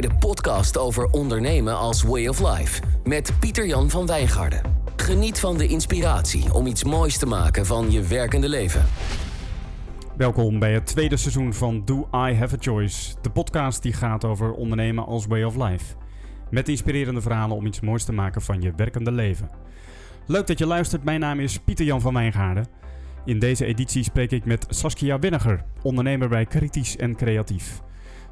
bij 0.00 0.08
de 0.08 0.16
podcast 0.16 0.78
over 0.78 1.06
ondernemen 1.10 1.78
als 1.78 2.02
way 2.02 2.26
of 2.26 2.56
life 2.56 2.82
met 3.04 3.32
Pieter-Jan 3.40 3.90
van 3.90 4.06
Wijngaarden. 4.06 4.60
Geniet 4.96 5.38
van 5.38 5.58
de 5.58 5.66
inspiratie 5.66 6.54
om 6.54 6.66
iets 6.66 6.84
moois 6.84 7.18
te 7.18 7.26
maken 7.26 7.66
van 7.66 7.90
je 7.90 8.02
werkende 8.02 8.48
leven. 8.48 8.84
Welkom 10.16 10.58
bij 10.58 10.72
het 10.72 10.86
tweede 10.86 11.16
seizoen 11.16 11.54
van 11.54 11.84
Do 11.84 12.08
I 12.12 12.34
Have 12.34 12.54
a 12.54 12.58
Choice, 12.60 13.14
de 13.22 13.30
podcast 13.30 13.82
die 13.82 13.92
gaat 13.92 14.24
over 14.24 14.52
ondernemen 14.52 15.06
als 15.06 15.26
way 15.26 15.42
of 15.42 15.56
life. 15.56 15.94
Met 16.50 16.68
inspirerende 16.68 17.20
verhalen 17.20 17.56
om 17.56 17.66
iets 17.66 17.80
moois 17.80 18.04
te 18.04 18.12
maken 18.12 18.42
van 18.42 18.60
je 18.60 18.72
werkende 18.76 19.12
leven. 19.12 19.50
Leuk 20.26 20.46
dat 20.46 20.58
je 20.58 20.66
luistert, 20.66 21.04
mijn 21.04 21.20
naam 21.20 21.40
is 21.40 21.58
Pieter-Jan 21.58 22.00
van 22.00 22.14
Wijngaarden. 22.14 22.66
In 23.24 23.38
deze 23.38 23.64
editie 23.64 24.02
spreek 24.02 24.30
ik 24.30 24.44
met 24.44 24.66
Saskia 24.68 25.18
Winniger, 25.18 25.64
ondernemer 25.82 26.28
bij 26.28 26.44
Kritisch 26.44 26.96
en 26.96 27.16
Creatief. 27.16 27.84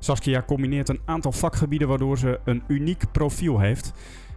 Saskia 0.04 0.42
combineert 0.42 0.88
een 0.88 1.00
aantal 1.04 1.32
vakgebieden 1.32 1.88
waardoor 1.88 2.18
ze 2.18 2.40
een 2.44 2.62
uniek 2.66 3.04
profiel 3.12 3.58
heeft. 3.58 3.92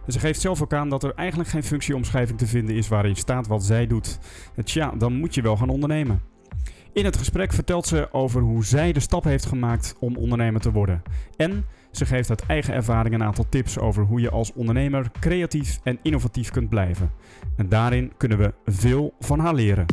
En 0.06 0.12
ze 0.12 0.18
geeft 0.18 0.40
zelf 0.40 0.62
ook 0.62 0.72
aan 0.72 0.88
dat 0.88 1.04
er 1.04 1.14
eigenlijk 1.14 1.48
geen 1.48 1.62
functieomschrijving 1.62 2.38
te 2.38 2.46
vinden 2.46 2.74
is 2.74 2.88
waarin 2.88 3.16
staat 3.16 3.46
wat 3.46 3.64
zij 3.64 3.86
doet. 3.86 4.18
Tja, 4.64 4.90
dan 4.90 5.12
moet 5.12 5.34
je 5.34 5.42
wel 5.42 5.56
gaan 5.56 5.68
ondernemen. 5.68 6.20
In 6.92 7.04
het 7.04 7.16
gesprek 7.16 7.52
vertelt 7.52 7.86
ze 7.86 8.08
over 8.12 8.40
hoe 8.40 8.64
zij 8.64 8.92
de 8.92 9.00
stap 9.00 9.24
heeft 9.24 9.46
gemaakt 9.46 9.94
om 10.00 10.16
ondernemer 10.16 10.60
te 10.60 10.72
worden. 10.72 11.02
En 11.36 11.64
ze 11.90 12.06
geeft 12.06 12.30
uit 12.30 12.46
eigen 12.46 12.74
ervaring 12.74 13.14
een 13.14 13.22
aantal 13.22 13.46
tips 13.48 13.78
over 13.78 14.04
hoe 14.04 14.20
je 14.20 14.30
als 14.30 14.52
ondernemer 14.52 15.10
creatief 15.20 15.78
en 15.82 15.98
innovatief 16.02 16.50
kunt 16.50 16.68
blijven. 16.68 17.10
En 17.56 17.68
daarin 17.68 18.12
kunnen 18.16 18.38
we 18.38 18.54
veel 18.64 19.14
van 19.20 19.38
haar 19.38 19.54
leren. 19.54 19.86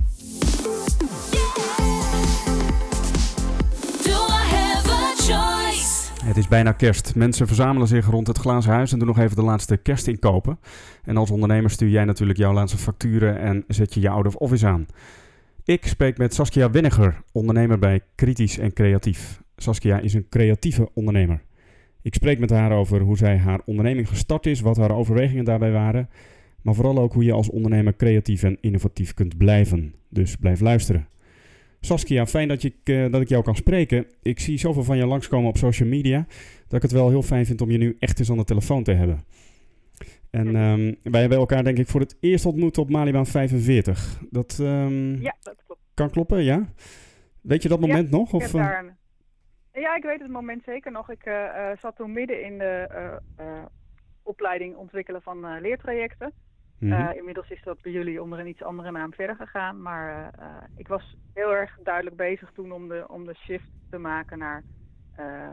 Het 6.26 6.38
is 6.38 6.48
bijna 6.48 6.72
kerst. 6.72 7.16
Mensen 7.16 7.48
verzamelen 7.48 7.88
zich 7.88 8.06
rond 8.06 8.28
het 8.28 8.38
glazen 8.38 8.72
huis 8.72 8.92
en 8.92 8.98
doen 9.00 9.08
nog 9.08 9.20
even 9.20 9.36
de 9.36 9.42
laatste 9.42 9.78
kerstinkopen. 9.78 10.60
En 11.04 11.18
als 11.18 11.32
ondernemer 11.32 11.70
stuur 11.70 11.90
jij 11.90 12.06
natuurlijk 12.06 12.40
jouw 12.40 12.54
laatste 12.54 12.78
facturen 12.78 13.40
en 13.40 13.64
zet 13.68 13.94
je 13.94 14.00
je 14.00 14.10
out 14.10 14.26
of 14.26 14.36
office 14.36 14.68
aan. 14.68 14.86
Ik 15.64 15.86
spreek 15.86 16.18
met 16.18 16.34
Saskia 16.34 16.70
Winniger, 16.70 17.22
ondernemer 17.32 17.80
bij 17.80 18.02
Kritisch 18.16 18.58
en 18.58 18.74
Creatief. 18.74 19.42
Saskia 19.56 20.00
is 20.00 20.14
een 20.14 20.30
creatieve 20.30 20.90
ondernemer. 20.94 21.42
Ik 22.02 22.14
spreek 22.14 22.40
met 22.40 22.50
haar 22.50 22.72
over 22.72 23.02
hoe 23.02 23.18
zij 23.18 23.38
haar 23.38 23.62
onderneming 23.66 24.08
gestart 24.08 24.46
is, 24.46 24.62
wat 24.62 24.78
haar 24.78 24.96
overwegingen 24.96 25.46
daarbij 25.46 25.72
waren, 25.72 26.10
maar 26.62 26.76
vooral 26.76 27.00
ook 27.00 27.14
hoe 27.14 27.24
je 27.24 27.34
als 27.34 27.50
ondernemer 27.50 27.96
creatief 27.96 28.44
en 28.44 28.58
innovatief 28.62 29.14
kunt 29.14 29.38
blijven. 29.38 29.94
Dus 30.10 30.36
blijf 30.36 30.60
luisteren. 30.60 31.08
Saskia, 31.86 32.26
fijn 32.26 32.48
dat, 32.48 32.62
je, 32.62 32.74
uh, 32.84 33.12
dat 33.12 33.22
ik 33.22 33.30
jou 33.30 33.44
kan 33.44 33.56
spreken. 33.56 34.06
Ik 34.22 34.40
zie 34.40 34.58
zoveel 34.58 34.84
van 34.84 34.98
je 34.98 35.06
langskomen 35.06 35.50
op 35.50 35.58
social 35.58 35.90
media 35.90 36.26
dat 36.68 36.74
ik 36.76 36.82
het 36.82 36.92
wel 36.92 37.10
heel 37.10 37.22
fijn 37.22 37.46
vind 37.46 37.62
om 37.62 37.72
je 37.72 37.78
nu 37.78 37.96
echt 38.00 38.20
eens 38.20 38.30
aan 38.32 38.38
de 38.38 38.44
telefoon 38.44 38.84
te 38.84 38.92
hebben. 38.92 39.24
En 40.32 40.56
um, 40.56 40.96
wij 41.04 41.20
hebben 41.20 41.38
elkaar 41.38 41.64
denk 41.64 41.78
ik 41.78 41.88
voor 41.88 42.00
het 42.00 42.18
eerst 42.20 42.46
ontmoet 42.46 42.78
op 42.78 42.90
Malibaan 42.90 43.26
45. 43.26 44.22
Dat, 44.30 44.58
um, 44.62 45.22
ja, 45.22 45.36
dat 45.42 45.56
klopt. 45.66 45.82
kan 45.94 46.10
kloppen, 46.10 46.44
ja? 46.44 46.70
Weet 47.42 47.64
je 47.64 47.70
dat 47.70 47.80
moment 47.80 48.10
ja, 48.10 48.18
nog? 48.18 48.34
Of, 48.34 48.46
ik 48.46 48.52
daar, 48.52 48.98
ja, 49.74 49.96
ik 49.96 50.04
weet 50.04 50.22
het 50.22 50.32
moment 50.32 50.64
zeker 50.66 50.92
nog. 50.92 51.12
Ik 51.12 51.26
uh, 51.26 51.34
uh, 51.34 51.70
zat 51.82 51.96
toen 51.96 52.12
midden 52.12 52.44
in 52.44 52.58
de 52.58 52.88
opleiding 54.24 54.76
ontwikkelen 54.76 55.22
van 55.22 55.62
leertrajecten. 55.62 56.34
Mm 56.80 56.92
-hmm. 56.92 57.10
uh, 57.10 57.16
inmiddels 57.16 57.50
is 57.50 57.64
dat 57.64 57.82
bij 57.82 57.92
jullie 57.92 58.22
onder 58.22 58.40
een 58.40 58.48
iets 58.48 58.64
andere 58.64 58.92
naam 58.92 59.14
verder 59.14 59.36
gegaan. 59.36 59.82
Maar 59.82 60.34
uh, 60.40 60.48
ik 60.76 60.88
was 60.88 61.18
heel 61.34 61.54
erg 61.54 61.78
duidelijk 61.84 62.16
bezig 62.16 62.52
toen 62.52 62.72
om 62.72 62.88
de, 62.88 63.06
om 63.08 63.26
de 63.26 63.36
shift 63.36 63.70
te 63.90 63.98
maken 63.98 64.38
naar 64.38 64.64
uh, 65.20 65.50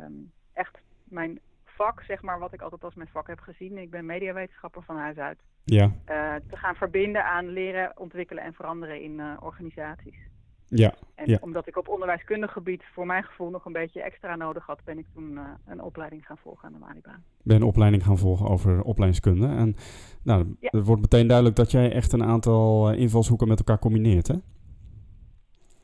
echt 0.53 0.79
mijn 1.05 1.41
vak, 1.65 2.03
zeg 2.03 2.23
maar, 2.23 2.39
wat 2.39 2.53
ik 2.53 2.61
altijd 2.61 2.85
als 2.85 2.95
mijn 2.95 3.09
vak 3.09 3.27
heb 3.27 3.41
gezien. 3.41 3.79
Ik 3.79 3.91
ben 3.91 4.07
mediawetenschapper 4.07 4.83
van 4.83 4.97
huis 4.97 5.17
uit. 5.17 5.39
Ja. 5.65 5.85
Uh, 5.85 6.35
te 6.49 6.57
gaan 6.57 6.75
verbinden 6.75 7.25
aan 7.25 7.49
leren, 7.49 7.99
ontwikkelen 7.99 8.45
en 8.45 8.53
veranderen 8.53 9.01
in 9.01 9.21
organisaties. 9.41 10.32
Ja. 10.75 10.95
En 11.15 11.29
ja. 11.29 11.39
omdat 11.41 11.67
ik 11.67 11.77
op 11.77 11.89
onderwijskundig 11.89 12.53
gebied 12.53 12.83
voor 12.93 13.07
mijn 13.07 13.23
gevoel 13.23 13.51
nog 13.51 13.65
een 13.65 13.73
beetje 13.73 14.03
extra 14.03 14.37
nodig 14.37 14.67
had, 14.67 14.85
ben 14.85 14.99
ik 14.99 15.07
toen 15.15 15.33
uh, 15.33 15.43
een 15.67 15.81
opleiding 15.83 16.27
gaan 16.27 16.39
volgen 16.39 16.67
aan 16.67 16.73
de 16.73 16.79
Malibaan. 16.79 17.25
Ben 17.43 17.57
een 17.57 17.63
opleiding 17.63 18.05
gaan 18.05 18.19
volgen 18.19 18.49
over 18.49 18.83
opleidingskunde. 18.83 19.47
En 19.47 19.77
nou, 20.23 20.57
ja. 20.61 20.69
het 20.71 20.87
wordt 20.87 21.01
meteen 21.01 21.27
duidelijk 21.27 21.57
dat 21.57 21.71
jij 21.71 21.93
echt 21.93 22.13
een 22.13 22.25
aantal 22.25 22.93
uh, 22.93 22.99
invalshoeken 22.99 23.49
met 23.49 23.59
elkaar 23.59 23.79
combineert, 23.79 24.27
hè? 24.29 24.35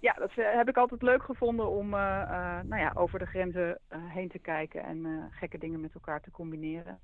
Ja, 0.00 0.12
dat 0.12 0.30
uh, 0.36 0.44
heb 0.54 0.68
ik 0.68 0.76
altijd 0.76 1.02
leuk 1.02 1.22
gevonden 1.22 1.70
om 1.70 1.88
nou 1.88 2.76
ja, 2.76 2.92
over 2.94 3.18
de 3.18 3.26
grenzen 3.26 3.78
heen 3.88 4.28
te 4.28 4.38
kijken 4.38 4.84
en 4.84 5.28
gekke 5.30 5.58
dingen 5.58 5.80
met 5.80 5.94
elkaar 5.94 6.20
te 6.20 6.30
combineren. 6.30 6.98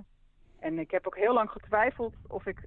En 0.59 0.79
ik 0.79 0.91
heb 0.91 1.07
ook 1.07 1.17
heel 1.17 1.35
lang 1.35 1.51
getwijfeld 1.51 2.15
of 2.29 2.47
ik 2.47 2.63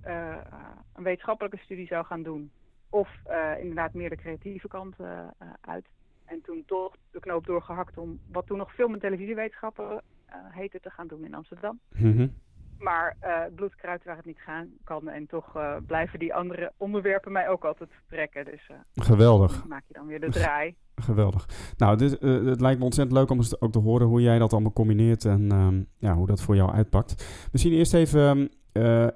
een 0.93 1.03
wetenschappelijke 1.03 1.57
studie 1.57 1.87
zou 1.87 2.05
gaan 2.05 2.23
doen. 2.23 2.51
Of 2.89 3.09
uh, 3.29 3.59
inderdaad 3.59 3.93
meer 3.93 4.09
de 4.09 4.15
creatieve 4.15 4.67
kant 4.67 4.95
uh, 5.01 5.07
uh, 5.07 5.47
uit. 5.61 5.85
En 6.25 6.41
toen 6.41 6.63
toch 6.65 6.95
de 7.11 7.19
knoop 7.19 7.45
doorgehakt 7.45 7.97
om 7.97 8.19
wat 8.31 8.47
toen 8.47 8.57
nog 8.57 8.73
film- 8.73 8.93
en 8.93 8.99
televisiewetenschappen 8.99 10.01
heette 10.49 10.79
te 10.79 10.89
gaan 10.89 11.07
doen 11.07 11.25
in 11.25 11.33
Amsterdam. 11.33 11.79
Mm 11.97 12.17
-hmm. 12.17 12.33
Maar 12.79 13.17
bloedkruid 13.55 14.03
waar 14.03 14.15
het 14.15 14.25
niet 14.25 14.39
gaan 14.39 14.69
kan. 14.83 15.09
En 15.09 15.27
toch 15.27 15.57
blijven 15.85 16.19
die 16.19 16.33
andere 16.33 16.71
onderwerpen 16.77 17.31
mij 17.31 17.49
ook 17.49 17.65
altijd 17.65 17.89
trekken. 18.09 18.45
Dus 18.45 18.69
Geweldig. 18.95 19.67
maak 19.67 19.83
je 19.87 19.93
dan 19.93 20.07
weer 20.07 20.19
de 20.19 20.29
draai. 20.29 20.75
Geweldig. 20.95 21.73
Nou, 21.77 21.97
dit, 21.97 22.11
het 22.21 22.61
lijkt 22.61 22.79
me 22.79 22.85
ontzettend 22.85 23.17
leuk 23.17 23.29
om 23.29 23.37
eens 23.37 23.61
ook 23.61 23.71
te 23.71 23.79
horen 23.79 24.07
hoe 24.07 24.21
jij 24.21 24.39
dat 24.39 24.53
allemaal 24.53 24.73
combineert. 24.73 25.25
En 25.25 25.51
um, 25.51 25.87
ja, 25.97 26.13
hoe 26.13 26.27
dat 26.27 26.41
voor 26.41 26.55
jou 26.55 26.71
uitpakt. 26.71 27.47
Misschien 27.51 27.73
eerst 27.73 27.93
even... 27.93 28.21
Um, 28.21 28.49
uh, 28.77 29.03
uh, 29.03 29.09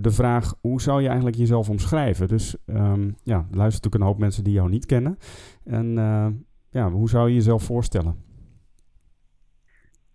de 0.00 0.10
vraag, 0.10 0.54
hoe 0.60 0.80
zou 0.80 1.00
je 1.00 1.06
eigenlijk 1.06 1.36
jezelf 1.36 1.68
omschrijven? 1.68 2.28
Dus 2.28 2.56
um, 2.66 3.16
ja, 3.22 3.36
er 3.36 3.56
luisteren 3.56 3.64
natuurlijk 3.64 3.94
een 3.94 4.02
hoop 4.02 4.18
mensen 4.18 4.44
die 4.44 4.52
jou 4.52 4.68
niet 4.68 4.86
kennen. 4.86 5.18
En 5.64 5.86
uh, 5.96 6.26
ja, 6.70 6.90
hoe 6.90 7.08
zou 7.08 7.28
je 7.28 7.34
jezelf 7.34 7.62
voorstellen? 7.62 8.24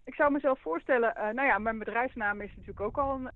Ik 0.03 0.13
zou 0.13 0.31
mezelf 0.31 0.59
voorstellen, 0.59 1.13
nou 1.15 1.47
ja, 1.47 1.57
mijn 1.57 1.77
bedrijfsnaam 1.77 2.41
is 2.41 2.49
natuurlijk 2.49 2.81
ook 2.81 2.97
al 2.97 3.15
een, 3.15 3.29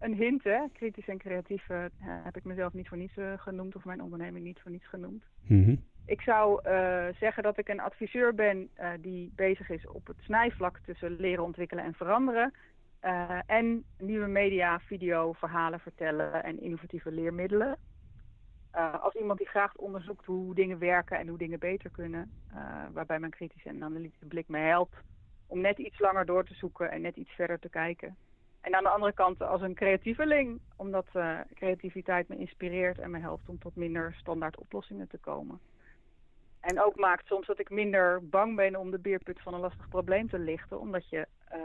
een 0.00 0.14
hint. 0.14 0.44
Hè? 0.44 0.58
Kritisch 0.72 1.08
en 1.08 1.18
creatief 1.18 1.66
heb 2.00 2.36
ik 2.36 2.44
mezelf 2.44 2.72
niet 2.72 2.88
voor 2.88 2.98
niets 2.98 3.14
genoemd 3.36 3.76
of 3.76 3.84
mijn 3.84 4.02
onderneming 4.02 4.44
niet 4.44 4.60
voor 4.62 4.70
niets 4.70 4.88
genoemd. 4.88 5.24
Mm 5.46 5.64
-hmm. 5.64 5.84
Ik 6.06 6.20
zou 6.20 6.60
zeggen 7.18 7.42
dat 7.42 7.58
ik 7.58 7.68
een 7.68 7.80
adviseur 7.80 8.34
ben 8.34 8.70
die 9.00 9.32
bezig 9.36 9.70
is 9.70 9.88
op 9.88 10.06
het 10.06 10.16
snijvlak 10.20 10.78
tussen 10.78 11.16
leren, 11.16 11.44
ontwikkelen 11.44 11.84
en 11.84 11.94
veranderen. 11.94 12.52
Uh, 13.06 13.38
en 13.46 13.84
nieuwe 13.98 14.26
media, 14.26 14.80
video, 14.80 15.32
verhalen 15.32 15.80
vertellen 15.80 16.44
en 16.44 16.60
innovatieve 16.60 17.10
leermiddelen. 17.10 17.76
Uh, 18.74 19.02
als 19.02 19.14
iemand 19.14 19.38
die 19.38 19.48
graag 19.48 19.74
onderzoekt 19.74 20.24
hoe 20.24 20.54
dingen 20.54 20.78
werken 20.78 21.18
en 21.18 21.28
hoe 21.28 21.38
dingen 21.38 21.58
beter 21.58 21.90
kunnen, 21.90 22.32
uh, 22.54 22.84
waarbij 22.92 23.18
mijn 23.18 23.32
kritische 23.32 23.68
en 23.68 23.84
analytische 23.84 24.26
blik 24.26 24.48
me 24.48 24.58
helpt 24.58 24.96
om 25.46 25.60
net 25.60 25.78
iets 25.78 25.98
langer 25.98 26.26
door 26.26 26.44
te 26.44 26.54
zoeken 26.54 26.90
en 26.90 27.00
net 27.00 27.16
iets 27.16 27.30
verder 27.30 27.58
te 27.58 27.68
kijken. 27.68 28.16
En 28.60 28.74
aan 28.74 28.82
de 28.82 28.88
andere 28.88 29.12
kant 29.12 29.42
als 29.42 29.60
een 29.60 29.74
creatieveling, 29.74 30.60
omdat 30.76 31.06
creativiteit 31.54 32.28
me 32.28 32.36
inspireert 32.36 32.98
en 32.98 33.10
me 33.10 33.18
helpt 33.18 33.48
om 33.48 33.58
tot 33.58 33.76
minder 33.76 34.14
standaard 34.14 34.58
oplossingen 34.58 35.08
te 35.08 35.18
komen. 35.18 35.60
En 36.66 36.82
ook 36.84 36.96
maakt 36.96 37.26
soms 37.26 37.46
dat 37.46 37.58
ik 37.58 37.70
minder 37.70 38.28
bang 38.28 38.56
ben 38.56 38.76
om 38.76 38.90
de 38.90 38.98
beerput 38.98 39.40
van 39.40 39.54
een 39.54 39.60
lastig 39.60 39.88
probleem 39.88 40.28
te 40.28 40.38
lichten. 40.38 40.80
Omdat 40.80 41.08
je 41.08 41.26
uh, 41.52 41.58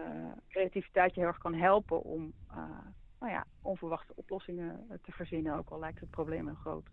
creativiteit 0.50 1.13
je 1.13 1.19
heel 1.19 1.29
erg 1.29 1.38
kan 1.38 1.53
helpen 1.53 2.03
om 2.03 2.34
uh, 2.51 2.57
nou 3.19 3.31
ja, 3.31 3.45
onverwachte 3.62 4.13
oplossingen 4.16 4.88
te 5.01 5.12
verzinnen. 5.12 5.57
Ook 5.57 5.69
al 5.69 5.79
lijkt 5.79 6.00
het 6.00 6.09
probleem 6.09 6.45
heel 6.45 6.56
groot. 6.56 6.88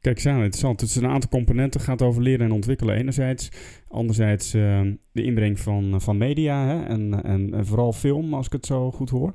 Kijk, 0.00 0.18
zo 0.18 0.30
interessant. 0.30 0.80
Het 0.80 0.90
is 0.90 0.96
een 0.96 1.06
aantal 1.06 1.30
componenten. 1.30 1.80
Het 1.80 1.88
gaat 1.88 2.02
over 2.02 2.22
leren 2.22 2.46
en 2.46 2.52
ontwikkelen 2.52 2.96
enerzijds. 2.96 3.50
Anderzijds 3.88 4.54
uh, 4.54 4.80
de 5.12 5.22
inbreng 5.22 5.60
van, 5.60 6.00
van 6.00 6.16
media 6.16 6.66
hè? 6.66 6.84
En, 6.84 7.22
en, 7.22 7.54
en, 7.54 7.66
vooral 7.66 7.92
film, 7.92 8.34
als 8.34 8.46
ik 8.46 8.52
het 8.52 8.66
zo 8.66 8.90
goed 8.90 9.10
hoor. 9.10 9.34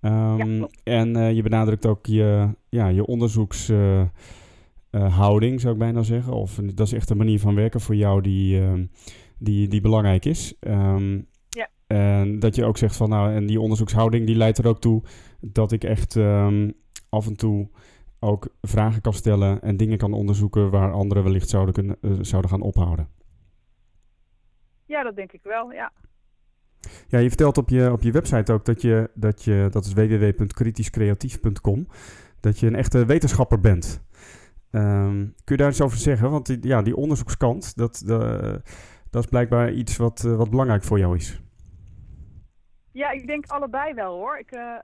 Um, 0.00 0.58
ja, 0.58 0.68
en 0.84 1.34
je 1.34 1.42
benadrukt 1.42 1.86
ook 1.86 2.06
je, 2.06 2.48
ja, 2.68 2.88
je 2.88 3.06
onderzoeks... 3.06 3.72
Uh, 4.92 5.16
houding, 5.16 5.60
zou 5.60 5.72
ik 5.72 5.78
bijna 5.78 6.02
zeggen. 6.02 6.32
Of 6.32 6.54
dat 6.54 6.86
is 6.86 6.92
echt 6.92 7.10
een 7.10 7.16
manier 7.16 7.40
van 7.40 7.54
werken 7.54 7.80
voor 7.80 7.94
jou 7.94 8.20
die, 8.20 8.60
uh, 8.60 8.72
die, 9.38 9.68
die 9.68 9.80
belangrijk 9.80 10.24
is. 10.24 10.54
Um, 10.60 11.26
ja. 11.48 11.68
En 11.86 12.38
dat 12.38 12.54
je 12.54 12.64
ook 12.64 12.76
zegt 12.76 12.96
van 12.96 13.08
nou, 13.08 13.34
en 13.34 13.46
die 13.46 13.60
onderzoekshouding 13.60 14.26
die 14.26 14.36
leidt 14.36 14.58
er 14.58 14.66
ook 14.66 14.80
toe 14.80 15.02
dat 15.40 15.72
ik 15.72 15.84
echt 15.84 16.14
um, 16.14 16.72
af 17.08 17.26
en 17.26 17.36
toe 17.36 17.68
ook 18.20 18.48
vragen 18.60 19.00
kan 19.00 19.12
stellen 19.12 19.62
en 19.62 19.76
dingen 19.76 19.98
kan 19.98 20.12
onderzoeken 20.12 20.70
waar 20.70 20.92
anderen 20.92 21.24
wellicht 21.24 21.48
zouden, 21.48 21.74
kunnen, 21.74 21.96
uh, 22.00 22.12
zouden 22.20 22.50
gaan 22.50 22.60
ophouden. 22.60 23.08
Ja, 24.86 25.02
dat 25.02 25.16
denk 25.16 25.32
ik 25.32 25.40
wel, 25.42 25.72
ja. 25.72 25.92
Ja, 27.08 27.18
je 27.18 27.28
vertelt 27.28 27.58
op 27.58 27.68
je, 27.68 27.92
op 27.92 28.02
je 28.02 28.10
website 28.10 28.52
ook 28.52 28.64
dat 28.64 28.82
je, 28.82 29.10
dat 29.14 29.44
je, 29.44 29.68
dat 29.70 29.84
is 29.84 29.92
www.kritischcreatief.com, 29.92 31.86
dat 32.40 32.58
je 32.58 32.66
een 32.66 32.74
echte 32.74 33.04
wetenschapper 33.04 33.60
bent. 33.60 34.02
Um, 34.74 35.34
kun 35.44 35.56
je 35.56 35.62
daar 35.62 35.70
iets 35.70 35.82
over 35.82 35.98
zeggen? 35.98 36.30
Want 36.30 36.46
die, 36.46 36.66
ja, 36.66 36.82
die 36.82 36.96
onderzoekskant, 36.96 37.76
dat, 37.76 38.02
de, 38.06 38.60
dat 39.10 39.24
is 39.24 39.30
blijkbaar 39.30 39.70
iets 39.70 39.96
wat, 39.96 40.24
uh, 40.26 40.36
wat 40.36 40.50
belangrijk 40.50 40.82
voor 40.82 40.98
jou 40.98 41.16
is. 41.16 41.40
Ja, 42.92 43.10
ik 43.10 43.26
denk 43.26 43.46
allebei 43.46 43.94
wel 43.94 44.14
hoor. 44.14 44.38
Ik 44.38 44.52
uh, 44.52 44.76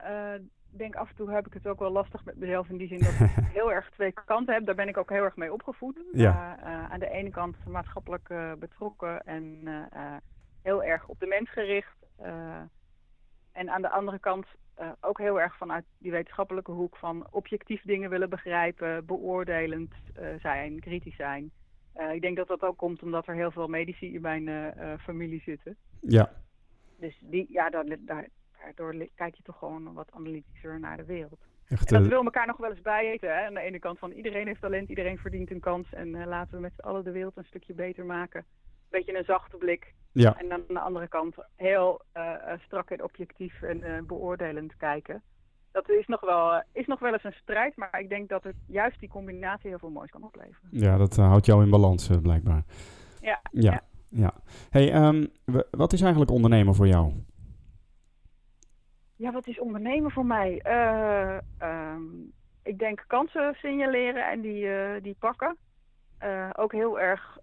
denk 0.69 0.95
af 0.95 1.09
en 1.09 1.15
toe 1.15 1.31
heb 1.31 1.47
ik 1.47 1.53
het 1.53 1.67
ook 1.67 1.79
wel 1.79 1.91
lastig 1.91 2.25
met 2.25 2.37
mezelf 2.37 2.69
in 2.69 2.77
die 2.77 2.87
zin 2.87 2.99
dat 2.99 3.19
ik 3.19 3.43
heel 3.57 3.71
erg 3.71 3.89
twee 3.89 4.13
kanten 4.25 4.53
heb. 4.53 4.65
Daar 4.65 4.75
ben 4.75 4.87
ik 4.87 4.97
ook 4.97 5.09
heel 5.09 5.23
erg 5.23 5.35
mee 5.35 5.53
opgevoed. 5.53 5.99
Ja. 6.11 6.57
Aan 6.91 6.99
de 6.99 7.09
ene 7.09 7.29
kant 7.29 7.55
maatschappelijk 7.67 8.33
betrokken 8.59 9.21
en 9.23 9.67
heel 10.61 10.83
erg 10.83 11.07
op 11.07 11.19
de 11.19 11.27
mens 11.27 11.51
gericht. 11.51 11.97
en 13.51 13.69
aan 13.69 13.81
de 13.81 13.89
andere 13.89 14.19
kant 14.19 14.45
ook 15.01 15.17
heel 15.17 15.41
erg 15.41 15.57
vanuit 15.57 15.85
die 15.97 16.11
wetenschappelijke 16.11 16.71
hoek 16.71 16.97
van 16.97 17.27
objectief 17.31 17.81
dingen 17.81 18.09
willen 18.09 18.29
begrijpen, 18.29 19.05
beoordelend 19.05 19.93
zijn, 20.39 20.79
kritisch 20.79 21.15
zijn. 21.15 21.51
ik 22.13 22.21
denk 22.21 22.37
dat 22.37 22.47
dat 22.47 22.61
ook 22.61 22.77
komt 22.77 23.03
omdat 23.03 23.27
er 23.27 23.35
heel 23.35 23.51
veel 23.51 23.67
medici 23.67 24.13
in 24.13 24.21
mijn 24.21 24.73
familie 24.99 25.41
zitten. 25.41 25.75
Ja. 26.01 26.31
Dus 26.99 27.19
die, 27.21 27.45
ja, 27.49 27.69
daar, 27.69 27.85
daar, 27.99 28.27
daardoor 28.61 29.07
kijk 29.15 29.35
je 29.35 29.43
toch 29.43 29.57
gewoon 29.57 29.93
wat 29.93 30.11
analytischer 30.11 30.79
naar 30.79 30.97
de 30.97 31.05
wereld. 31.05 31.39
Echt, 31.67 31.91
en 31.91 31.99
dat 32.01 32.09
wil 32.09 32.23
elkaar 32.23 32.47
nog 32.47 32.57
wel 32.57 32.69
eens 32.69 32.81
bijeten. 32.81 33.29
Hè? 33.29 33.45
Aan 33.45 33.53
de 33.53 33.59
ene 33.59 33.79
kant 33.79 33.99
van 33.99 34.11
iedereen 34.11 34.47
heeft 34.47 34.61
talent, 34.61 34.89
iedereen 34.89 35.17
verdient 35.17 35.51
een 35.51 35.59
kans. 35.59 35.93
En 35.93 36.27
laten 36.27 36.55
we 36.55 36.61
met 36.61 36.73
z'n 36.75 36.87
allen 36.87 37.03
de 37.03 37.11
wereld 37.11 37.37
een 37.37 37.45
stukje 37.45 37.73
beter 37.73 38.05
maken. 38.05 38.45
Een 38.89 38.99
beetje 38.99 39.17
een 39.17 39.23
zachte 39.23 39.57
blik. 39.57 39.93
Ja. 40.11 40.37
En 40.37 40.49
dan 40.49 40.59
aan 40.67 40.73
de 40.73 40.79
andere 40.79 41.07
kant 41.07 41.35
heel 41.55 42.01
uh, 42.17 42.33
strak 42.65 42.89
en 42.89 43.03
objectief 43.03 43.61
en 43.61 43.77
uh, 43.77 44.01
beoordelend 44.07 44.77
kijken. 44.77 45.23
Dat 45.71 45.89
is 45.89 46.07
nog, 46.07 46.21
wel, 46.21 46.63
is 46.73 46.85
nog 46.85 46.99
wel 46.99 47.13
eens 47.13 47.23
een 47.23 47.35
strijd, 47.41 47.75
maar 47.75 47.99
ik 47.99 48.09
denk 48.09 48.29
dat 48.29 48.43
het 48.43 48.55
juist 48.67 48.99
die 48.99 49.09
combinatie 49.09 49.69
heel 49.69 49.79
veel 49.79 49.89
moois 49.89 50.11
kan 50.11 50.23
opleveren. 50.23 50.69
Ja, 50.71 50.97
dat 50.97 51.15
houdt 51.15 51.45
jou 51.45 51.63
in 51.63 51.69
balans 51.69 52.09
blijkbaar. 52.21 52.63
Ja. 53.21 53.41
ja. 53.51 53.71
ja. 53.71 53.83
Ja. 54.11 54.33
Hey, 54.69 55.07
um, 55.07 55.27
wat 55.71 55.93
is 55.93 56.01
eigenlijk 56.01 56.31
ondernemen 56.31 56.75
voor 56.75 56.87
jou? 56.87 57.13
Ja, 59.15 59.31
wat 59.31 59.47
is 59.47 59.59
ondernemen 59.59 60.11
voor 60.11 60.25
mij? 60.25 60.61
Um, 61.61 62.33
ik 62.63 62.79
denk 62.79 63.03
kansen 63.07 63.53
signaleren 63.53 64.31
en 64.31 64.41
die, 64.41 64.67
die 65.01 65.15
pakken. 65.19 65.57
Uh, 66.23 66.49
ook 66.53 66.71
heel 66.71 66.99
erg 66.99 67.37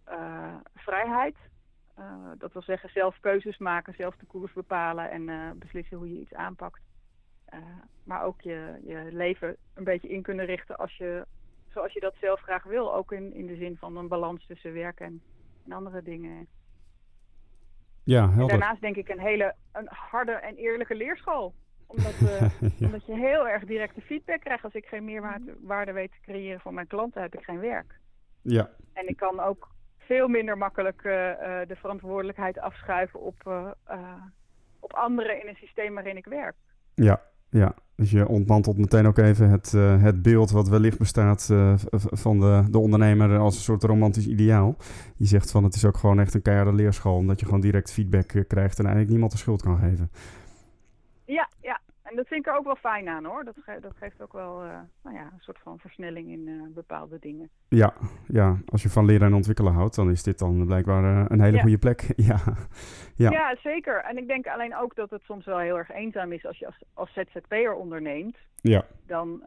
vrijheid. 0.75 1.37
dat 2.39 2.53
wil 2.53 2.63
zeggen 2.63 2.89
zelf 2.89 3.21
keuzes 3.21 3.59
maken, 3.59 3.95
zelf 3.95 4.17
de 4.17 4.27
koers 4.27 4.53
bepalen 4.53 5.11
en 5.11 5.59
beslissen 5.59 5.97
hoe 5.97 6.13
je 6.13 6.21
iets 6.21 6.35
aanpakt. 6.35 6.81
maar 8.05 8.23
ook 8.23 8.41
je, 8.41 8.81
je 8.87 9.09
leven 9.11 9.57
een 9.75 9.85
beetje 9.85 10.09
in 10.09 10.23
kunnen 10.23 10.47
richten 10.47 10.77
als 10.77 10.97
je, 10.97 11.27
zoals 11.69 11.93
je 11.93 12.01
dat 12.01 12.15
zelf 12.21 12.41
graag 12.41 12.65
wil. 12.65 12.95
Ook 12.95 13.13
in, 13.13 13.35
in 13.35 13.47
de 13.47 13.57
zin 13.57 13.77
van 13.77 13.97
een 13.97 14.09
balans 14.09 14.47
tussen 14.47 14.73
werk 14.73 15.01
en, 15.01 15.23
en 15.65 15.73
andere 15.73 16.03
dingen. 16.03 16.47
Ja, 18.07 18.29
helder. 18.29 18.41
En 18.41 18.59
daarnaast 18.59 18.81
denk 18.81 18.97
ik 18.97 19.09
een 19.09 19.21
hele 19.21 19.55
een 19.73 19.89
harde 19.91 20.33
en 20.33 20.57
eerlijke 20.57 20.95
leerschool. 20.95 21.55
Omdat, 21.87 22.15
omdat 22.87 23.07
je 23.07 23.15
heel 23.15 23.49
erg 23.49 23.65
directe 23.65 24.01
feedback 24.01 24.41
krijgt. 24.41 24.65
Als 24.65 24.75
ik 24.75 24.87
geen 24.87 25.05
meerwaarde 25.05 25.93
weet 25.93 26.11
te 26.11 26.21
creëren 26.23 26.61
voor 26.61 26.75
mijn 26.75 26.87
klanten, 26.87 27.23
heb 27.23 27.35
ik 27.35 27.45
geen 27.45 27.61
werk. 27.61 28.01
Ja. 28.47 28.71
En 28.93 29.09
ik 29.09 29.17
kan 29.17 29.41
ook 29.41 29.69
veel 29.99 30.29
minder 30.29 30.59
makkelijk 30.59 31.03
uh, 31.05 31.13
uh, 31.13 31.37
de 31.69 31.77
verantwoordelijkheid 31.77 32.59
afschuiven 32.59 33.21
op, 33.21 33.71
op 34.81 34.93
anderen 34.93 35.41
in 35.41 35.49
een 35.49 35.57
systeem 35.57 35.95
waarin 35.95 36.17
ik 36.17 36.25
werk. 36.25 36.55
Ja, 36.95 37.21
ja, 37.51 37.75
dus 37.97 38.11
je 38.11 38.29
ontmantelt 38.29 38.79
meteen 38.79 39.07
ook 39.07 39.19
even 39.19 39.51
het, 39.51 39.73
uh, 39.73 40.03
het 40.03 40.23
beeld 40.23 40.51
wat 40.51 40.69
wellicht 40.69 40.99
bestaat 40.99 41.49
uh, 41.53 41.75
van 41.91 42.41
de, 42.41 42.65
de 42.71 42.79
ondernemer 42.79 43.39
als 43.39 43.55
een 43.55 43.63
soort 43.63 43.83
romantisch 43.83 44.27
ideaal. 44.27 44.77
Je 45.17 45.27
zegt 45.27 45.51
van 45.51 45.65
het 45.65 45.75
is 45.75 45.85
ook 45.85 45.97
gewoon 45.97 46.21
echt 46.21 46.35
een 46.35 46.43
keiharde 46.43 46.73
leerschool, 46.73 47.17
omdat 47.17 47.41
je 47.41 47.47
gewoon 47.47 47.61
direct 47.61 47.93
feedback 47.93 48.33
uh, 48.33 48.45
krijgt 48.49 48.79
en 48.79 48.85
eigenlijk 48.85 49.11
niemand 49.11 49.33
de 49.33 49.39
schuld 49.39 49.63
kan 49.63 49.79
geven. 49.79 50.11
Dat 52.17 52.27
vind 52.27 52.41
ik 52.41 52.47
er 52.47 52.59
ook 52.59 52.65
wel 52.65 52.77
fijn 52.77 53.09
aan 53.09 53.25
hoor. 53.25 53.45
Dat, 53.45 53.55
ge 53.65 53.79
dat 53.81 53.97
geeft 53.97 54.23
ook 54.23 54.33
wel 54.33 54.59
nou 55.03 55.17
ja, 55.17 55.23
een 55.23 55.41
soort 55.41 55.59
van 55.63 55.79
versnelling 55.79 56.29
in 56.29 56.71
bepaalde 56.75 57.19
dingen. 57.19 57.51
Ja, 57.69 57.95
ja, 58.27 58.59
als 58.67 58.83
je 58.83 58.89
van 58.89 59.05
leren 59.05 59.27
en 59.27 59.35
ontwikkelen 59.35 59.73
houdt, 59.73 59.95
dan 59.95 60.11
is 60.11 60.23
dit 60.23 60.39
dan 60.39 60.67
blijkbaar 60.67 61.31
een 61.31 61.41
hele 61.41 61.57
ja. 61.57 61.63
goede 61.63 61.79
plek. 61.79 62.13
ja. 62.31 62.39
Ja. 63.15 63.31
ja, 63.31 63.57
zeker. 63.63 64.05
En 64.05 64.17
ik 64.17 64.27
denk 64.27 64.47
alleen 64.47 64.77
ook 64.77 64.95
dat 64.95 65.11
het 65.11 65.23
soms 65.23 65.45
wel 65.45 65.59
heel 65.59 65.79
erg 65.79 65.91
eenzaam 65.91 66.33
is 66.33 66.47
als 66.47 66.59
je 66.59 66.67
als, 66.67 66.83
als 66.95 67.13
ZZP'er 67.13 67.75
onderneemt. 67.75 68.37
Ja. 68.55 68.85
Dan 69.07 69.43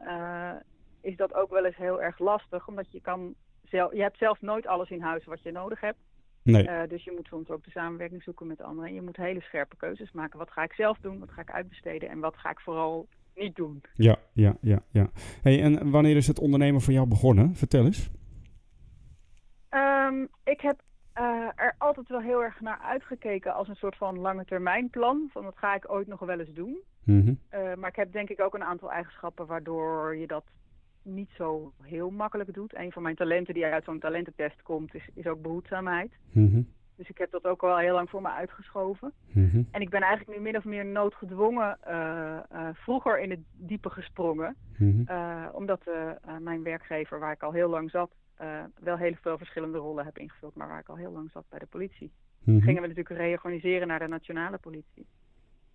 is 1.00 1.16
dat 1.16 1.34
ook 1.34 1.50
wel 1.50 1.64
eens 1.64 1.76
heel 1.76 2.02
erg 2.02 2.18
lastig, 2.18 2.68
omdat 2.68 2.86
je 2.90 3.00
kan 3.00 3.34
zelf, 3.64 3.92
je 3.92 4.02
hebt 4.02 4.18
zelf 4.18 4.40
nooit 4.40 4.66
alles 4.66 4.90
in 4.90 5.00
huis 5.00 5.24
wat 5.24 5.42
je 5.42 5.52
nodig 5.52 5.80
hebt. 5.80 5.98
Nee. 6.42 6.68
Uh, 6.68 6.80
dus 6.88 7.04
je 7.04 7.12
moet 7.16 7.26
soms 7.26 7.48
ook 7.48 7.64
de 7.64 7.70
samenwerking 7.70 8.22
zoeken 8.22 8.46
met 8.46 8.60
anderen. 8.60 8.88
En 8.88 8.94
je 8.94 9.02
moet 9.02 9.16
hele 9.16 9.40
scherpe 9.40 9.76
keuzes 9.76 10.12
maken. 10.12 10.38
Wat 10.38 10.50
ga 10.50 10.62
ik 10.62 10.72
zelf 10.72 10.98
doen? 10.98 11.18
Wat 11.18 11.30
ga 11.30 11.40
ik 11.40 11.50
uitbesteden? 11.50 12.08
En 12.08 12.18
wat 12.18 12.36
ga 12.36 12.50
ik 12.50 12.60
vooral 12.60 13.08
niet 13.34 13.56
doen? 13.56 13.82
Ja, 13.94 14.16
ja, 14.32 14.56
ja, 14.60 14.82
ja. 14.90 15.10
Hey, 15.42 15.62
en 15.62 15.90
wanneer 15.90 16.16
is 16.16 16.26
het 16.26 16.38
ondernemen 16.38 16.80
voor 16.80 16.92
jou 16.92 17.06
begonnen? 17.06 17.54
Vertel 17.54 17.84
eens. 17.84 18.10
Um, 19.70 20.28
ik 20.44 20.60
heb 20.60 20.82
uh, 21.18 21.48
er 21.54 21.74
altijd 21.78 22.08
wel 22.08 22.20
heel 22.20 22.42
erg 22.42 22.60
naar 22.60 22.78
uitgekeken 22.78 23.54
als 23.54 23.68
een 23.68 23.76
soort 23.76 23.96
van 23.96 24.18
lange 24.18 24.44
termijn 24.44 24.90
plan. 24.90 25.28
Van 25.32 25.42
dat 25.42 25.58
ga 25.58 25.74
ik 25.74 25.90
ooit 25.90 26.06
nog 26.06 26.20
wel 26.20 26.38
eens 26.38 26.52
doen. 26.54 26.78
Mm 27.04 27.20
-hmm. 27.20 27.38
uh, 27.60 27.74
maar 27.74 27.88
ik 27.88 27.96
heb 27.96 28.12
denk 28.12 28.28
ik 28.28 28.40
ook 28.40 28.54
een 28.54 28.64
aantal 28.64 28.92
eigenschappen 28.92 29.46
waardoor 29.46 30.16
je 30.16 30.26
dat 30.26 30.44
niet 31.02 31.30
zo 31.36 31.72
heel 31.82 32.10
makkelijk 32.10 32.54
doet. 32.54 32.76
Een 32.76 32.92
van 32.92 33.02
mijn 33.02 33.16
talenten 33.16 33.54
die 33.54 33.64
uit 33.64 33.84
zo'n 33.84 33.98
talententest 33.98 34.62
komt 34.62 34.94
is, 34.94 35.08
is 35.14 35.26
ook 35.26 35.42
behoedzaamheid. 35.42 36.12
Mm 36.32 36.50
-hmm. 36.50 36.68
Dus 36.96 37.08
ik 37.08 37.18
heb 37.18 37.30
dat 37.30 37.44
ook 37.44 37.62
al 37.62 37.78
heel 37.78 37.94
lang 37.94 38.10
voor 38.10 38.22
me 38.22 38.30
uitgeschoven. 38.30 39.12
Mm 39.32 39.50
-hmm. 39.50 39.68
En 39.70 39.80
ik 39.80 39.90
ben 39.90 40.00
eigenlijk 40.00 40.38
nu 40.38 40.44
min 40.44 40.56
of 40.56 40.64
meer 40.64 40.86
noodgedwongen 40.86 41.78
uh, 41.88 42.38
vroeger 42.72 43.20
in 43.20 43.30
het 43.30 43.40
diepe 43.52 43.90
gesprongen. 43.90 44.56
Mhm. 44.78 45.04
omdat 45.52 45.80
mijn 46.38 46.62
werkgever, 46.62 47.18
waar 47.18 47.32
ik 47.32 47.42
al 47.42 47.52
heel 47.52 47.68
lang 47.68 47.90
zat, 47.90 48.10
wel 48.78 48.96
heel 48.96 49.14
veel 49.20 49.38
verschillende 49.38 49.78
rollen 49.78 50.04
heb 50.04 50.18
ingevuld, 50.18 50.54
maar 50.54 50.68
waar 50.68 50.80
ik 50.80 50.88
al 50.88 50.96
heel 50.96 51.12
lang 51.12 51.30
zat 51.30 51.44
bij 51.48 51.58
de 51.58 51.66
politie. 51.66 52.10
Mhm. 52.42 52.56
Mm 52.56 52.62
Gingen 52.62 52.82
we 52.82 52.88
natuurlijk 52.88 53.20
reorganiseren 53.20 53.88
naar 53.88 53.98
de 53.98 54.06
nationale 54.06 54.58
politie. 54.58 55.06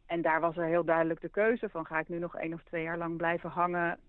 En 0.05 0.21
daar 0.21 0.39
was 0.41 0.57
er 0.57 0.65
heel 0.65 0.85
duidelijk 0.85 1.21
de 1.21 1.29
keuze 1.29 1.69
van 1.69 1.85
ga 1.85 1.99
ik 1.99 2.09
nu 2.09 2.19
nog 2.19 2.35
één 2.35 2.53
of 2.53 2.63
twee 2.63 2.83
jaar 2.83 2.97
lang 2.97 3.17
blijven 3.17 3.49
hangen 3.49 3.99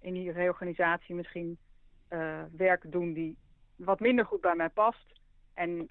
in 0.00 0.14
die 0.14 0.32
reorganisatie, 0.32 1.14
misschien 1.14 1.58
uh, 2.10 2.42
werk 2.56 2.92
doen 2.92 3.12
die 3.12 3.36
wat 3.76 4.00
minder 4.00 4.24
goed 4.24 4.40
bij 4.40 4.54
mij 4.54 4.68
past. 4.68 5.16
En 5.54 5.88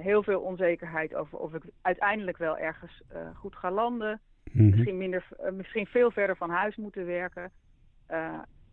heel 0.00 0.22
veel 0.22 0.40
onzekerheid 0.40 1.14
over 1.14 1.38
of 1.38 1.54
ik 1.54 1.62
uiteindelijk 1.82 2.36
wel 2.36 2.58
ergens 2.58 3.02
goed 3.34 3.56
ga 3.56 3.70
landen. 3.70 4.20
Mhm. 4.52 4.70
Misschien, 4.70 4.98
minder, 4.98 5.28
misschien 5.52 5.86
veel 5.86 6.10
verder 6.10 6.36
van 6.36 6.50
huis 6.50 6.76
moeten 6.76 7.06
werken. 7.06 7.52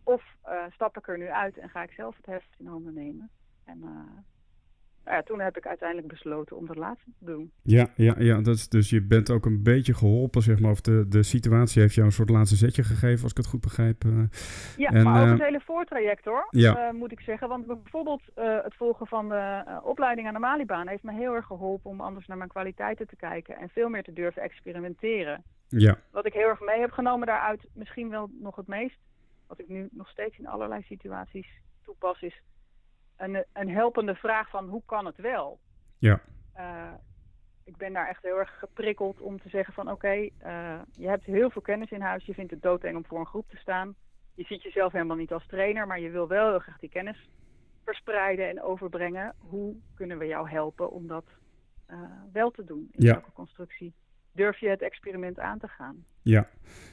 Of 0.04 0.22
stap 0.70 0.96
ik 0.96 1.08
er 1.08 1.18
nu 1.18 1.28
uit 1.28 1.58
en 1.58 1.68
ga 1.68 1.82
ik 1.82 1.90
zelf 1.90 2.16
het 2.16 2.26
heft 2.26 2.54
in 2.58 2.66
handen 2.66 2.94
nemen. 2.94 3.30
En 3.64 3.84
nou 5.04 5.16
ja, 5.16 5.22
toen 5.22 5.40
heb 5.40 5.56
ik 5.56 5.66
uiteindelijk 5.66 6.08
besloten 6.08 6.56
om 6.56 6.66
dat 6.66 6.76
laatste 6.76 7.10
te 7.18 7.24
doen. 7.24 7.52
Ja, 7.62 7.88
ja, 7.96 8.14
ja 8.18 8.40
dat 8.40 8.54
is, 8.54 8.68
dus 8.68 8.90
je 8.90 9.02
bent 9.02 9.30
ook 9.30 9.46
een 9.46 9.62
beetje 9.62 9.94
geholpen, 9.94 10.42
zeg 10.42 10.60
maar. 10.60 10.70
Of 10.70 10.80
de, 10.80 11.08
de 11.08 11.22
situatie 11.22 11.80
heeft 11.82 11.94
jou 11.94 12.06
een 12.06 12.12
soort 12.12 12.30
laatste 12.30 12.56
zetje 12.56 12.82
gegeven, 12.82 13.22
als 13.22 13.30
ik 13.30 13.36
het 13.36 13.46
goed 13.46 13.60
begrijp. 13.60 14.04
Uh, 14.04 14.22
ja, 14.76 14.90
en, 14.90 15.04
maar 15.04 15.22
ook 15.22 15.28
het 15.28 15.42
hele 15.42 15.60
voortraject 15.60 16.24
hoor, 16.24 16.46
ja. 16.50 16.92
moet 16.92 17.12
ik 17.12 17.20
zeggen. 17.20 17.48
Want 17.48 17.66
bijvoorbeeld 17.66 18.22
het 18.34 18.74
volgen 18.74 19.06
van 19.06 19.28
de 19.28 19.64
opleiding 19.82 20.26
aan 20.26 20.34
de 20.34 20.40
Malibaan 20.40 20.88
heeft 20.88 21.02
me 21.02 21.12
heel 21.12 21.34
erg 21.34 21.46
geholpen 21.46 21.90
om 21.90 22.00
anders 22.00 22.26
naar 22.26 22.36
mijn 22.36 22.48
kwaliteiten 22.48 23.06
te 23.06 23.16
kijken. 23.16 23.56
En 23.56 23.68
veel 23.68 23.88
meer 23.88 24.02
te 24.02 24.12
durven 24.12 24.42
experimenteren. 24.42 25.44
Ja. 25.68 25.98
Wat 26.10 26.26
ik 26.26 26.32
heel 26.32 26.48
erg 26.48 26.60
mee 26.60 26.80
heb 26.80 26.90
genomen 26.90 27.26
daaruit, 27.26 27.66
misschien 27.74 28.08
wel 28.08 28.30
nog 28.40 28.56
het 28.56 28.66
meest 28.66 28.98
wat 29.46 29.60
ik 29.60 29.68
nu 29.68 29.88
nog 29.90 30.08
steeds 30.08 30.38
in 30.38 30.46
allerlei 30.46 30.82
situaties 30.82 31.48
toepas, 31.84 32.22
is 32.22 32.42
een, 33.22 33.44
een 33.52 33.70
helpende 33.70 34.14
vraag 34.14 34.50
van 34.50 34.68
hoe 34.68 34.82
kan 34.86 35.06
het 35.06 35.16
wel? 35.16 35.60
Ja. 35.98 36.20
Uh, 36.56 36.92
ik 37.64 37.76
ben 37.76 37.92
daar 37.92 38.08
echt 38.08 38.22
heel 38.22 38.38
erg 38.38 38.58
geprikkeld 38.58 39.20
om 39.20 39.40
te 39.40 39.48
zeggen 39.48 39.74
van 39.74 39.90
oké, 39.90 39.94
okay, 39.94 40.32
uh, 40.44 40.80
je 40.92 41.08
hebt 41.08 41.24
heel 41.24 41.50
veel 41.50 41.62
kennis 41.62 41.90
in 41.90 42.00
huis, 42.00 42.24
je 42.24 42.34
vindt 42.34 42.50
het 42.50 42.62
doodeng 42.62 42.96
om 42.96 43.04
voor 43.04 43.18
een 43.18 43.26
groep 43.26 43.48
te 43.48 43.56
staan. 43.56 43.94
Je 44.34 44.44
ziet 44.44 44.62
jezelf 44.62 44.92
helemaal 44.92 45.16
niet 45.16 45.32
als 45.32 45.46
trainer, 45.46 45.86
maar 45.86 46.00
je 46.00 46.10
wil 46.10 46.28
wel 46.28 46.48
heel 46.50 46.58
graag 46.58 46.78
die 46.78 46.88
kennis 46.88 47.28
verspreiden 47.84 48.48
en 48.48 48.62
overbrengen. 48.62 49.34
Hoe 49.38 49.76
kunnen 49.94 50.18
we 50.18 50.26
jou 50.26 50.48
helpen 50.48 50.90
om 50.90 51.06
dat 51.06 51.24
uh, 51.90 51.98
wel 52.32 52.50
te 52.50 52.64
doen 52.64 52.88
in 52.90 53.04
ja. 53.04 53.12
welke 53.12 53.32
constructie? 53.32 53.94
Durf 54.32 54.58
je 54.58 54.68
het 54.68 54.82
experiment 54.82 55.38
aan 55.38 55.58
te 55.58 55.68
gaan? 55.68 56.04
Ja, 56.22 56.48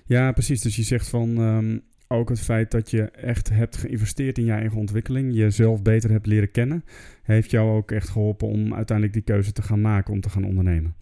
ja 0.05 0.31
precies. 0.31 0.61
Dus 0.61 0.75
je 0.75 0.83
zegt 0.83 1.09
van 1.09 1.37
um, 1.37 1.81
ook 2.11 2.29
het 2.29 2.39
feit 2.39 2.71
dat 2.71 2.91
je 2.91 3.03
echt 3.11 3.49
hebt 3.49 3.77
geïnvesteerd 3.77 4.37
in 4.37 4.45
je 4.45 4.51
eigen 4.51 4.77
ontwikkeling, 4.77 5.33
jezelf 5.33 5.81
beter 5.81 6.09
hebt 6.09 6.25
leren 6.25 6.51
kennen, 6.51 6.85
heeft 7.23 7.51
jou 7.51 7.77
ook 7.77 7.91
echt 7.91 8.09
geholpen 8.09 8.47
om 8.47 8.73
uiteindelijk 8.73 9.15
die 9.17 9.33
keuze 9.35 9.51
te 9.51 9.61
gaan 9.61 9.81
maken 9.81 10.13
om 10.13 10.21
te 10.21 10.29
gaan 10.29 10.43
ondernemen. 10.43 10.95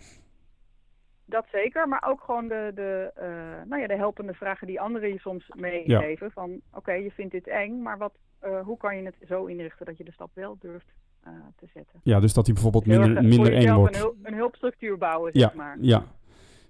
Dat 1.26 1.46
zeker, 1.52 1.88
maar 1.88 2.04
ook 2.08 2.22
gewoon 2.22 2.48
de, 2.48 2.72
de, 2.76 3.12
uh, 3.18 3.70
nou 3.70 3.82
ja, 3.82 3.88
de 3.88 3.96
helpende 3.96 4.34
vragen 4.34 4.68
die 4.68 4.82
anderen 4.82 5.10
je 5.10 5.20
soms 5.20 5.52
meegeven. 5.56 6.26
Ja. 6.26 6.32
Van 6.34 6.52
oké, 6.52 6.78
okay, 6.78 7.04
je 7.04 7.12
vindt 7.12 7.32
dit 7.32 7.48
eng, 7.48 7.82
maar 7.82 7.98
wat, 7.98 8.14
uh, 8.44 8.60
hoe 8.60 8.78
kan 8.78 8.98
je 8.98 9.04
het 9.04 9.16
zo 9.28 9.46
inrichten 9.46 9.86
dat 9.86 9.98
je 9.98 10.04
de 10.04 10.12
stap 10.12 10.30
wel 10.34 10.58
durft 10.60 10.88
uh, 11.28 11.32
te 11.56 11.68
zetten? 11.74 12.00
Ja, 12.04 12.20
dus 12.20 12.34
dat 12.34 12.46
die 12.46 12.54
bijvoorbeeld 12.54 12.86
minder, 12.86 13.24
minder 13.24 13.54
eng 13.54 13.74
wordt. 13.74 13.96
Een, 13.96 14.02
hulp, 14.02 14.16
een 14.24 14.34
hulpstructuur 14.34 14.98
bouwen, 14.98 15.32
ja, 15.34 15.40
zeg 15.40 15.54
maar. 15.54 15.78
Ja, 15.82 16.06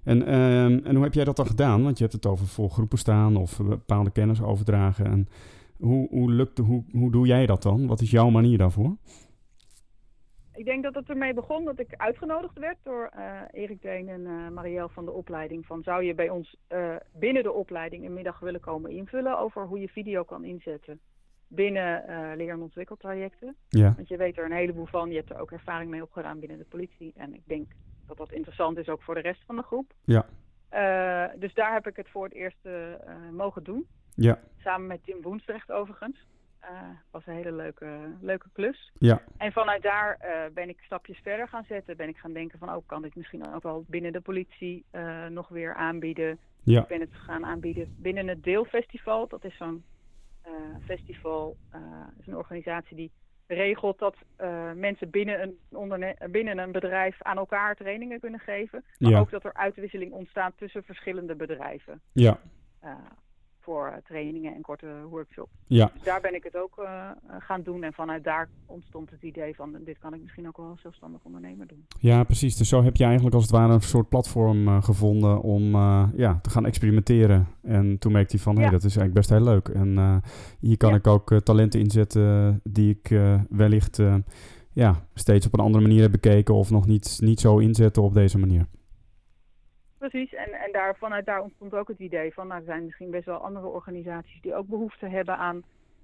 En, 0.07 0.25
ehm, 0.25 0.79
en 0.83 0.95
hoe 0.95 1.03
heb 1.03 1.13
jij 1.13 1.23
dat 1.23 1.35
dan 1.35 1.45
gedaan? 1.45 1.83
Want 1.83 1.97
je 1.97 2.03
hebt 2.03 2.15
het 2.15 2.25
over 2.25 2.47
voor 2.47 2.69
groepen 2.69 2.97
staan 2.97 3.35
of 3.35 3.61
bepaalde 3.63 4.11
kennis 4.11 4.41
overdragen. 4.41 5.05
En 5.05 5.27
hoe, 5.77 6.07
hoe, 6.09 6.31
lukt, 6.31 6.57
hoe, 6.57 6.83
hoe 6.91 7.11
doe 7.11 7.27
jij 7.27 7.45
dat 7.45 7.63
dan? 7.63 7.87
Wat 7.87 8.01
is 8.01 8.11
jouw 8.11 8.29
manier 8.29 8.57
daarvoor? 8.57 8.97
Ik 10.53 10.65
denk 10.65 10.83
dat 10.83 10.95
het 10.95 11.09
ermee 11.09 11.33
begon 11.33 11.65
dat 11.65 11.79
ik 11.79 11.93
uitgenodigd 11.95 12.59
werd 12.59 12.77
door 12.83 13.11
uh, 13.17 13.41
Erik 13.51 13.81
Deen 13.81 14.09
en 14.09 14.21
uh, 14.21 14.49
Marielle 14.49 14.89
van 14.89 15.05
de 15.05 15.11
opleiding. 15.11 15.65
Van 15.65 15.83
zou 15.83 16.03
je 16.03 16.15
bij 16.15 16.29
ons 16.29 16.55
uh, 16.69 16.95
binnen 17.13 17.43
de 17.43 17.51
opleiding 17.51 18.05
een 18.05 18.13
middag 18.13 18.39
willen 18.39 18.61
komen 18.61 18.91
invullen 18.91 19.39
over 19.39 19.65
hoe 19.65 19.79
je 19.79 19.87
video 19.87 20.23
kan 20.23 20.43
inzetten 20.43 20.99
binnen 21.47 22.03
leer- 22.35 22.53
en 22.53 22.61
ontwikkeltrajecten. 22.61 23.55
Ja. 23.69 23.93
Want 23.95 24.07
je 24.07 24.17
weet 24.17 24.37
er 24.37 24.45
een 24.45 24.51
heleboel 24.51 24.85
van. 24.85 25.09
Je 25.09 25.15
hebt 25.15 25.29
er 25.29 25.39
ook 25.39 25.51
ervaring 25.51 25.89
mee 25.89 26.03
opgedaan 26.03 26.39
binnen 26.39 26.57
de 26.57 26.65
politie. 26.69 27.13
En 27.15 27.33
ik 27.33 27.41
denk 27.45 27.71
dat 28.07 28.17
dat 28.17 28.31
interessant 28.31 28.77
is 28.77 28.89
ook 28.89 29.01
voor 29.01 29.15
de 29.15 29.21
rest 29.21 29.43
van 29.45 29.55
de 29.55 29.61
groep. 29.61 29.93
Ja. 30.03 30.25
dus 31.35 31.53
daar 31.53 31.73
heb 31.73 31.87
ik 31.87 31.95
het 31.95 32.09
voor 32.09 32.23
het 32.23 32.33
eerst 32.33 32.67
mogen 33.31 33.63
doen. 33.63 33.87
Ja. 34.15 34.39
Samen 34.57 34.87
met 34.87 35.03
Tim 35.03 35.21
Woensdrecht 35.21 35.71
overigens. 35.71 36.25
Was 37.11 37.25
een 37.25 37.33
hele 37.33 37.51
leuke, 37.51 38.15
leuke 38.21 38.49
klus. 38.53 38.91
Ja. 38.97 39.21
En 39.37 39.51
vanuit 39.51 39.81
daar 39.81 40.17
ben 40.53 40.69
ik 40.69 40.79
stapjes 40.81 41.19
verder 41.19 41.47
gaan 41.47 41.65
zetten. 41.67 41.97
Ben 41.97 42.09
ik 42.09 42.17
gaan 42.17 42.33
denken 42.33 42.59
van, 42.59 42.75
oh, 42.75 42.87
kan 42.87 43.01
dit 43.01 43.15
misschien 43.15 43.53
ook 43.53 43.63
wel 43.63 43.85
binnen 43.87 44.13
de 44.13 44.21
politie 44.21 44.85
nog 45.29 45.47
weer 45.47 45.73
aanbieden. 45.73 46.39
Ja. 46.63 46.81
Ik 46.81 46.87
ben 46.87 46.99
het 46.99 47.13
gaan 47.13 47.45
aanbieden 47.45 47.95
binnen 47.97 48.27
het 48.27 48.43
Deelfestival. 48.43 49.27
Dat 49.27 49.43
is 49.43 49.57
zo'n 49.57 49.83
festival, 50.85 51.57
is 52.19 52.27
een 52.27 52.37
organisatie 52.37 52.95
die 52.95 53.11
regelt 53.47 53.99
dat 53.99 54.15
mensen 54.75 55.09
binnen 55.09 55.57
een, 55.69 56.31
binnen 56.31 56.57
een 56.57 56.71
bedrijf 56.71 57.21
aan 57.21 57.37
elkaar 57.37 57.75
trainingen 57.75 58.19
kunnen 58.19 58.39
geven. 58.39 58.83
Maar 58.97 59.11
ja. 59.11 59.19
ook 59.19 59.31
dat 59.31 59.43
er 59.43 59.53
uitwisseling 59.53 60.11
ontstaat 60.11 60.53
tussen 60.57 60.83
verschillende 60.83 61.35
bedrijven. 61.35 62.01
Ja 62.11 62.39
voor 63.67 63.88
eh, 63.88 63.97
trainingen 64.03 64.55
en 64.55 64.62
korte 64.62 64.88
workshops. 65.09 65.51
Ja. 65.67 65.91
Dus 65.93 66.03
daar 66.03 66.21
ben 66.21 66.36
ik 66.36 66.43
het 66.43 66.57
ook 66.57 66.77
uh, 66.79 67.09
gaan 67.39 67.62
doen. 67.62 67.83
En 67.83 67.93
vanuit 67.93 68.24
daar 68.24 68.50
ontstond 68.65 69.09
het 69.09 69.21
idee 69.21 69.55
van 69.55 69.75
dit 69.86 69.97
kan 69.97 70.13
ik 70.13 70.21
misschien 70.21 70.47
ook 70.47 70.57
wel 70.57 70.65
als 70.65 70.81
zelfstandig 70.81 71.21
ondernemer 71.24 71.67
doen. 71.67 71.86
Ja, 72.00 72.24
precies. 72.24 72.57
Dus 72.57 72.69
zo 72.69 72.83
heb 72.83 72.95
je 72.95 73.03
eigenlijk 73.03 73.36
als 73.36 73.43
het 73.43 73.53
ware 73.53 73.74
een 73.74 73.81
soort 73.81 74.09
platform 74.09 74.67
uh, 74.67 74.83
gevonden 74.83 75.41
om 75.41 75.63
ja, 76.15 76.39
te 76.41 76.50
gaan 76.50 76.65
experimenteren. 76.65 77.47
En 77.62 78.00
toen 78.00 78.12
merkte 78.12 78.36
hij 78.36 78.43
van, 78.43 78.55
hé, 78.55 78.62
hey, 78.62 78.71
dat 78.71 78.83
is 78.83 78.97
eigenlijk 78.97 79.13
best 79.13 79.29
heel 79.29 79.53
leuk. 79.53 79.67
En 79.67 80.21
hier 80.59 80.77
kan 80.77 80.95
ik 80.95 81.07
ook 81.07 81.39
talenten 81.43 81.79
inzetten 81.79 82.59
die 82.63 83.00
ik 83.00 83.19
wellicht 83.50 84.01
ja, 84.74 85.07
steeds 85.13 85.45
op 85.45 85.53
een 85.53 85.65
andere 85.65 85.83
manier 85.83 86.01
heb 86.01 86.12
bekeken 86.12 86.53
of 86.53 86.69
nog 86.69 86.88
niet, 86.88 87.17
niet 87.19 87.39
zo 87.39 87.57
inzetten 87.57 88.03
op 88.03 88.13
deze 88.13 88.38
manier. 88.38 88.67
Precies, 89.97 90.33
en, 90.33 90.51
en 90.51 90.71
daar, 90.71 90.95
vanuit 90.95 91.25
daar 91.25 91.41
ontstond 91.41 91.73
ook 91.73 91.87
het 91.87 91.99
idee 91.99 92.33
van, 92.33 92.47
nou, 92.47 92.59
er 92.59 92.65
zijn 92.65 92.83
misschien 92.85 93.11
best 93.11 93.25
wel 93.25 93.37
andere 93.37 93.67
organisaties 93.67 94.41
die 94.41 94.55
ook 94.55 94.67
behoefte 94.67 95.07
hebben 95.07 95.37
aan 95.37 95.63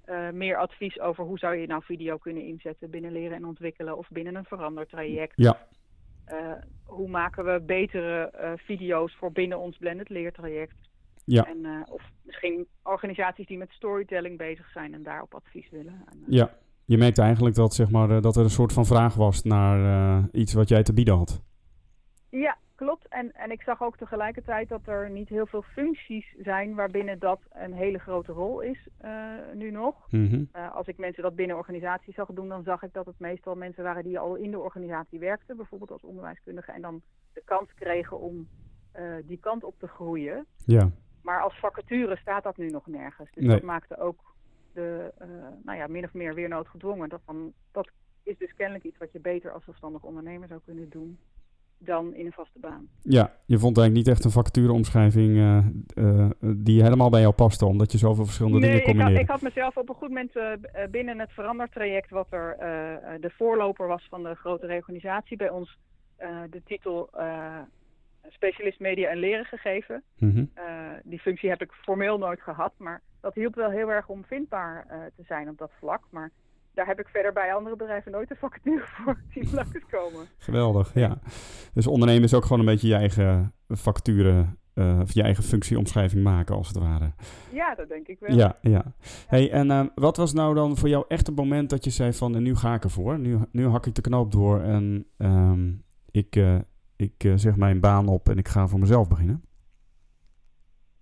uh, 0.10 0.30
meer 0.30 0.58
advies 0.58 1.00
over 1.00 1.24
hoe 1.24 1.38
zou 1.38 1.56
je 1.56 1.68
nou 1.68 1.84
video 1.84 2.18
kunnen 2.18 2.44
inzetten 2.44 2.90
binnen 2.90 3.12
leren 3.12 3.38
en 3.38 3.46
ontwikkelen 3.46 3.98
of 3.98 4.08
binnen 4.10 4.36
een 4.36 4.46
verandertraject. 4.46 5.34
Ja. 5.36 5.58
Uh, 6.28 6.52
hoe 6.84 7.10
maken 7.10 7.46
we 7.46 7.62
betere 7.66 8.34
uh, 8.36 8.52
video's 8.56 9.16
voor 9.16 9.32
binnen 9.32 9.60
ons 9.60 9.78
blended 9.78 10.10
leertraject? 10.10 10.76
Ja. 11.26 11.46
En, 11.46 11.86
of 11.90 12.02
misschien 12.22 12.68
organisaties 12.84 13.48
die 13.48 13.58
met 13.58 13.72
storytelling 13.72 14.38
bezig 14.38 14.70
zijn 14.72 14.94
en 14.94 15.04
daarop 15.04 15.34
advies 15.34 15.70
willen. 15.70 16.04
En, 16.12 16.24
ja, 16.28 16.50
je 16.86 16.98
merkte 16.98 17.22
eigenlijk 17.22 17.56
dat, 17.56 17.74
zeg 17.74 17.90
maar, 17.90 18.22
dat 18.22 18.36
er 18.36 18.44
een 18.44 18.50
soort 18.50 18.74
van 18.74 18.86
vraag 18.86 19.16
was 19.16 19.44
naar 19.44 20.24
iets 20.32 20.54
wat 20.54 20.70
jij 20.70 20.84
te 20.84 20.94
bieden 20.94 21.16
had. 21.16 21.42
Ja, 22.30 22.58
klopt. 22.84 23.08
En, 23.08 23.32
en 23.34 23.52
ik 23.52 23.62
zag 23.62 23.82
ook 23.82 23.98
tegelijkertijd 23.98 24.70
dat 24.70 24.88
er 24.88 25.10
niet 25.10 25.30
heel 25.30 25.46
veel 25.46 25.62
functies 25.62 26.36
zijn 26.38 26.76
waarbinnen 26.76 27.20
dat 27.20 27.40
een 27.52 27.74
hele 27.74 28.00
grote 28.00 28.32
rol 28.32 28.62
is 28.62 28.88
uh, 29.06 29.34
nu 29.54 29.72
nog. 29.72 29.96
Mm 30.10 30.52
als 30.74 30.88
ik 30.88 30.98
mensen 30.98 31.24
dat 31.24 31.36
binnen 31.36 31.58
organisaties 31.58 32.16
zag 32.16 32.28
doen, 32.28 32.50
dan 32.50 32.64
zag 32.64 32.84
ik 32.84 32.94
dat 32.94 33.06
het 33.06 33.20
meestal 33.20 33.56
mensen 33.56 33.84
waren 33.84 34.04
die 34.04 34.20
al 34.20 34.36
in 34.36 34.52
de 34.52 34.60
organisatie 34.60 35.20
werkten, 35.20 35.58
bijvoorbeeld 35.58 35.92
als 35.92 36.04
onderwijskundige, 36.04 36.72
en 36.72 36.82
dan 36.82 37.02
de 37.34 37.42
kans 37.46 37.74
kregen 37.74 38.20
om 38.20 38.48
uh, 39.00 39.16
die 39.26 39.38
kant 39.38 39.64
op 39.64 39.80
te 39.80 39.88
groeien. 39.88 40.46
Ja. 40.66 40.90
Maar 41.22 41.42
als 41.42 41.60
vacature 41.60 42.18
staat 42.18 42.44
dat 42.44 42.58
nu 42.58 42.70
nog 42.70 42.88
nergens. 42.88 43.32
Dus 43.32 43.44
nee. 43.44 43.56
dat 43.56 43.64
maakte 43.64 43.98
ook 43.98 44.36
de, 44.74 45.14
nou 45.64 45.78
ja, 45.78 45.88
min 45.88 46.04
of 46.04 46.14
meer 46.14 46.34
weer 46.34 46.50
noodgedwongen. 46.50 47.10
Dat, 47.10 47.22
van, 47.26 47.54
dat 47.72 47.92
is 48.24 48.38
dus 48.38 48.54
kennelijk 48.54 48.86
iets 48.86 48.98
wat 48.98 49.12
je 49.12 49.20
beter 49.20 49.52
als 49.52 49.64
zelfstandig 49.64 50.04
ondernemer 50.04 50.48
zou 50.48 50.62
kunnen 50.66 50.90
doen 50.90 51.20
dan 51.86 52.14
in 52.14 52.26
een 52.26 52.32
vaste 52.32 52.60
baan. 52.60 52.88
Ja, 53.02 53.34
je 53.46 53.58
vond 53.58 53.78
eigenlijk 53.78 54.08
niet 54.08 54.16
echt 54.16 54.26
een 54.26 54.32
vacatureomschrijving 54.32 55.36
uh, 55.36 55.66
uh, 55.96 56.30
die 56.56 56.84
helemaal 56.84 57.10
bij 57.10 57.22
jou 57.22 57.34
paste, 57.34 57.66
omdat 57.66 57.92
je 57.92 57.98
zoveel 57.98 58.26
verschillende 58.26 58.60
dingen 58.60 58.82
combineerde. 58.82 59.12
Nee, 59.12 59.22
ik, 59.22 59.26
ik 59.26 59.32
had 59.32 59.42
mezelf 59.42 59.78
op 59.78 59.90
een 59.90 59.96
goed 59.96 60.08
moment 60.08 60.36
uh, 60.36 60.52
binnen 60.92 61.20
het 61.20 61.32
verandertraject, 61.32 62.10
wat 62.10 62.28
er 62.30 62.58
de 63.20 63.32
voorloper 63.38 63.88
was 63.88 64.08
van 64.10 64.24
de 64.24 64.36
grote 64.36 64.66
reorganisatie, 64.66 65.38
bij 65.38 65.50
ons 65.50 65.78
de 66.50 66.62
titel 66.66 67.10
specialist 68.28 68.80
media 68.80 69.10
en 69.10 69.18
leren 69.18 69.46
gegeven. 69.46 70.04
Mm 70.18 70.52
die 71.04 71.20
functie 71.20 71.50
heb 71.50 71.62
ik 71.62 71.72
formeel 71.72 72.18
nooit 72.18 72.42
gehad, 72.42 72.74
maar 72.78 73.02
dat 73.22 73.34
hielp 73.34 73.56
wel 73.56 73.70
heel 73.70 73.92
erg 73.92 74.08
om 74.08 74.24
vindbaar 74.26 74.86
te 75.16 75.24
zijn 75.24 75.50
op 75.50 75.58
dat 75.58 75.72
vlak. 75.80 76.04
Maar 76.10 76.32
daar 76.74 76.88
heb 76.88 77.00
ik 77.00 77.08
verder 77.08 77.34
bij 77.34 77.54
andere 77.54 77.76
bedrijven 77.76 78.12
nooit 78.12 78.30
een 78.30 78.36
vacature 78.36 78.84
voor 79.04 79.18
die 79.34 79.86
komen. 79.92 80.28
Geweldig, 80.38 80.94
ja. 80.94 81.18
Dus 81.74 81.88
ondernemen 81.88 82.24
is 82.24 82.34
ook 82.34 82.44
gewoon 82.44 82.60
een 82.60 82.66
beetje 82.66 82.88
je 82.88 82.96
eigen 82.96 83.54
vacature 83.68 84.46
uh, 84.76 85.00
of 85.02 85.14
je 85.14 85.24
eigen 85.24 85.44
functieomschrijving 85.44 86.24
maken, 86.24 86.56
als 86.56 86.68
het 86.68 86.78
ware. 86.78 87.12
Ja, 87.52 87.76
dat 87.76 87.90
denk 87.90 88.08
ik 88.08 88.20
wel. 88.20 88.36
Ja, 88.36 88.58
ja. 88.62 88.94
Hey, 89.28 89.52
en 89.52 89.68
uh, 89.70 89.86
wat 89.96 90.18
was 90.18 90.34
nou 90.34 90.56
dan 90.56 90.78
voor 90.78 90.90
jou 90.90 91.06
echt 91.08 91.28
het 91.28 91.36
moment 91.36 91.70
dat 91.70 91.84
je 91.84 91.90
zei 91.90 92.14
van, 92.14 92.42
nu 92.42 92.56
ga 92.56 92.74
ik 92.74 92.84
ervoor. 92.84 93.20
Nu, 93.20 93.38
nu 93.52 93.68
hak 93.68 93.86
ik 93.86 93.96
de 93.96 94.02
knoop 94.02 94.32
door 94.32 94.62
en 94.62 95.06
um, 95.18 95.84
ik, 96.12 96.36
uh, 96.36 96.56
ik 96.96 97.32
zeg 97.36 97.56
mijn 97.56 97.80
baan 97.80 98.08
op 98.08 98.30
en 98.30 98.38
ik 98.38 98.48
ga 98.48 98.68
voor 98.68 98.80
mezelf 98.80 99.08
beginnen? 99.08 99.44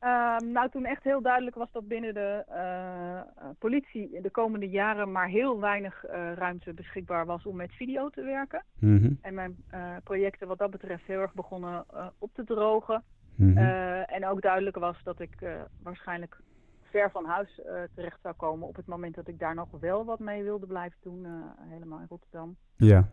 Uh, 0.04 0.38
nou, 0.38 0.70
toen 0.70 0.86
echt 0.86 1.04
heel 1.04 1.22
duidelijk 1.22 1.56
was 1.56 1.72
dat 1.72 1.88
binnen 1.88 2.14
de 2.14 2.46
uh, 2.50 3.50
politie 3.60 4.22
de 4.22 4.30
komende 4.30 4.70
jaren 4.70 5.12
maar 5.12 5.28
heel 5.28 5.60
weinig 5.60 6.06
uh, 6.06 6.34
ruimte 6.34 6.74
beschikbaar 6.74 7.26
was 7.26 7.46
om 7.46 7.56
met 7.56 7.72
video 7.72 8.10
te 8.10 8.22
werken. 8.22 8.64
Mm 8.80 8.98
-hmm. 8.98 9.18
En 9.22 9.34
mijn 9.34 9.56
projecten 10.04 10.48
wat 10.48 10.58
dat 10.58 10.72
betreft 10.72 11.06
heel 11.06 11.20
erg 11.20 11.34
begonnen 11.34 11.86
op 12.18 12.34
te 12.34 12.44
drogen. 12.44 13.04
Mm 13.36 13.58
-hmm. 13.58 13.66
en 14.06 14.28
ook 14.28 14.42
duidelijk 14.42 14.78
was 14.78 15.04
dat 15.04 15.20
ik 15.20 15.36
waarschijnlijk 15.84 16.40
ver 16.82 17.12
van 17.12 17.26
huis 17.26 17.62
terecht 17.96 18.20
zou 18.22 18.36
komen 18.36 18.68
op 18.68 18.76
het 18.76 18.86
moment 18.86 19.16
dat 19.16 19.28
ik 19.28 19.40
daar 19.40 19.56
nog 19.56 19.70
wel 19.80 20.06
wat 20.06 20.20
mee 20.20 20.44
wilde 20.44 20.66
blijven 20.66 20.98
doen, 21.02 21.28
helemaal 21.70 22.00
in 22.00 22.06
Rotterdam. 22.10 22.56
Ja. 22.76 23.10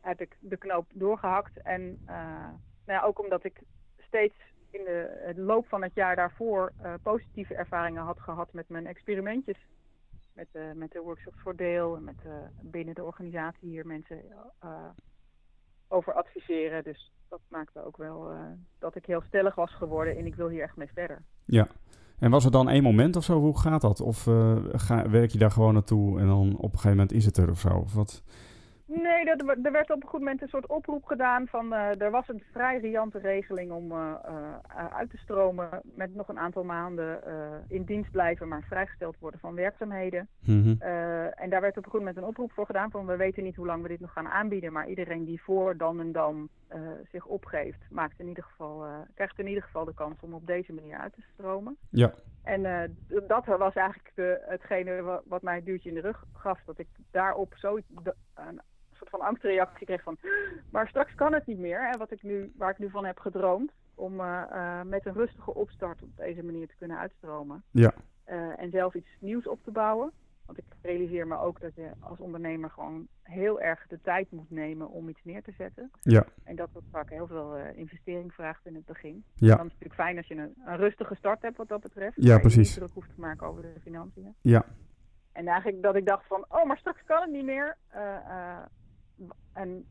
heb 0.00 0.20
ik 0.20 0.36
de 0.40 0.56
knoop 0.56 0.86
doorgehakt 0.94 1.62
en 1.62 1.98
nou 2.04 2.98
ja, 2.98 3.02
ook 3.02 3.20
omdat 3.20 3.44
ik 3.44 3.62
steeds 3.96 4.34
in 4.78 4.84
de, 4.84 5.32
loop 5.42 5.68
van 5.68 5.82
het 5.82 5.94
jaar 5.94 6.16
daarvoor 6.16 6.72
uh, 6.82 6.94
positieve 7.02 7.54
ervaringen 7.54 8.02
had 8.02 8.20
gehad 8.20 8.52
met 8.52 8.68
mijn 8.68 8.86
experimentjes. 8.86 9.58
Met, 10.32 10.46
uh, 10.52 10.62
met 10.74 10.90
de 10.92 11.00
workshops 11.00 11.40
voor 11.42 11.56
deel 11.56 11.96
en 11.96 12.04
met 12.04 12.16
uh, 12.26 12.32
binnen 12.60 12.94
de 12.94 13.04
organisatie 13.04 13.68
hier 13.68 13.86
mensen 13.86 14.22
over 15.88 16.12
adviseren. 16.12 16.84
Dus 16.84 17.12
dat 17.28 17.40
maakte 17.48 17.84
ook 17.84 17.96
wel 17.96 18.30
dat 18.78 18.96
ik 18.96 19.06
heel 19.06 19.22
stellig 19.26 19.54
was 19.54 19.74
geworden 19.74 20.16
en 20.16 20.26
ik 20.26 20.34
wil 20.34 20.48
hier 20.48 20.62
echt 20.62 20.76
mee 20.76 20.90
verder. 20.94 21.22
Ja, 21.44 21.68
en 22.18 22.30
was 22.30 22.44
er 22.44 22.50
dan 22.50 22.68
één 22.68 22.82
moment 22.82 23.16
of 23.16 23.24
zo? 23.24 23.38
Hoe 23.38 23.58
gaat 23.58 23.80
dat? 23.80 24.00
Of 24.00 24.22
ga, 24.72 25.10
werk 25.10 25.30
je 25.30 25.38
daar 25.38 25.50
gewoon 25.50 25.72
naartoe 25.72 26.20
en 26.20 26.26
dan 26.26 26.56
op 26.56 26.62
een 26.62 26.70
gegeven 26.70 26.90
moment 26.90 27.12
is 27.12 27.24
het 27.24 27.36
er 27.36 27.50
of 27.50 27.58
zo? 27.58 27.68
Of 27.68 27.94
wat? 27.94 28.22
Nee, 29.02 29.24
dat, 29.24 29.40
er 29.62 29.72
werd 29.72 29.90
op 29.90 30.02
een 30.02 30.08
goed 30.08 30.20
moment 30.20 30.42
een 30.42 30.48
soort 30.48 30.66
oproep 30.66 31.04
gedaan 31.04 31.46
van 31.46 31.72
uh, 31.72 32.00
er 32.00 32.10
was 32.10 32.28
een 32.28 32.42
vrij 32.52 32.78
riante 32.78 33.18
regeling 33.18 33.70
om 33.70 33.92
uh, 33.92 34.14
uh, 34.28 34.86
uit 34.92 35.10
te 35.10 35.16
stromen 35.16 35.68
met 35.82 36.14
nog 36.14 36.28
een 36.28 36.38
aantal 36.38 36.64
maanden 36.64 37.20
in 37.68 37.84
dienst 37.84 38.10
blijven, 38.10 38.48
maar 38.48 38.62
vrijgesteld 38.62 39.16
worden 39.18 39.40
van 39.40 39.54
werkzaamheden. 39.54 40.28
Mm 40.40 40.64
en 41.36 41.50
daar 41.50 41.60
werd 41.60 41.76
op 41.76 41.84
een 41.84 41.90
goed 41.90 41.98
moment 42.00 42.16
een 42.16 42.24
oproep 42.24 42.52
voor 42.52 42.66
gedaan 42.66 42.90
van 42.90 43.06
we 43.06 43.16
weten 43.16 43.42
niet 43.42 43.56
hoe 43.56 43.66
lang 43.66 43.82
we 43.82 43.88
dit 43.88 44.00
nog 44.00 44.12
gaan 44.12 44.28
aanbieden, 44.28 44.72
maar 44.72 44.88
iedereen 44.88 45.24
die 45.24 45.42
voor 45.42 45.76
dan 45.76 46.00
en 46.00 46.12
dan 46.12 46.48
zich 47.10 47.26
opgeeft, 47.26 47.78
maakt 47.90 48.20
in 48.20 48.28
ieder 48.28 48.44
geval, 48.44 48.84
krijgt 49.14 49.38
in 49.38 49.46
ieder 49.46 49.62
geval 49.62 49.84
de 49.84 49.94
kans 49.94 50.20
om 50.20 50.34
op 50.34 50.46
deze 50.46 50.72
manier 50.72 50.98
uit 50.98 51.12
te 51.12 51.22
stromen. 51.32 51.76
Ja. 51.90 52.12
En 52.42 52.62
dat 53.26 53.44
was 53.46 53.74
eigenlijk 53.74 54.12
de, 54.14 54.42
hetgene 54.46 55.20
wat, 55.24 55.42
mij 55.42 55.56
een 55.56 55.64
duwtje 55.64 55.88
in 55.88 55.94
de 55.94 56.00
rug 56.00 56.24
gaf, 56.32 56.60
dat 56.66 56.78
ik 56.78 56.88
daarop 57.10 57.54
zo 57.56 57.78
een 58.34 58.60
soort 59.06 59.22
van 59.22 59.28
angstreactie 59.28 59.86
kreeg 59.86 60.02
van, 60.02 60.18
maar 60.70 60.88
straks 60.88 61.14
kan 61.14 61.32
het 61.32 61.46
niet 61.46 61.58
meer. 61.58 61.88
Hè, 61.90 61.98
wat 61.98 62.10
ik 62.10 62.22
nu, 62.22 62.52
waar 62.56 62.70
ik 62.70 62.78
nu 62.78 62.90
van 62.90 63.04
heb 63.04 63.18
gedroomd, 63.18 63.72
om 63.94 64.20
uh, 64.20 64.42
uh, 64.52 64.82
met 64.82 65.06
een 65.06 65.12
rustige 65.12 65.54
opstart 65.54 66.02
op 66.02 66.16
deze 66.16 66.42
manier 66.42 66.68
te 66.68 66.76
kunnen 66.78 66.98
uitstromen. 66.98 67.62
Ja. 67.70 67.92
Uh, 68.28 68.60
en 68.60 68.70
zelf 68.70 68.94
iets 68.94 69.16
nieuws 69.20 69.46
op 69.46 69.64
te 69.64 69.70
bouwen. 69.70 70.12
Want 70.46 70.58
ik 70.58 70.64
realiseer 70.82 71.26
me 71.26 71.38
ook 71.38 71.60
dat 71.60 71.74
je 71.74 71.90
als 72.00 72.18
ondernemer 72.18 72.70
gewoon 72.70 73.06
heel 73.22 73.60
erg 73.60 73.86
de 73.86 74.00
tijd 74.00 74.30
moet 74.30 74.50
nemen 74.50 74.88
om 74.88 75.08
iets 75.08 75.24
neer 75.24 75.42
te 75.42 75.52
zetten. 75.58 75.90
Ja. 76.00 76.24
En 76.44 76.56
dat 76.56 76.68
dat 76.72 76.82
vaak 76.90 77.10
heel 77.10 77.26
veel 77.26 77.58
uh, 77.58 77.76
investering 77.76 78.34
vraagt 78.34 78.66
in 78.66 78.74
het 78.74 78.84
begin. 78.84 79.24
Ja. 79.34 79.56
Dan 79.56 79.66
is 79.66 79.72
het 79.72 79.80
natuurlijk 79.80 79.94
fijn 79.94 80.16
als 80.16 80.26
je 80.26 80.34
een, 80.34 80.54
een 80.64 80.76
rustige 80.76 81.14
start 81.14 81.42
hebt 81.42 81.56
wat 81.56 81.68
dat 81.68 81.80
betreft. 81.80 82.16
Ja, 82.16 82.38
precies. 82.38 82.74
Je 82.74 82.80
niet 82.80 82.90
druk 82.90 82.94
hoeft 82.94 83.14
te 83.14 83.20
maken 83.20 83.46
over 83.46 83.62
de 83.62 83.80
financiën. 83.80 84.34
Ja. 84.40 84.64
En 85.32 85.46
eigenlijk 85.46 85.82
dat 85.82 85.96
ik 85.96 86.06
dacht 86.06 86.26
van, 86.26 86.44
oh, 86.48 86.64
maar 86.64 86.78
straks 86.78 87.04
kan 87.04 87.20
het 87.20 87.30
niet 87.30 87.44
meer. 87.44 87.76
Uh, 87.94 88.62
en 89.52 89.84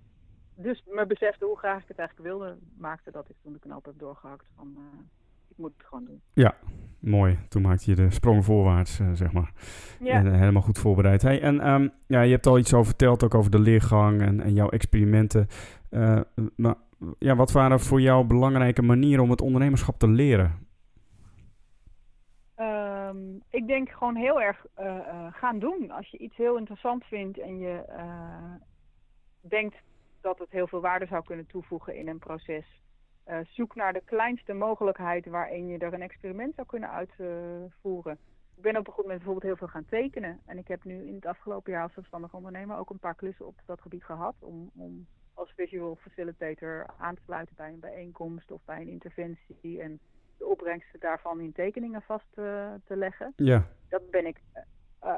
dus 0.55 0.83
me 0.87 1.05
besefte 1.05 1.45
hoe 1.45 1.57
graag 1.57 1.81
ik 1.81 1.87
het 1.87 1.97
eigenlijk 1.97 2.29
wilde, 2.29 2.57
maakte 2.77 3.11
dat 3.11 3.29
ik 3.29 3.35
toen 3.41 3.53
de 3.53 3.59
knoop 3.59 3.85
heb 3.85 3.93
doorgehakt 3.97 4.45
van 4.55 4.73
uh, 4.77 4.99
ik 5.47 5.57
moet 5.57 5.73
het 5.77 5.87
gewoon 5.87 6.05
doen. 6.05 6.21
Ja, 6.33 6.55
mooi. 6.99 7.37
Toen 7.49 7.61
maakte 7.61 7.89
je 7.89 7.95
de 7.95 8.09
sprong 8.09 8.45
voorwaarts, 8.45 8.99
uh, 8.99 9.09
zeg 9.13 9.31
maar. 9.31 9.51
Ja. 9.99 10.13
En, 10.13 10.25
uh, 10.25 10.33
helemaal 10.33 10.61
goed 10.61 10.79
voorbereid. 10.79 11.21
Hey, 11.21 11.41
en 11.41 11.69
um, 11.69 11.91
ja, 12.07 12.21
je 12.21 12.31
hebt 12.31 12.45
al 12.45 12.57
iets 12.57 12.73
over 12.73 12.85
verteld, 12.85 13.23
ook 13.23 13.35
over 13.35 13.51
de 13.51 13.59
leergang 13.59 14.21
en, 14.21 14.41
en 14.41 14.53
jouw 14.53 14.69
experimenten. 14.69 15.47
maar 16.55 16.75
ja, 17.19 17.35
wat 17.35 17.51
waren 17.51 17.79
voor 17.79 18.01
jou 18.01 18.25
belangrijke 18.25 18.81
manieren 18.81 19.23
om 19.23 19.29
het 19.29 19.41
ondernemerschap 19.41 19.97
te 19.99 20.07
leren? 20.07 20.67
Um, 22.57 23.41
ik 23.49 23.67
denk 23.67 23.89
gewoon 23.89 24.15
heel 24.15 24.41
erg 24.41 24.65
gaan 25.31 25.59
doen. 25.59 25.91
Als 25.91 26.09
je 26.09 26.17
iets 26.17 26.35
heel 26.35 26.57
interessant 26.57 27.03
vindt 27.03 27.39
en 27.39 27.57
je 27.57 27.83
denkt 29.47 29.75
dat 30.21 30.39
het 30.39 30.51
heel 30.51 30.67
veel 30.67 30.81
waarde 30.81 31.05
zou 31.05 31.23
kunnen 31.23 31.47
toevoegen 31.47 31.95
in 31.95 32.07
een 32.07 32.19
proces. 32.19 32.65
Uh, 33.27 33.39
zoek 33.43 33.75
naar 33.75 33.93
de 33.93 34.01
kleinste 34.05 34.53
mogelijkheid 34.53 35.25
waarin 35.25 35.67
je 35.67 35.77
er 35.77 35.93
een 35.93 36.01
experiment 36.01 36.55
zou 36.55 36.67
kunnen 36.67 36.89
uitvoeren. 36.89 38.17
ik 38.55 38.61
ben 38.61 38.77
op 38.77 38.87
een 38.87 38.93
goed 38.93 39.03
moment 39.03 39.23
bijvoorbeeld 39.23 39.43
heel 39.43 39.55
veel 39.55 39.67
gaan 39.67 39.85
tekenen. 39.89 40.41
En 40.45 40.57
ik 40.57 40.67
heb 40.67 40.83
nu 40.83 41.07
in 41.07 41.15
het 41.15 41.25
afgelopen 41.25 41.71
jaar 41.71 41.83
als 41.83 41.93
zelfstandig 41.93 42.33
ondernemer 42.33 42.77
ook 42.77 42.89
een 42.89 42.99
paar 42.99 43.15
klussen 43.15 43.47
op 43.47 43.61
dat 43.65 43.81
gebied 43.81 44.03
gehad. 44.03 44.35
Om, 44.39 44.71
om 44.75 45.07
als 45.33 45.53
visual 45.55 45.95
facilitator 45.95 46.85
aan 46.97 47.15
te 47.15 47.21
sluiten 47.21 47.55
bij 47.55 47.69
een 47.69 47.79
bijeenkomst 47.79 48.51
of 48.51 48.61
bij 48.65 48.81
een 48.81 48.87
interventie. 48.87 49.81
En 49.81 49.99
de 50.37 50.45
opbrengsten 50.45 50.99
daarvan 50.99 51.39
in 51.39 51.51
tekeningen 51.51 52.01
vast 52.01 52.27
uh, 52.35 52.73
te 52.85 52.95
leggen. 52.95 53.33
Ja. 53.35 53.67
Dat 53.89 54.09
ben 54.09 54.25
ik 54.25 54.41
uh, 55.03 55.13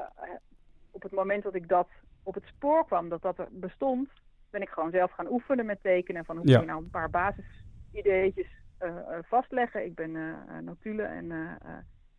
op 0.90 1.02
het 1.02 1.12
moment 1.12 1.42
dat 1.42 1.54
ik 1.54 1.68
dat 1.68 1.88
op 2.22 2.34
het 2.34 2.44
spoor 2.44 2.84
kwam, 2.86 3.08
dat 3.08 3.22
dat 3.22 3.38
er 3.38 3.48
bestond, 3.50 4.08
ben 4.50 4.62
ik 4.62 4.68
gewoon 4.68 4.90
zelf 4.90 5.10
gaan 5.10 5.30
oefenen 5.30 5.66
met 5.66 5.82
tekenen. 5.82 6.24
Van 6.24 6.36
hoe 6.36 6.44
kun 6.44 6.54
Ja. 6.54 6.60
je 6.60 6.66
nou 6.66 6.82
een 6.82 6.90
paar 6.90 7.10
basisideetjes 7.10 8.46
uh, 8.82 8.88
uh, 8.88 9.18
vastleggen. 9.22 9.84
Ik 9.84 9.94
ben 9.94 10.10
uh, 10.10 10.34
notulen 10.62 11.08
en 11.08 11.56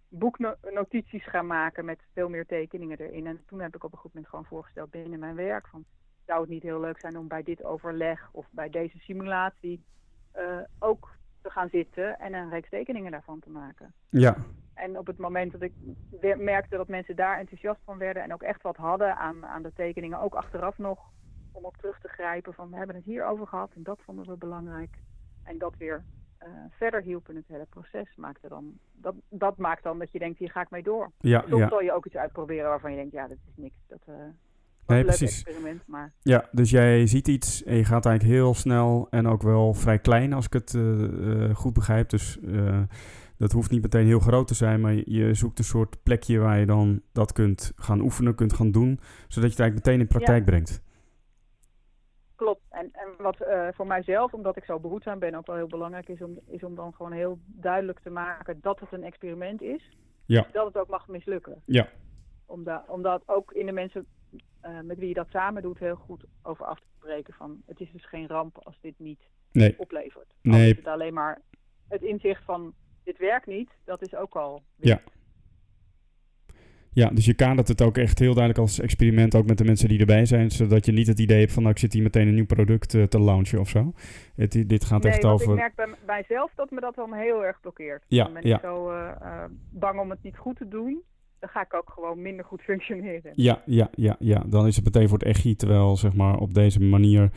boeknotities 0.10 1.30
gaan 1.30 1.48
maken 1.48 1.86
met 1.86 2.00
veel 2.14 2.30
meer 2.30 2.46
tekeningen 2.46 2.98
erin. 2.98 3.28
En 3.28 3.40
toen 3.46 3.62
heb 3.62 3.76
ik 3.76 3.84
op 3.84 3.92
een 3.92 3.98
goed 3.98 4.14
moment 4.14 4.30
gewoon 4.32 4.46
voorgesteld 4.46 4.92
binnen 4.92 5.20
mijn 5.20 5.36
werk. 5.36 5.68
Van, 5.68 5.86
zou 6.26 6.42
het 6.42 6.50
niet 6.50 6.64
heel 6.64 6.80
leuk 6.80 7.00
zijn 7.00 7.18
om 7.18 7.28
bij 7.28 7.44
dit 7.44 7.64
overleg 7.64 8.30
of 8.32 8.46
bij 8.52 8.70
deze 8.70 8.98
simulatie 9.00 9.84
ook 10.80 11.10
te 11.42 11.50
gaan 11.50 11.70
zitten 11.70 12.20
en 12.20 12.34
een 12.34 12.50
reeks 12.50 12.70
tekeningen 12.70 13.12
daarvan 13.12 13.40
te 13.40 13.50
maken. 13.50 13.94
Ja. 14.10 14.36
En 14.80 14.98
op 14.98 15.08
het 15.08 15.18
moment 15.18 15.52
dat 15.52 15.62
ik 15.62 15.74
merkte 16.38 16.78
dat 16.78 16.88
mensen 16.88 17.16
daar 17.16 17.38
enthousiast 17.38 17.80
van 17.86 17.98
werden 17.98 18.24
en 18.24 18.34
ook 18.34 18.44
echt 18.44 18.62
wat 18.62 18.76
hadden 18.76 19.16
aan, 19.18 19.46
aan 19.46 19.64
de 19.64 19.74
tekeningen, 19.74 20.20
ook 20.20 20.34
achteraf 20.34 20.78
nog, 20.78 21.00
om 21.52 21.66
op 21.66 21.78
terug 21.78 22.00
te 22.00 22.08
grijpen 22.08 22.54
van 22.54 22.70
we 22.70 22.78
hebben 22.78 22.96
het 22.96 23.06
hier 23.06 23.26
over 23.26 23.48
gehad 23.48 23.72
en 23.76 23.84
dat 23.84 24.00
vonden 24.06 24.26
we 24.26 24.38
belangrijk. 24.38 24.98
En 25.44 25.58
dat 25.58 25.74
weer 25.78 26.04
uh, 26.44 26.48
verder 26.70 27.02
hielp 27.02 27.30
in 27.30 27.36
het 27.36 27.48
hele 27.48 27.66
proces, 27.70 28.16
maakte 28.16 28.48
dan, 28.48 28.80
dat, 28.92 29.16
dat 29.30 29.58
maakt 29.58 29.84
dan 29.84 30.00
dat 30.00 30.12
je 30.12 30.20
denkt, 30.20 30.40
hier 30.40 30.52
ga 30.52 30.62
ik 30.62 30.70
mee 30.70 30.84
door. 30.84 31.12
Ja, 31.20 31.44
Soms 31.48 31.62
ja. 31.62 31.70
zal 31.70 31.82
je 31.82 31.94
ook 31.94 32.06
iets 32.06 32.16
uitproberen 32.16 32.70
waarvan 32.70 32.92
je 32.92 32.98
denkt, 32.98 33.14
ja, 33.14 33.28
dat 33.28 33.38
is 33.48 33.56
niks. 33.56 33.76
Dat 33.88 34.02
uh, 34.10 34.16
Nee, 34.90 35.04
precies. 35.04 35.44
experiment, 35.44 35.84
maar 35.88 36.14
Ja, 36.22 36.50
dus 36.52 36.70
jij 36.70 37.08
ziet 37.08 37.28
iets 37.28 37.64
en 37.64 37.76
je 37.76 37.86
gaat 37.86 38.06
eigenlijk 38.06 38.36
heel 38.36 38.54
snel 38.54 39.08
en 39.10 39.28
ook 39.28 39.42
wel 39.42 39.74
vrij 39.74 40.00
klein 40.00 40.34
als 40.34 40.46
ik 40.46 40.54
het 40.54 40.74
uh, 40.74 41.56
goed 41.56 41.74
begrijp. 41.74 42.10
Dus 42.10 42.38
uh, 42.42 42.82
dat 43.40 43.52
hoeft 43.52 43.72
niet 43.72 43.82
meteen 43.82 44.06
heel 44.06 44.20
groot 44.20 44.48
te 44.48 44.54
zijn, 44.54 44.82
maar 44.82 44.94
je 44.94 45.34
zoekt 45.34 45.58
een 45.60 45.64
soort 45.66 46.04
plekje 46.04 46.40
waar 46.40 46.60
je 46.60 46.66
dan 46.66 47.02
dat 47.12 47.32
kunt 47.32 47.72
gaan 47.76 48.00
oefenen, 48.02 48.36
kunt 48.36 48.54
gaan 48.54 48.72
doen, 48.72 49.00
zodat 49.28 49.50
je 49.50 49.56
het 49.56 49.60
eigenlijk 49.60 49.86
meteen 49.86 50.00
in 50.00 50.08
praktijk 50.08 50.40
Ja. 50.40 50.46
brengt. 50.46 50.82
Klopt. 52.36 52.62
En, 52.70 52.90
en 52.94 53.08
wat 53.18 53.42
uh, 53.42 53.68
voor 53.74 53.88
mijzelf, 53.88 54.34
omdat 54.34 54.58
ik 54.58 54.64
zo 54.64 54.80
behoedzaam 54.80 55.20
ben, 55.20 55.36
ook 55.36 55.46
wel 55.48 55.56
heel 55.56 55.68
belangrijk 55.68 56.08
is 56.10 56.22
om, 56.22 56.40
is 56.48 56.64
om 56.64 56.76
dan 56.76 56.94
gewoon 56.94 57.12
heel 57.12 57.40
duidelijk 57.46 58.00
te 58.00 58.10
maken 58.10 58.60
dat 58.62 58.80
het 58.80 58.92
een 58.92 59.04
experiment 59.04 59.62
is. 59.62 59.90
Ja. 60.26 60.48
Dat 60.52 60.66
het 60.66 60.78
ook 60.78 60.90
mag 60.90 61.08
mislukken. 61.08 61.62
Ja. 61.66 61.88
Omdat, 62.46 62.84
omdat 62.88 63.24
ook 63.26 63.52
in 63.52 63.66
de 63.66 63.72
mensen 63.72 64.06
uh, 64.66 64.80
met 64.82 64.98
wie 64.98 65.08
je 65.08 65.14
dat 65.14 65.28
samen 65.30 65.62
doet 65.62 65.80
heel 65.80 65.96
goed 65.96 66.24
over 66.42 66.66
af 66.66 66.80
te 66.80 66.86
spreken 66.98 67.34
van 67.34 67.62
het 67.66 67.80
is 67.80 67.92
dus 67.92 68.08
geen 68.10 68.28
ramp 68.28 68.58
als 68.64 68.78
dit 68.82 69.00
niet 69.00 69.22
Nee. 69.52 69.76
oplevert. 69.80 70.34
Nee. 70.42 70.68
Als 70.70 70.78
het 70.78 70.88
alleen 70.88 71.14
maar 71.14 71.42
het 71.88 72.02
inzicht 72.02 72.44
van 72.44 72.74
dit 73.10 73.18
werkt 73.18 73.48
niet, 73.48 73.70
dat 73.86 74.02
is 74.02 74.16
ook 74.16 74.36
al. 74.36 74.62
Ja. 74.76 75.02
Ja, 76.92 77.10
dus 77.10 77.26
je 77.26 77.34
kadert 77.34 77.68
het 77.68 77.82
ook 77.82 77.98
echt 77.98 78.20
heel 78.20 78.34
duidelijk 78.34 78.60
als 78.60 78.80
experiment, 78.80 79.36
ook 79.36 79.46
met 79.46 79.58
de 79.58 79.64
mensen 79.64 79.88
die 79.88 80.00
erbij 80.00 80.26
zijn, 80.26 80.52
zodat 80.52 80.86
je 80.86 80.92
niet 80.92 81.08
het 81.08 81.20
idee 81.20 81.40
hebt 81.40 81.54
van 81.54 81.62
nou, 81.64 81.74
ik 81.74 81.82
zit 81.82 81.94
hier 81.94 82.04
meteen 82.04 82.28
een 82.28 82.34
nieuw 82.34 82.46
product 82.46 82.94
uh, 82.94 83.04
te 83.04 83.20
launchen 83.20 83.60
of 83.60 83.70
zo. 83.70 83.94
Het, 84.36 84.64
dit 84.70 84.86
gaat 84.86 85.04
nee, 85.04 85.12
echt 85.12 85.26
over. 85.26 85.50
Ik 85.50 85.56
merk 85.56 85.76
bij 85.76 85.88
mijzelf 86.06 86.52
dat 86.56 86.72
me 86.72 86.80
dat 86.80 86.96
dan 86.96 87.14
heel 87.14 87.46
erg 87.46 87.60
blokkeert. 87.62 88.04
Ja, 88.08 88.24
dan 88.24 88.34
ben 88.34 88.48
ja. 88.48 88.56
ik 88.56 88.62
zo 88.62 88.92
uh, 88.92 89.12
uh, 89.22 89.44
bang 89.72 90.00
om 90.00 90.10
het 90.10 90.24
niet 90.24 90.38
goed 90.38 90.56
te 90.58 90.68
doen. 90.68 91.02
Dan 91.40 91.50
ga 91.50 91.62
ik 91.62 91.74
ook 91.74 91.90
gewoon 91.90 92.22
minder 92.22 92.46
goed 92.46 92.62
functioneren. 92.72 93.32
Ja, 93.36 93.62
ja, 93.66 93.90
ja, 93.92 94.16
ja. 94.20 94.44
Dan 94.48 94.68
is 94.68 94.76
het 94.76 94.86
meteen 94.86 95.10
voor 95.10 95.18
het 95.18 95.28
echi, 95.28 95.56
terwijl 95.56 95.98
zeg 95.98 96.14
maar 96.14 96.38
op 96.38 96.54
deze 96.54 96.82
manier 96.82 97.32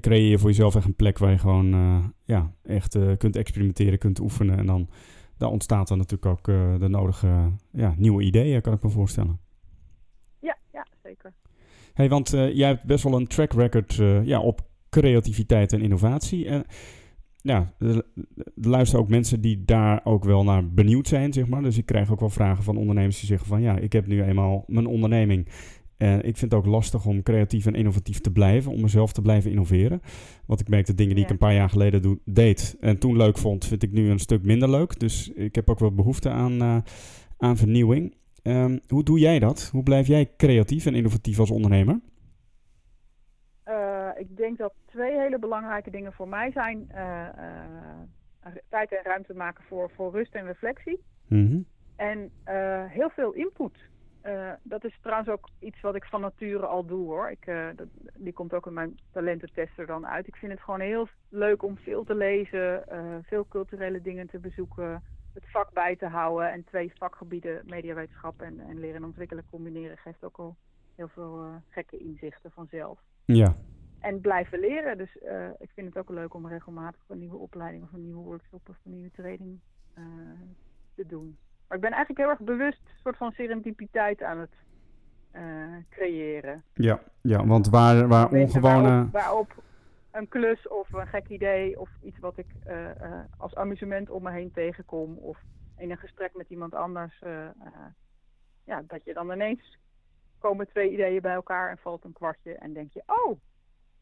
creëer 0.00 0.30
je 0.30 0.38
voor 0.38 0.48
jezelf 0.48 0.74
echt 0.74 0.84
een 0.84 0.94
plek 0.94 1.18
waar 1.18 1.30
je 1.30 1.38
gewoon 1.38 1.74
uh, 1.74 2.04
ja, 2.24 2.52
echt 2.62 2.94
uh, 2.94 3.16
kunt 3.16 3.36
experimenteren, 3.36 3.98
kunt 3.98 4.20
oefenen. 4.20 4.58
En 4.58 4.66
dan 4.66 4.88
daar 5.36 5.50
ontstaat 5.50 5.88
dan 5.88 5.98
natuurlijk 5.98 6.32
ook 6.32 6.48
uh, 6.48 6.78
de 6.78 6.88
nodige 6.88 7.52
ja, 7.72 7.94
nieuwe 7.96 8.22
ideeën, 8.22 8.60
kan 8.60 8.72
ik 8.72 8.82
me 8.82 8.88
voorstellen. 8.90 9.38
Ja, 10.40 10.56
ja 10.72 10.86
zeker. 11.02 11.32
Hey, 11.94 12.08
want 12.08 12.30
jij 12.30 12.68
hebt 12.68 12.84
best 12.84 13.04
wel 13.04 13.14
een 13.14 13.26
track 13.26 13.52
record 13.52 13.94
ja, 14.24 14.40
op 14.40 14.60
creativiteit 14.90 15.72
en 15.72 15.80
innovatie. 15.80 16.46
En 16.46 16.64
ja, 17.40 17.72
er 17.78 18.02
luisteren 18.54 19.04
ook 19.04 19.10
mensen 19.10 19.40
die 19.40 19.64
daar 19.64 20.00
ook 20.04 20.24
wel 20.24 20.44
naar 20.44 20.70
benieuwd 20.70 21.08
zijn, 21.08 21.32
zeg 21.32 21.46
maar. 21.46 21.62
Dus 21.62 21.78
ik 21.78 21.86
krijg 21.86 22.10
ook 22.10 22.20
wel 22.20 22.30
vragen 22.30 22.64
van 22.64 22.76
ondernemers 22.76 23.18
die 23.18 23.28
zeggen 23.28 23.48
van... 23.48 23.60
ja, 23.60 23.76
ik 23.76 23.92
heb 23.92 24.06
nu 24.06 24.22
eenmaal 24.22 24.64
mijn 24.66 24.86
onderneming... 24.86 25.48
En 25.96 26.16
ik 26.18 26.36
vind 26.36 26.52
het 26.52 26.54
ook 26.54 26.66
lastig 26.66 27.06
om 27.06 27.22
creatief 27.22 27.66
en 27.66 27.74
innovatief 27.74 28.20
te 28.20 28.32
blijven, 28.32 28.72
om 28.72 28.80
mezelf 28.80 29.12
te 29.12 29.22
blijven 29.22 29.50
innoveren. 29.50 30.00
Want 30.46 30.60
ik 30.60 30.68
merk 30.68 30.86
de 30.86 30.94
dingen 30.94 31.14
die 31.14 31.24
Ja. 31.24 31.24
ik 31.24 31.30
een 31.32 31.46
paar 31.46 31.54
jaar 31.54 31.70
geleden 31.70 32.02
doe, 32.02 32.18
deed 32.24 32.76
en 32.80 32.98
toen 32.98 33.16
leuk 33.16 33.38
vond, 33.38 33.64
vind 33.66 33.82
ik 33.82 33.92
nu 33.92 34.10
een 34.10 34.18
stuk 34.18 34.42
minder 34.42 34.70
leuk. 34.70 34.98
Dus 34.98 35.28
ik 35.28 35.54
heb 35.54 35.70
ook 35.70 35.78
wel 35.78 35.94
behoefte 35.94 36.30
aan, 36.30 36.52
uh, 36.62 36.76
aan 37.38 37.56
vernieuwing. 37.56 38.14
Um, 38.42 38.80
hoe 38.88 39.04
doe 39.04 39.18
jij 39.18 39.38
dat? 39.38 39.68
Hoe 39.72 39.82
blijf 39.82 40.06
jij 40.06 40.30
creatief 40.36 40.86
en 40.86 40.94
innovatief 40.94 41.38
als 41.38 41.50
ondernemer? 41.50 42.00
Uh, 43.68 44.08
ik 44.18 44.36
denk 44.36 44.58
dat 44.58 44.74
twee 44.86 45.18
hele 45.18 45.38
belangrijke 45.38 45.90
dingen 45.90 46.12
voor 46.12 46.28
mij 46.28 46.50
zijn. 46.52 46.88
Uh, 46.94 47.28
tijd 48.68 48.92
en 48.92 49.02
ruimte 49.04 49.34
maken 49.34 49.64
voor, 49.68 49.90
voor 49.96 50.12
rust 50.12 50.34
en 50.34 50.46
reflectie. 50.46 51.00
Mm 51.28 51.46
-hmm. 51.46 51.66
En 51.96 52.30
heel 52.88 53.10
veel 53.10 53.32
input. 53.32 53.78
Uh, 54.26 54.52
dat 54.62 54.84
is 54.84 54.98
trouwens 55.02 55.30
ook 55.30 55.48
iets 55.58 55.80
wat 55.80 55.94
ik 55.94 56.04
van 56.04 56.20
nature 56.20 56.66
al 56.66 56.86
doe 56.86 57.06
hoor. 57.06 57.30
Ik, 57.30 57.46
uh, 57.46 57.68
dat, 57.76 57.86
die 58.16 58.32
komt 58.32 58.54
ook 58.54 58.66
in 58.66 58.72
mijn 58.72 58.98
talententester 59.12 59.86
dan 59.86 60.06
uit. 60.06 60.26
Ik 60.26 60.36
vind 60.36 60.52
het 60.52 60.60
gewoon 60.60 60.80
heel 60.80 61.08
leuk 61.28 61.62
om 61.62 61.76
veel 61.76 62.04
te 62.04 62.14
lezen, 62.14 62.84
uh, 62.92 63.16
veel 63.22 63.46
culturele 63.48 64.00
dingen 64.00 64.26
te 64.26 64.38
bezoeken, 64.38 65.02
het 65.34 65.50
vak 65.50 65.72
bij 65.72 65.96
te 65.96 66.06
houden. 66.06 66.52
En 66.52 66.64
twee 66.64 66.92
vakgebieden, 66.94 67.62
mediawetenschap 67.64 68.40
en, 68.40 68.60
en 68.60 68.78
leren 68.78 68.96
en 68.96 69.04
ontwikkelen 69.04 69.44
combineren, 69.50 69.98
geeft 69.98 70.24
ook 70.24 70.36
al 70.38 70.56
heel 70.94 71.08
veel 71.08 71.62
gekke 71.68 71.98
inzichten 71.98 72.50
vanzelf. 72.50 73.00
Ja. 73.24 73.54
En 74.00 74.20
blijven 74.20 74.58
leren. 74.58 74.98
Dus 74.98 75.16
ik 75.58 75.70
vind 75.74 75.86
het 75.86 75.98
ook 75.98 76.10
leuk 76.10 76.34
om 76.34 76.48
regelmatig 76.48 77.04
een 77.08 77.18
nieuwe 77.18 77.36
opleiding 77.36 77.82
of 77.82 77.92
een 77.92 78.02
nieuwe 78.02 78.22
workshop 78.22 78.68
of 78.68 78.76
een 78.84 78.92
nieuwe 78.92 79.10
training 79.10 79.60
te 80.94 81.06
doen. 81.06 81.36
Maar 81.68 81.76
ik 81.76 81.82
ben 81.82 81.92
eigenlijk 81.92 82.20
heel 82.20 82.28
erg 82.28 82.40
bewust 82.40 82.80
een 82.84 83.00
soort 83.02 83.16
van 83.16 83.32
serendipiteit 83.32 84.22
aan 84.22 84.38
het 84.38 84.54
uh, 85.32 85.76
creëren. 85.90 86.64
Ja, 86.74 87.00
ja 87.20 87.46
want 87.46 87.68
waar, 87.68 88.08
waar 88.08 88.30
ongewone... 88.30 88.88
Waarop, 88.88 89.12
waarop, 89.12 89.62
een 90.10 90.28
klus 90.28 90.68
of 90.68 90.92
een 90.92 91.06
gek 91.06 91.28
idee 91.28 91.80
of 91.80 91.90
iets 92.02 92.18
wat 92.18 92.38
ik 92.38 92.46
uh, 92.66 92.84
uh, 92.84 93.20
als 93.36 93.54
amusement 93.54 94.10
om 94.10 94.22
me 94.22 94.30
heen 94.30 94.52
tegenkom... 94.52 95.16
of 95.16 95.38
in 95.78 95.90
een 95.90 95.98
gesprek 95.98 96.36
met 96.36 96.50
iemand 96.50 96.74
anders... 96.74 97.22
ja, 98.64 98.82
dat 98.86 99.04
je 99.04 99.14
dan 99.14 99.32
ineens 99.32 99.78
komen 100.38 100.68
twee 100.68 100.92
ideeën 100.92 101.22
bij 101.22 101.34
elkaar 101.34 101.70
en 101.70 101.78
valt 101.78 102.04
een 102.04 102.12
kwartje... 102.12 102.54
en 102.54 102.72
denk 102.72 102.92
je, 102.92 103.02
oh, 103.06 103.38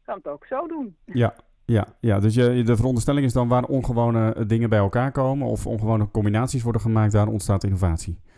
kan 0.03 0.17
het 0.17 0.27
ook 0.27 0.45
zo 0.45 0.67
doen. 0.67 0.97
Ja, 1.05 1.35
ja, 1.65 1.87
ja, 1.99 2.19
dus 2.19 2.33
je, 2.35 2.63
de 2.63 2.75
veronderstelling 2.75 3.25
is 3.25 3.33
dan 3.33 3.47
waar 3.47 3.63
ongewone 3.63 4.45
dingen 4.47 4.69
bij 4.69 4.79
elkaar 4.79 5.11
komen 5.11 5.47
of 5.47 5.67
ongewone 5.67 6.11
combinaties 6.11 6.63
worden 6.63 6.81
gemaakt, 6.81 7.11
daar 7.11 7.27
ontstaat 7.27 7.63
innovatie. 7.63 8.19
Uh, 8.25 8.33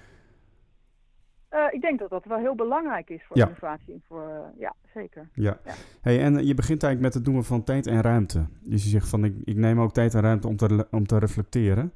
Uh, 1.58 1.64
ik 1.74 1.82
denk 1.82 2.00
dat 2.00 2.10
dat 2.10 2.26
wel 2.26 2.38
heel 2.38 2.56
belangrijk 2.56 3.10
is 3.10 3.24
voor 3.28 3.38
Ja. 3.38 3.46
innovatie. 3.46 4.02
Voor, 4.08 4.28
eh, 4.30 4.60
ja, 4.60 4.74
zeker. 4.94 5.30
Ja. 5.34 5.58
Ja. 5.66 5.74
Hey, 6.02 6.22
en 6.24 6.46
je 6.46 6.54
begint 6.54 6.84
eigenlijk 6.84 7.02
met 7.02 7.14
het 7.14 7.24
noemen 7.26 7.44
van 7.44 7.64
tijd 7.64 7.88
en 7.88 8.02
ruimte. 8.02 8.46
Dus 8.64 8.84
je 8.84 8.90
zegt 8.90 9.10
van 9.10 9.24
ik, 9.24 9.36
ik 9.44 9.56
neem 9.56 9.80
ook 9.80 9.94
tijd 9.94 10.14
en 10.14 10.22
ruimte 10.22 10.48
om 10.48 10.56
te, 10.56 10.88
om 10.92 11.06
te 11.08 11.18
reflecteren. 11.18 11.94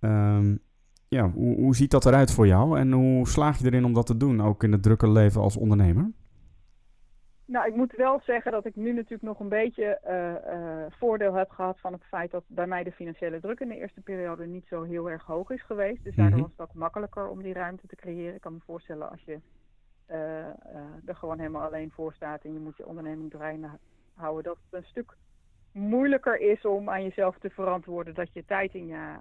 Ehm, 0.00 0.56
ja, 1.08 1.30
hoe, 1.30 1.56
hoe 1.56 1.76
ziet 1.76 1.90
dat 1.90 2.06
eruit 2.06 2.32
voor 2.32 2.46
jou 2.46 2.78
en 2.78 2.92
hoe 2.92 3.28
slaag 3.28 3.58
je 3.58 3.64
erin 3.64 3.84
om 3.84 3.92
dat 3.92 4.06
te 4.06 4.16
doen, 4.16 4.42
ook 4.42 4.62
in 4.64 4.72
het 4.72 4.82
drukke 4.82 5.10
leven 5.10 5.40
als 5.40 5.56
ondernemer? 5.56 6.10
Nou, 7.52 7.66
ik 7.66 7.74
moet 7.74 7.92
wel 7.96 8.20
zeggen 8.20 8.52
dat 8.52 8.64
ik 8.64 8.76
nu 8.76 8.92
natuurlijk 8.92 9.22
nog 9.22 9.40
een 9.40 9.48
beetje 9.48 9.84
eh, 9.84 10.34
eh, 10.34 10.92
voordeel 10.92 11.34
heb 11.34 11.50
gehad 11.50 11.80
van 11.80 11.92
het 11.92 12.04
feit 12.04 12.30
dat 12.30 12.44
bij 12.46 12.66
mij 12.66 12.82
de 12.84 12.92
financiële 12.92 13.40
druk 13.40 13.60
in 13.60 13.68
de 13.68 13.76
eerste 13.76 14.00
periode 14.00 14.46
niet 14.46 14.66
zo 14.66 14.82
heel 14.82 15.10
erg 15.10 15.24
hoog 15.24 15.50
is 15.50 15.62
geweest. 15.62 16.04
Dus 16.04 16.14
daardoor 16.16 16.38
Mhm. 16.38 16.48
was 16.48 16.56
het 16.56 16.68
ook 16.68 16.74
makkelijker 16.74 17.28
om 17.28 17.42
die 17.42 17.52
ruimte 17.52 17.86
te 17.86 17.96
creëren. 17.96 18.34
Ik 18.34 18.40
kan 18.40 18.52
me 18.52 18.58
voorstellen 18.66 19.10
als 19.10 19.22
je 19.24 19.38
eh, 20.06 20.46
er 21.06 21.14
gewoon 21.16 21.38
helemaal 21.38 21.66
alleen 21.66 21.90
voor 21.90 22.12
staat 22.14 22.44
en 22.44 22.52
je 22.52 22.58
moet 22.58 22.76
je 22.76 22.86
onderneming 22.86 23.30
draaiende 23.30 23.70
houden, 24.14 24.42
dat 24.44 24.58
het 24.70 24.80
een 24.82 24.88
stuk 24.88 25.16
moeilijker 25.72 26.40
is 26.40 26.64
om 26.64 26.90
aan 26.90 27.02
jezelf 27.02 27.38
te 27.38 27.50
verantwoorden 27.50 28.14
dat 28.14 28.32
je 28.32 28.44
tijd 28.44 28.74
in 28.74 28.86
je 28.86 29.16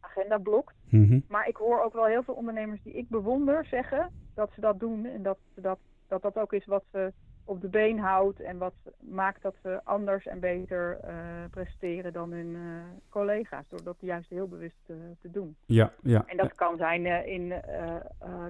agenda 0.00 0.38
blokt. 0.38 0.74
Mhm. 0.90 1.20
Maar 1.28 1.48
ik 1.48 1.56
hoor 1.56 1.82
ook 1.82 1.92
wel 1.92 2.04
heel 2.06 2.22
veel 2.22 2.34
ondernemers 2.34 2.82
die 2.82 2.92
ik 2.92 3.08
bewonder 3.08 3.64
zeggen 3.66 4.10
dat 4.34 4.50
ze 4.54 4.60
dat 4.60 4.80
doen. 4.80 5.04
En 5.04 5.22
dat 5.22 5.38
dat, 5.54 5.78
dat, 6.08 6.22
dat 6.22 6.36
ook 6.38 6.52
is 6.52 6.66
wat 6.66 6.84
ze 6.92 7.12
op 7.48 7.60
de 7.60 7.68
been 7.68 7.98
houdt. 7.98 8.40
En 8.40 8.58
wat 8.58 8.74
maakt 9.00 9.42
dat 9.42 9.54
ze 9.62 9.80
anders 9.84 10.26
en 10.26 10.40
beter 10.40 10.98
eh, 11.02 11.16
presteren 11.50 12.12
dan 12.12 12.32
hun 12.32 12.54
eh, 12.54 12.60
collega's. 13.08 13.68
Door 13.68 13.82
dat 13.82 13.96
juist 14.00 14.30
heel 14.30 14.48
bewust 14.48 14.82
eh, 14.86 14.96
te 15.20 15.30
doen. 15.30 15.56
Ja, 15.66 15.92
ja. 16.02 16.24
En 16.26 16.36
dat 16.36 16.54
kan 16.54 16.76
zijn 16.76 17.26
in, 17.26 17.48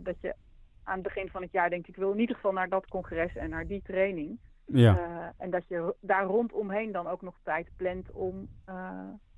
dat 0.02 0.20
je 0.20 0.34
aan 0.82 0.94
het 0.94 1.02
begin 1.02 1.28
van 1.28 1.42
het 1.42 1.52
jaar 1.52 1.70
denkt... 1.70 1.88
ik 1.88 1.96
wil 1.96 2.12
in 2.12 2.20
ieder 2.20 2.34
geval 2.34 2.52
naar 2.52 2.68
dat 2.68 2.86
congres 2.86 3.36
en 3.36 3.50
naar 3.50 3.66
die 3.66 3.82
training. 3.82 4.38
ja. 4.64 5.32
En 5.36 5.50
dat 5.50 5.68
je 5.68 5.94
daar 6.00 6.24
rondomheen 6.24 6.92
dan 6.92 7.06
ook 7.06 7.22
nog 7.22 7.38
tijd 7.42 7.68
plant 7.76 8.10
om 8.12 8.48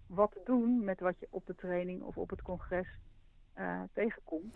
wat 0.06 0.32
te 0.32 0.40
doen 0.44 0.84
met 0.84 1.00
wat 1.00 1.18
je 1.18 1.26
op 1.30 1.46
de 1.46 1.54
training 1.54 2.02
of 2.02 2.16
op 2.16 2.30
het 2.30 2.42
congres 2.42 2.88
tegenkomt. 3.92 4.54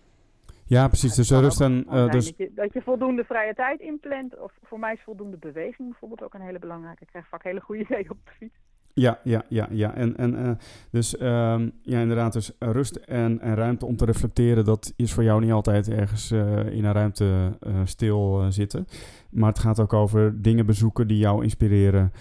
Ja, 0.64 0.88
precies. 0.88 1.14
Dus 1.14 1.31
rust 1.31 1.61
en... 1.61 1.85
eh, 1.88 2.11
dus, 2.11 2.27
dat, 2.27 2.37
je, 2.37 2.50
dat 2.55 2.72
je 2.72 2.83
voldoende 2.83 3.24
vrije 3.24 3.55
tijd 3.55 3.81
inplant. 3.81 4.38
Of 4.38 4.53
voor 4.62 4.79
mij 4.79 4.92
is 4.92 5.03
voldoende 5.03 5.37
beweging 5.37 5.88
bijvoorbeeld 5.88 6.22
ook 6.22 6.35
een 6.35 6.40
hele 6.40 6.59
belangrijke. 6.59 7.03
Ik 7.03 7.09
krijg 7.09 7.29
vaak 7.29 7.42
hele 7.42 7.61
goede 7.61 7.83
ideeën 7.85 8.11
op 8.11 8.18
de 8.24 8.31
fiets. 8.38 8.59
Ja, 8.94 9.20
ja, 9.24 9.44
ja, 9.48 9.68
ja. 9.70 9.94
En, 9.94 10.16
en 10.16 10.37
eh, 10.37 10.50
dus 10.90 11.16
ehm, 11.16 11.68
ja, 11.83 12.00
inderdaad, 12.00 12.33
dus 12.33 12.53
rust 12.59 12.96
en, 12.96 13.40
en 13.40 13.55
ruimte 13.55 13.87
om 13.87 13.96
te 13.96 14.05
reflecteren, 14.05 14.64
dat 14.64 14.92
is 14.96 15.12
voor 15.12 15.24
jou 15.24 15.40
niet 15.40 15.53
altijd 15.53 15.88
ergens 15.88 16.31
eh, 16.31 16.66
in 16.66 16.85
een 16.85 16.92
ruimte 16.92 17.57
eh, 17.61 17.81
stil 17.85 18.46
zitten. 18.48 18.87
Maar 19.31 19.48
het 19.48 19.59
gaat 19.59 19.81
ook 19.81 19.92
over 19.92 20.42
dingen 20.42 20.66
bezoeken 20.66 21.07
die 21.07 21.18
jou 21.18 21.42
inspireren. 21.42 22.12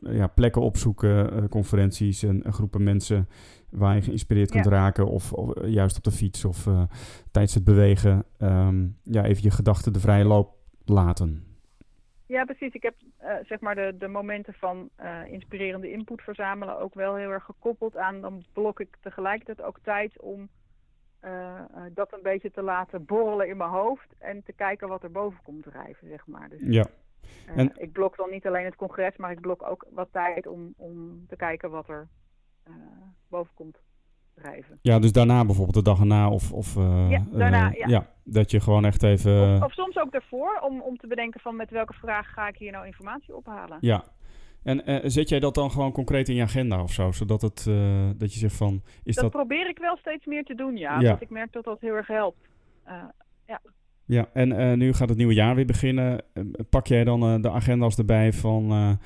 ja, 0.00 0.26
plekken 0.34 0.62
opzoeken, 0.62 1.48
conferenties 1.48 2.22
en, 2.22 2.42
en 2.42 2.52
groepen 2.52 2.82
mensen 2.82 3.28
waar 3.70 3.94
je 3.94 4.02
geïnspireerd 4.02 4.50
kunt 4.50 4.64
Ja. 4.64 4.70
raken. 4.70 5.06
Of, 5.06 5.32
of, 5.32 5.54
eh, 5.56 5.68
juist 5.72 5.96
op 5.96 6.04
de 6.04 6.10
fiets 6.10 6.44
of 6.44 6.66
eh, 6.66 6.82
tijdens 7.30 7.54
het 7.54 7.64
bewegen. 7.64 8.24
ehm, 8.38 8.86
ja, 9.02 9.24
even 9.24 9.42
je 9.42 9.50
gedachten 9.50 9.92
de 9.92 10.00
vrije 10.00 10.24
loop 10.24 10.54
laten. 10.84 11.42
Ja, 12.26 12.44
precies. 12.44 12.72
Ik 12.72 12.82
heb 12.82 12.94
eh, 13.16 13.34
zeg 13.46 13.60
maar 13.60 13.74
de, 13.74 13.94
de 13.98 14.08
momenten 14.08 14.54
van 14.54 14.90
inspirerende 15.30 15.90
input 15.90 16.22
verzamelen 16.22 16.78
ook 16.78 16.94
wel 16.94 17.14
heel 17.14 17.30
erg 17.30 17.44
gekoppeld 17.44 17.96
aan. 17.96 18.20
Dan 18.20 18.44
blok 18.52 18.80
ik 18.80 18.96
tegelijkertijd 19.00 19.62
ook 19.62 19.78
tijd 19.82 20.20
om 20.20 20.48
dat 21.94 22.12
een 22.12 22.22
beetje 22.22 22.50
te 22.50 22.62
laten 22.62 23.04
borrelen 23.04 23.48
in 23.48 23.56
mijn 23.56 23.70
hoofd. 23.70 24.06
En 24.18 24.42
te 24.42 24.52
kijken 24.52 24.88
wat 24.88 25.02
er 25.02 25.10
boven 25.10 25.40
komt 25.42 25.62
drijven, 25.62 26.08
zeg 26.08 26.26
maar. 26.26 26.48
Dus 26.48 26.60
Ja, 26.64 26.86
en- 27.46 27.72
ik 27.76 27.92
blok 27.92 28.16
dan 28.16 28.30
niet 28.30 28.46
alleen 28.46 28.64
het 28.64 28.76
congres, 28.76 29.16
maar 29.16 29.30
ik 29.30 29.40
blok 29.40 29.62
ook 29.62 29.86
wat 29.90 30.08
tijd 30.12 30.46
om, 30.46 30.74
om 30.76 31.24
te 31.28 31.36
kijken 31.36 31.70
wat 31.70 31.88
er 31.88 32.08
boven 33.28 33.54
komt 33.54 33.78
drijven. 34.34 34.78
Ja, 34.82 34.98
dus 34.98 35.12
daarna 35.12 35.44
bijvoorbeeld 35.44 35.76
de 35.76 35.90
dag 35.90 36.00
erna 36.00 36.30
of... 36.30 36.52
of 36.52 36.76
eh, 36.76 37.10
Ja, 37.10 37.24
daarna, 37.30 37.72
eh, 37.72 37.88
ja. 37.88 38.10
dat 38.24 38.50
je 38.50 38.60
gewoon 38.60 38.84
echt 38.84 39.02
even... 39.02 39.54
Of, 39.56 39.62
of 39.62 39.72
soms 39.72 39.96
ook 39.96 40.12
daarvoor, 40.12 40.60
om, 40.68 40.80
om 40.80 40.96
te 40.96 41.06
bedenken 41.06 41.40
van 41.40 41.56
met 41.56 41.70
welke 41.70 41.92
vraag 41.92 42.32
ga 42.32 42.48
ik 42.48 42.56
hier 42.56 42.72
nou 42.72 42.86
informatie 42.86 43.36
ophalen. 43.36 43.78
Ja. 43.80 44.04
En 44.62 44.86
eh, 44.86 45.00
zet 45.04 45.28
jij 45.28 45.40
dat 45.40 45.54
dan 45.54 45.70
gewoon 45.70 45.92
concreet 45.92 46.28
in 46.28 46.34
je 46.34 46.42
agenda 46.42 46.82
of 46.82 46.92
zo? 46.92 47.12
Zodat 47.12 47.42
het, 47.42 47.66
eh, 47.68 48.08
dat 48.16 48.32
je 48.32 48.38
zegt 48.38 48.56
van... 48.56 48.82
Is 49.02 49.14
dat, 49.14 49.24
dat... 49.24 49.32
probeer 49.32 49.68
ik 49.68 49.78
wel 49.78 49.96
steeds 49.96 50.26
meer 50.26 50.44
te 50.44 50.54
doen, 50.54 50.76
ja. 50.76 51.00
Ja. 51.00 51.08
Want 51.08 51.22
ik 51.22 51.30
merk 51.30 51.52
dat 51.52 51.64
dat 51.64 51.80
heel 51.80 51.94
erg 51.94 52.06
helpt. 52.06 52.48
Eh, 52.84 52.94
Ja, 54.08 54.28
en 54.32 54.52
eh, 54.52 54.76
nu 54.76 54.92
gaat 54.92 55.08
het 55.08 55.18
nieuwe 55.18 55.34
jaar 55.34 55.54
weer 55.54 55.66
beginnen. 55.66 56.22
Eh, 56.32 56.42
pak 56.70 56.86
jij 56.86 57.04
dan 57.04 57.22
eh, 57.22 57.42
de 57.42 57.50
agenda's 57.50 57.98
erbij 57.98 58.32
van... 58.32 58.98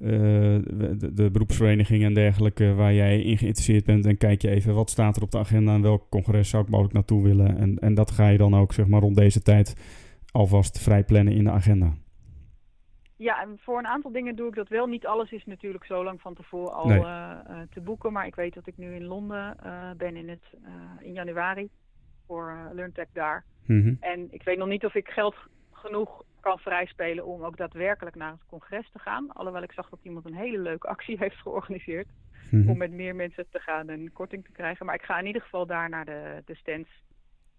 eh, 0.00 0.08
de, 0.08 1.10
de 1.14 1.30
beroepsverenigingen 1.30 2.06
en 2.06 2.14
dergelijke 2.14 2.74
waar 2.74 2.94
jij 2.94 3.20
in 3.20 3.38
geïnteresseerd 3.38 3.84
bent 3.84 4.06
en 4.06 4.16
kijk 4.16 4.42
je 4.42 4.50
even 4.50 4.74
wat 4.74 4.90
staat 4.90 5.16
er 5.16 5.22
op 5.22 5.30
de 5.30 5.38
agenda 5.38 5.74
en 5.74 5.82
welk 5.82 6.08
congres 6.10 6.48
zou 6.48 6.62
ik 6.62 6.68
mogelijk 6.68 6.94
naartoe 6.94 7.22
willen 7.22 7.56
en, 7.58 7.78
en 7.78 7.94
dat 7.94 8.10
ga 8.10 8.28
je 8.28 8.38
dan 8.38 8.54
ook 8.56 8.72
zeg 8.72 8.86
maar 8.86 9.00
rond 9.00 9.16
deze 9.16 9.42
tijd 9.42 9.74
alvast 10.32 10.82
vrij 10.82 11.04
plannen 11.04 11.34
in 11.34 11.44
de 11.44 11.50
agenda. 11.50 11.94
ja, 13.16 13.42
en 13.42 13.58
voor 13.60 13.78
een 13.78 13.86
aantal 13.86 14.12
dingen 14.12 14.36
doe 14.36 14.48
ik 14.48 14.54
dat 14.54 14.68
wel. 14.68 14.86
Niet 14.86 15.06
alles 15.06 15.30
is 15.32 15.44
natuurlijk 15.44 15.84
zo 15.84 16.04
lang 16.04 16.20
van 16.20 16.34
tevoren 16.34 16.72
al 16.74 16.86
Nee. 16.86 16.98
eh, 17.00 17.30
eh, 17.46 17.56
te 17.70 17.80
boeken. 17.80 18.12
Maar 18.12 18.26
ik 18.26 18.34
weet 18.34 18.54
dat 18.54 18.66
ik 18.66 18.76
nu 18.76 18.94
in 18.94 19.04
Londen 19.04 19.56
ben 19.96 20.16
in, 20.16 20.28
het, 20.28 20.44
in 21.00 21.12
januari 21.12 21.68
voor 22.26 22.70
LearnTech 22.74 23.08
daar. 23.12 23.44
Mhm. 23.66 23.94
En 24.00 24.28
ik 24.30 24.42
weet 24.42 24.58
nog 24.58 24.68
niet 24.68 24.84
of 24.84 24.94
ik 24.94 25.08
geld 25.08 25.34
genoeg 25.72 26.22
kan 26.48 26.58
vrijspelen 26.58 27.24
om 27.26 27.42
ook 27.44 27.56
daadwerkelijk 27.56 28.16
naar 28.16 28.30
het 28.30 28.46
congres 28.46 28.90
te 28.92 28.98
gaan. 28.98 29.32
Alhoewel 29.32 29.62
ik 29.62 29.72
zag 29.72 29.88
dat 29.88 29.98
iemand 30.02 30.24
een 30.26 30.34
hele 30.34 30.58
leuke 30.58 30.86
actie 30.88 31.18
heeft 31.22 31.36
georganiseerd. 31.36 32.08
Mhm. 32.50 32.68
om 32.70 32.76
met 32.78 32.90
meer 32.92 33.14
mensen 33.14 33.46
te 33.50 33.58
gaan 33.58 33.88
en 33.88 34.12
korting 34.12 34.44
te 34.44 34.52
krijgen. 34.52 34.86
Maar 34.86 34.94
ik 34.94 35.02
ga 35.02 35.18
in 35.18 35.26
ieder 35.26 35.42
geval 35.42 35.66
daar 35.66 35.88
naar 35.88 36.04
de, 36.04 36.42
de 36.44 36.54
stands. 36.54 36.90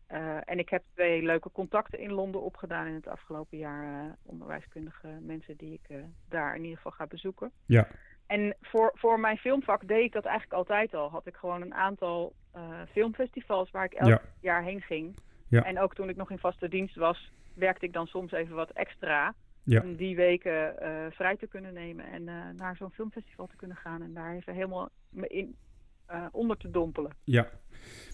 Eh, 0.07 0.37
en 0.45 0.59
ik 0.59 0.69
heb 0.69 0.83
twee 0.93 1.21
leuke 1.21 1.51
contacten 1.51 1.99
in 1.99 2.11
Londen 2.11 2.41
opgedaan 2.41 2.87
in 2.87 2.93
het 2.93 3.07
afgelopen 3.07 3.57
jaar. 3.57 3.83
eh, 4.05 4.11
onderwijskundige 4.23 5.07
mensen 5.21 5.57
die 5.57 5.73
ik 5.73 5.89
eh, 5.89 5.97
daar 6.29 6.55
in 6.55 6.61
ieder 6.61 6.75
geval 6.77 6.91
ga 6.91 7.07
bezoeken. 7.07 7.51
Ja. 7.65 7.87
En 8.27 8.55
voor, 8.61 8.91
voor 8.95 9.19
mijn 9.19 9.37
filmvak 9.37 9.87
deed 9.87 10.03
ik 10.03 10.11
dat 10.13 10.25
eigenlijk 10.25 10.57
altijd 10.57 10.93
al. 10.93 11.09
Had 11.09 11.27
ik 11.27 11.35
gewoon 11.35 11.61
een 11.61 11.73
aantal 11.73 12.33
filmfestivals 12.91 13.71
waar 13.71 13.85
ik 13.85 13.93
elk 13.93 14.09
Ja. 14.09 14.21
jaar 14.41 14.63
heen 14.63 14.81
ging. 14.81 15.15
Ja. 15.47 15.63
En 15.63 15.79
ook 15.79 15.93
toen 15.95 16.09
ik 16.09 16.15
nog 16.15 16.31
in 16.31 16.39
vaste 16.39 16.67
dienst 16.69 16.95
was, 16.95 17.31
werkte 17.59 17.85
ik 17.85 17.93
dan 17.93 18.07
soms 18.07 18.31
even 18.31 18.55
wat 18.55 18.71
extra. 18.71 19.35
Ja. 19.63 19.81
Om 19.81 19.95
die 19.95 20.15
weken 20.15 20.81
eh, 20.81 21.11
vrij 21.11 21.37
te 21.37 21.47
kunnen 21.47 21.73
nemen 21.73 22.05
en 22.05 22.27
eh, 22.27 22.35
naar 22.55 22.75
zo'n 22.75 22.91
filmfestival 22.91 23.47
te 23.47 23.55
kunnen 23.55 23.77
gaan. 23.77 24.01
En 24.01 24.13
daar 24.13 24.35
even 24.35 24.53
helemaal 24.53 24.89
me 25.09 25.27
in 25.27 25.55
eh, 26.05 26.25
onder 26.31 26.57
te 26.57 26.69
dompelen. 26.69 27.11
Ja. 27.23 27.49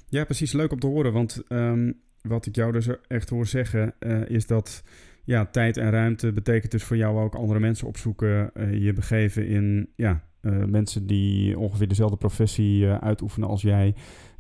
ja, 0.10 0.24
precies. 0.24 0.54
Leuk 0.54 0.72
om 0.72 0.80
te 0.80 0.88
horen. 0.88 1.14
Want 1.14 1.44
ehm, 1.48 1.92
wat 2.22 2.46
ik 2.46 2.56
jou 2.56 2.72
dus 2.72 2.90
echt 3.08 3.30
hoor 3.30 3.46
zeggen, 3.46 3.96
is 4.28 4.48
dat 4.48 4.84
ja, 5.24 5.46
tijd 5.46 5.78
en 5.78 5.90
ruimte 5.90 6.32
betekent 6.32 6.72
dus 6.72 6.84
voor 6.84 6.98
jou 6.98 7.20
ook 7.20 7.36
andere 7.36 7.60
mensen 7.60 7.88
opzoeken. 7.88 8.52
je 8.82 8.94
begeven 8.94 9.48
in 9.48 9.90
ja, 9.96 10.24
mensen 10.66 11.08
die 11.08 11.60
ongeveer 11.60 11.88
dezelfde 11.88 12.18
professie 12.18 12.88
uitoefenen 12.88 13.50
als 13.50 13.62
jij. 13.62 13.96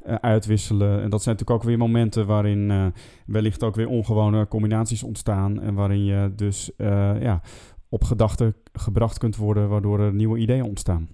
Eh, 0.05 0.15
uitwisselen. 0.15 1.01
En 1.01 1.09
dat 1.09 1.23
zijn 1.23 1.35
natuurlijk 1.35 1.63
ook 1.63 1.69
weer 1.69 1.77
momenten 1.77 2.25
waarin 2.25 2.71
eh, 2.71 2.85
wellicht 3.25 3.63
ook 3.63 3.75
weer 3.75 3.87
ongewone 3.87 4.47
combinaties 4.47 5.03
ontstaan. 5.03 5.61
En 5.61 5.73
waarin 5.73 6.03
je 6.03 6.35
dus 6.35 6.75
eh, 6.75 7.21
ja, 7.21 7.41
op 7.89 8.03
gedachten 8.03 8.55
gebracht 8.73 9.17
kunt 9.17 9.35
worden, 9.35 9.69
waardoor 9.69 9.99
er 9.99 10.13
nieuwe 10.13 10.37
ideeën 10.39 10.63
ontstaan. 10.63 11.09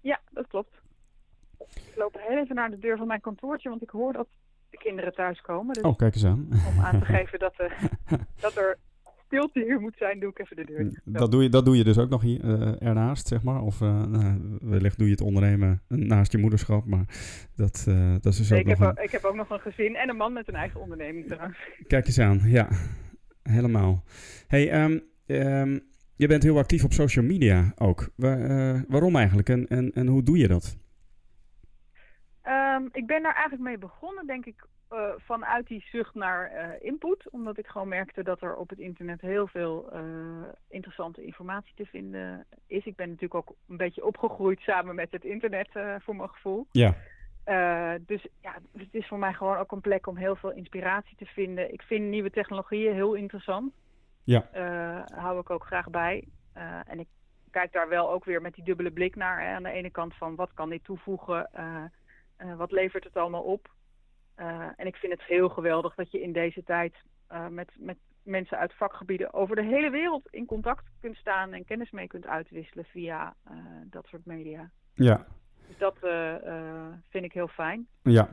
Ja, 0.00 0.20
dat 0.30 0.46
klopt. 0.46 0.80
Ik 1.58 1.92
loop 1.96 2.16
heel 2.18 2.38
even 2.38 2.54
naar 2.54 2.70
de 2.70 2.78
deur 2.78 2.96
van 2.96 3.06
mijn 3.06 3.20
kantoortje, 3.20 3.68
want 3.68 3.82
ik 3.82 3.90
hoor 3.90 4.12
dat 4.12 4.28
de 4.70 4.76
kinderen 4.78 5.12
thuiskomen. 5.12 5.74
Dus 5.74 5.82
Oh, 5.82 5.96
kijk 5.96 6.14
eens 6.14 6.24
aan. 6.24 6.48
om 6.50 6.84
aan 6.84 6.98
te 6.98 7.04
geven 7.16 7.38
dat, 7.38 7.54
dat 8.40 8.56
er 8.56 8.78
stilte 9.32 9.60
hier 9.64 9.80
moet 9.80 9.96
zijn, 9.96 10.20
doe 10.20 10.30
ik 10.30 10.38
even 10.38 10.56
de 10.56 10.64
deur. 10.64 11.00
Dat 11.04 11.30
doe, 11.30 11.42
je, 11.42 11.48
dat 11.48 11.64
doe 11.64 11.76
je 11.76 11.84
dus 11.84 11.98
ook 11.98 12.08
nog 12.10 12.22
hier, 12.22 12.44
eh, 12.44 12.88
ernaast, 12.88 13.26
zeg 13.28 13.42
maar? 13.42 13.60
Of 13.62 13.80
eh, 13.80 14.02
nou, 14.06 14.58
wellicht 14.60 14.98
doe 14.98 15.06
je 15.06 15.12
het 15.12 15.20
ondernemen 15.22 15.82
naast 15.88 16.32
je 16.32 16.38
moederschap, 16.38 16.86
maar 16.86 17.04
dat, 17.56 17.84
eh, 17.88 18.12
dat 18.20 18.32
is 18.32 18.36
dus 18.36 18.48
Nee, 18.48 18.58
ook 18.58 18.64
ik, 18.64 18.70
heb 18.70 18.78
nog 18.78 18.88
ook, 18.90 18.98
een... 18.98 19.04
ik 19.04 19.10
heb 19.10 19.24
ook 19.24 19.34
nog 19.34 19.50
een 19.50 19.60
gezin 19.60 19.96
en 19.96 20.08
een 20.08 20.16
man 20.16 20.32
met 20.32 20.48
een 20.48 20.54
eigen 20.54 20.80
onderneming 20.80 21.26
trouwens. 21.26 21.58
Kijk 21.86 22.06
eens 22.06 22.18
aan, 22.18 22.40
ja. 22.44 22.68
Helemaal. 23.42 24.04
hey, 24.46 24.70
ehm, 24.70 24.98
ehm, 25.26 25.78
je 26.16 26.26
bent 26.26 26.42
heel 26.42 26.58
actief 26.58 26.84
op 26.84 26.92
social 26.92 27.24
media 27.24 27.72
ook. 27.76 28.10
Wa- 28.16 28.38
eh, 28.38 28.80
waarom 28.88 29.16
eigenlijk 29.16 29.48
en, 29.48 29.66
en, 29.66 29.92
en 29.92 30.06
hoe 30.06 30.22
doe 30.22 30.38
je 30.38 30.48
dat? 30.48 30.76
Ehm, 32.42 32.82
ik 32.92 33.06
ben 33.06 33.22
daar 33.22 33.34
eigenlijk 33.34 33.62
mee 33.62 33.78
begonnen, 33.78 34.26
denk 34.26 34.46
ik, 34.46 34.66
eh, 34.92 35.12
vanuit 35.18 35.66
die 35.66 35.84
zucht 35.90 36.14
naar 36.14 36.50
eh, 36.50 36.86
input. 36.86 37.30
Omdat 37.30 37.58
ik 37.58 37.66
gewoon 37.66 37.88
merkte 37.88 38.22
dat 38.22 38.42
er 38.42 38.56
op 38.56 38.68
het 38.68 38.78
internet 38.78 39.20
heel 39.20 39.46
veel 39.46 39.92
eh, 39.92 40.00
interessante 40.68 41.24
informatie 41.24 41.72
te 41.76 41.86
vinden 41.86 42.46
is. 42.66 42.84
Ik 42.84 42.96
ben 42.96 43.06
natuurlijk 43.08 43.34
ook 43.34 43.56
een 43.68 43.76
beetje 43.76 44.04
opgegroeid 44.04 44.60
samen 44.60 44.94
met 44.94 45.10
het 45.10 45.24
internet, 45.24 45.68
voor 45.98 46.16
mijn 46.16 46.28
gevoel. 46.28 46.66
Ja, 46.72 46.94
dus 48.06 48.26
ja, 48.40 48.54
het 48.76 48.88
is 48.94 49.06
voor 49.06 49.18
mij 49.18 49.32
gewoon 49.32 49.56
ook 49.56 49.72
een 49.72 49.80
plek 49.80 50.06
om 50.06 50.16
heel 50.16 50.36
veel 50.36 50.52
inspiratie 50.52 51.16
te 51.16 51.26
vinden. 51.26 51.72
Ik 51.72 51.82
vind 51.82 52.08
nieuwe 52.08 52.30
technologieën 52.30 52.94
heel 52.94 53.14
interessant. 53.14 53.72
Ja. 54.24 54.48
Hou 55.14 55.40
ik 55.40 55.50
ook 55.50 55.64
graag 55.64 55.90
bij. 55.90 56.28
En 56.86 56.98
ik 56.98 57.08
kijk 57.50 57.72
daar 57.72 57.88
wel 57.88 58.10
ook 58.10 58.24
weer 58.24 58.40
met 58.40 58.54
die 58.54 58.64
dubbele 58.64 58.90
blik 58.90 59.16
naar. 59.16 59.40
Hè. 59.40 59.54
Aan 59.54 59.62
de 59.62 59.70
ene 59.70 59.90
kant 59.90 60.14
van 60.14 60.34
wat 60.34 60.50
kan 60.54 60.68
dit 60.68 60.84
toevoegen? 60.84 61.50
wat 62.56 62.72
levert 62.72 63.04
het 63.04 63.16
allemaal 63.16 63.42
op? 63.42 63.70
En 64.76 64.86
ik 64.86 64.96
vind 64.96 65.12
het 65.12 65.22
heel 65.22 65.48
geweldig 65.48 65.94
dat 65.94 66.10
je 66.10 66.22
in 66.22 66.32
deze 66.32 66.62
tijd 66.64 66.94
met, 67.48 67.72
met 67.78 67.96
mensen 68.22 68.58
uit 68.58 68.74
vakgebieden 68.74 69.32
over 69.32 69.56
de 69.56 69.64
hele 69.64 69.90
wereld 69.90 70.28
in 70.30 70.46
contact 70.46 70.90
kunt 71.00 71.16
staan 71.16 71.52
en 71.52 71.64
kennis 71.64 71.90
mee 71.90 72.06
kunt 72.06 72.26
uitwisselen 72.26 72.84
via 72.84 73.34
dat 73.84 74.06
soort 74.06 74.26
media. 74.26 74.70
Ja, 74.94 75.26
dus 75.66 75.78
dat 75.78 75.96
vind 77.08 77.24
ik 77.24 77.32
heel 77.32 77.48
fijn. 77.48 77.86
Ja. 78.02 78.28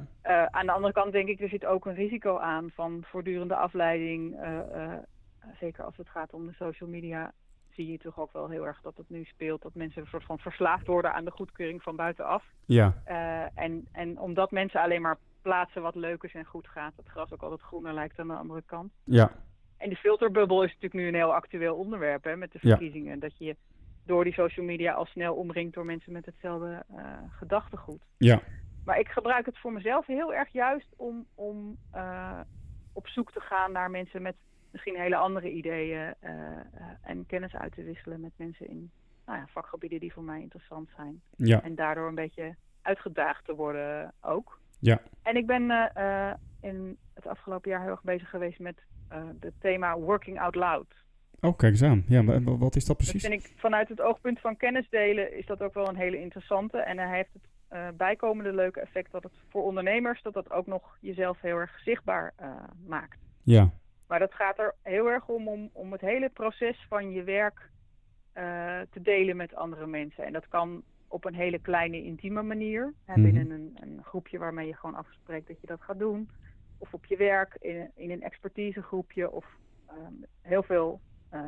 Aan 0.52 0.66
de 0.66 0.72
andere 0.72 0.94
kant 0.94 1.12
denk 1.12 1.28
ik, 1.28 1.42
er 1.42 1.50
zit 1.50 1.66
ook 1.66 1.86
een 1.86 1.96
risico 1.96 2.38
aan 2.38 2.70
van 2.74 3.04
voortdurende 3.06 3.56
afleiding. 3.56 4.36
zeker 5.60 5.84
als 5.84 5.98
het 5.98 6.10
gaat 6.10 6.34
om 6.34 6.46
de 6.46 6.54
social 6.54 6.90
media, 6.90 7.32
zie 7.70 7.92
je 7.92 7.98
toch 7.98 8.20
ook 8.20 8.34
wel 8.34 8.50
heel 8.50 8.66
erg 8.66 8.82
dat 8.82 8.98
het 8.98 9.10
nu 9.10 9.24
speelt. 9.24 9.62
Dat 9.62 9.76
mensen 9.76 10.02
een 10.02 10.08
soort 10.08 10.24
van 10.24 10.40
verslaafd 10.40 10.88
worden 10.88 11.14
aan 11.14 11.26
de 11.26 11.32
goedkeuring 11.32 11.84
van 11.84 11.96
buitenaf. 11.96 12.44
Ja. 12.66 12.94
en, 13.56 13.88
en 13.92 14.20
omdat 14.20 14.52
mensen 14.52 14.82
alleen 14.82 15.02
maar 15.02 15.18
plaatsen 15.42 15.82
wat 15.82 15.96
leuk 15.96 16.24
is 16.24 16.34
en 16.34 16.46
goed 16.46 16.68
gaat, 16.68 16.94
het 16.96 17.08
gras 17.08 17.34
ook 17.34 17.42
altijd 17.42 17.62
groener 17.62 17.94
lijkt 17.94 18.20
aan 18.20 18.28
de 18.28 18.34
andere 18.34 18.62
kant. 18.66 18.92
Ja. 19.04 19.32
En 19.78 19.90
de 19.90 19.96
filterbubbel 19.96 20.64
is 20.64 20.74
natuurlijk 20.74 20.94
nu 20.94 21.08
een 21.08 21.14
heel 21.14 21.34
actueel 21.34 21.76
onderwerp 21.76 22.24
hè, 22.24 22.36
met 22.36 22.52
de 22.52 22.60
verkiezingen. 22.60 23.14
Ja. 23.14 23.20
Dat 23.20 23.38
je 23.38 23.56
door 24.06 24.24
die 24.24 24.34
social 24.34 24.66
media 24.66 24.94
al 24.94 25.06
snel 25.06 25.36
omringt 25.36 25.74
door 25.74 25.86
mensen 25.86 26.12
met 26.12 26.26
hetzelfde 26.26 26.84
uh, 26.92 27.18
gedachtegoed. 27.30 28.02
Ja. 28.18 28.42
Maar 28.86 29.00
ik 29.00 29.08
gebruik 29.08 29.46
het 29.46 29.58
voor 29.58 29.74
mezelf 29.74 30.06
heel 30.06 30.34
erg 30.34 30.52
juist 30.52 30.94
om, 30.96 31.26
om 31.36 31.78
uh, 31.96 32.40
op 32.94 33.08
zoek 33.08 33.32
te 33.32 33.40
gaan 33.40 33.72
naar 33.72 33.92
mensen 33.92 34.22
met 34.22 34.36
misschien 34.72 34.96
hele 34.96 35.16
andere 35.16 35.52
ideeën 35.52 36.14
uh, 36.24 36.32
en 37.02 37.26
kennis 37.26 37.56
uit 37.56 37.74
te 37.74 37.84
wisselen 37.84 38.20
met 38.20 38.32
mensen 38.36 38.68
in 38.68 38.92
nou 39.26 39.40
ja, 39.40 39.48
vakgebieden 39.48 40.00
die 40.00 40.14
voor 40.14 40.24
mij 40.24 40.42
interessant 40.42 40.90
zijn. 40.96 41.22
Ja. 41.36 41.64
En 41.64 41.76
daardoor 41.76 42.08
een 42.08 42.16
beetje 42.16 42.56
uitgedaagd 42.82 43.46
te 43.46 43.56
worden 43.56 44.14
ook. 44.22 44.60
Ja. 44.80 45.02
En 45.24 45.36
ik 45.36 45.46
ben 45.46 45.92
in 46.62 46.98
het 47.14 47.28
afgelopen 47.28 47.70
jaar 47.70 47.82
heel 47.82 47.90
erg 47.90 48.04
bezig 48.04 48.30
geweest 48.30 48.60
met 48.60 48.76
het 49.40 49.54
thema 49.60 49.98
Working 49.98 50.40
Out 50.40 50.56
Loud. 50.56 50.94
Oh, 51.42 51.58
kijk 51.58 51.72
eens 51.72 51.84
aan. 51.84 52.04
Ja, 52.08 52.22
maar 52.22 52.58
wat 52.58 52.76
is 52.76 52.86
dat 52.86 52.98
precies? 52.98 53.22
Dat 53.22 53.32
vind 53.32 53.44
ik 53.44 53.54
vanuit 53.56 53.90
het 53.90 54.02
oogpunt 54.02 54.40
van 54.40 54.58
kennis 54.58 54.90
delen 54.90 55.38
is 55.38 55.46
dat 55.46 55.62
ook 55.62 55.74
wel 55.74 55.90
een 55.90 55.96
hele 55.96 56.20
interessante. 56.20 56.78
En 56.78 56.98
hij 56.98 57.16
heeft 57.16 57.34
het 57.34 57.48
uh, 57.72 57.88
bijkomende 57.98 58.54
leuke 58.54 58.80
effect 58.80 59.12
dat 59.12 59.24
het 59.24 59.32
voor 59.50 59.64
ondernemers 59.64 60.22
dat 60.22 60.34
dat 60.34 60.52
ook 60.52 60.68
nog 60.68 60.98
jezelf 61.02 61.42
heel 61.42 61.58
erg 61.58 61.80
zichtbaar 61.80 62.34
uh, 62.42 62.56
maakt. 62.88 63.20
Ja. 63.44 63.70
Maar 64.08 64.20
dat 64.20 64.34
gaat 64.34 64.60
er 64.60 64.76
heel 64.82 65.08
erg 65.08 65.28
om 65.28 65.48
om, 65.48 65.70
om 65.74 65.92
het 65.92 66.02
hele 66.02 66.30
proces 66.30 66.86
van 66.88 67.12
je 67.12 67.24
werk 67.24 67.70
uh, 68.38 68.44
te 68.92 69.02
delen 69.02 69.36
met 69.36 69.56
andere 69.56 69.88
mensen. 69.88 70.26
En 70.26 70.34
dat 70.34 70.48
kan 70.48 70.84
op 71.10 71.26
een 71.26 71.36
hele 71.36 71.60
kleine, 71.60 72.04
intieme 72.04 72.42
manier. 72.42 72.94
Hè, 73.06 73.14
Mhm. 73.14 73.22
binnen 73.22 73.52
een, 73.52 73.78
een 73.80 74.04
groepje 74.04 74.38
waarmee 74.38 74.68
je 74.68 74.76
gewoon 74.76 74.96
afspreekt 74.96 75.48
dat 75.48 75.62
je 75.62 75.68
dat 75.68 75.82
gaat 75.82 76.00
doen. 76.00 76.30
Of 76.78 76.94
op 76.94 77.06
je 77.06 77.18
werk, 77.18 77.56
in, 77.60 77.92
in 77.96 78.12
een 78.12 78.22
expertisegroepje. 78.24 79.32
Of 79.32 79.46
um, 79.92 80.26
heel 80.42 80.64
veel 80.64 81.00
uh, 81.34 81.46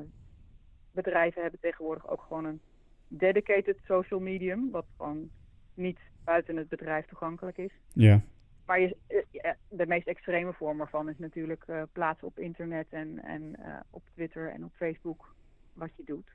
bedrijven 0.91 1.41
hebben 1.41 1.59
tegenwoordig 1.59 2.09
ook 2.09 2.21
gewoon 2.21 2.45
een 2.45 2.61
dedicated 3.07 3.77
social 3.83 4.19
medium. 4.19 4.71
Wat 4.71 4.85
gewoon 4.97 5.29
niet 5.73 5.99
buiten 6.23 6.55
het 6.57 6.69
bedrijf 6.69 7.05
toegankelijk 7.05 7.57
is. 7.57 7.71
Ja. 7.93 8.21
Maar 8.65 8.79
je, 8.79 8.97
uh, 9.31 9.51
de 9.69 9.85
meest 9.87 10.07
extreme 10.07 10.53
vorm 10.53 10.79
ervan 10.81 11.09
is 11.09 11.17
natuurlijk 11.17 11.63
uh, 11.67 11.81
plaatsen 11.91 12.27
op 12.27 12.39
internet 12.39 12.87
en, 12.89 13.23
en 13.23 13.55
uh, 13.59 13.79
op 13.89 14.03
Twitter 14.13 14.49
en 14.51 14.63
op 14.65 14.71
Facebook 14.75 15.35
wat 15.73 15.89
je 15.97 16.03
doet. 16.05 16.29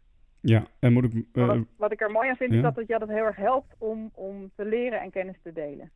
Ja, 0.49 0.67
en 0.79 0.93
moet 0.93 1.05
ik... 1.05 1.25
Wat, 1.33 1.59
wat, 1.77 1.93
ik 1.93 2.01
er 2.01 2.11
mooi 2.11 2.29
aan 2.29 2.37
vind 2.37 2.51
ja? 2.51 2.57
is 2.57 2.63
dat 2.63 2.77
het 2.77 2.89
ja, 2.89 2.99
dat 2.99 3.09
heel 3.09 3.25
erg 3.25 3.37
helpt 3.37 3.75
om, 3.79 4.11
om 4.15 4.51
te 4.57 4.65
leren 4.65 5.01
en 5.01 5.11
kennis 5.11 5.37
te 5.43 5.53
delen. 5.53 5.91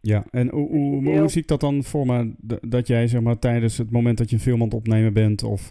Ja, 0.00 0.24
en 0.30 0.48
hoe, 0.48 0.68
hoe, 0.68 1.04
hoe, 1.04 1.18
hoe 1.18 1.28
zie 1.28 1.42
ik 1.42 1.48
dat 1.48 1.60
dan 1.60 1.84
voor 1.84 2.06
me? 2.06 2.34
Dat 2.60 2.86
jij 2.86 3.08
zeg 3.08 3.20
maar 3.20 3.38
tijdens 3.38 3.78
het 3.78 3.90
moment 3.90 4.18
dat 4.18 4.30
je 4.30 4.36
een 4.36 4.42
film 4.42 4.60
aan 4.60 4.66
het 4.66 4.74
opnemen 4.74 5.12
bent 5.12 5.42
of 5.42 5.70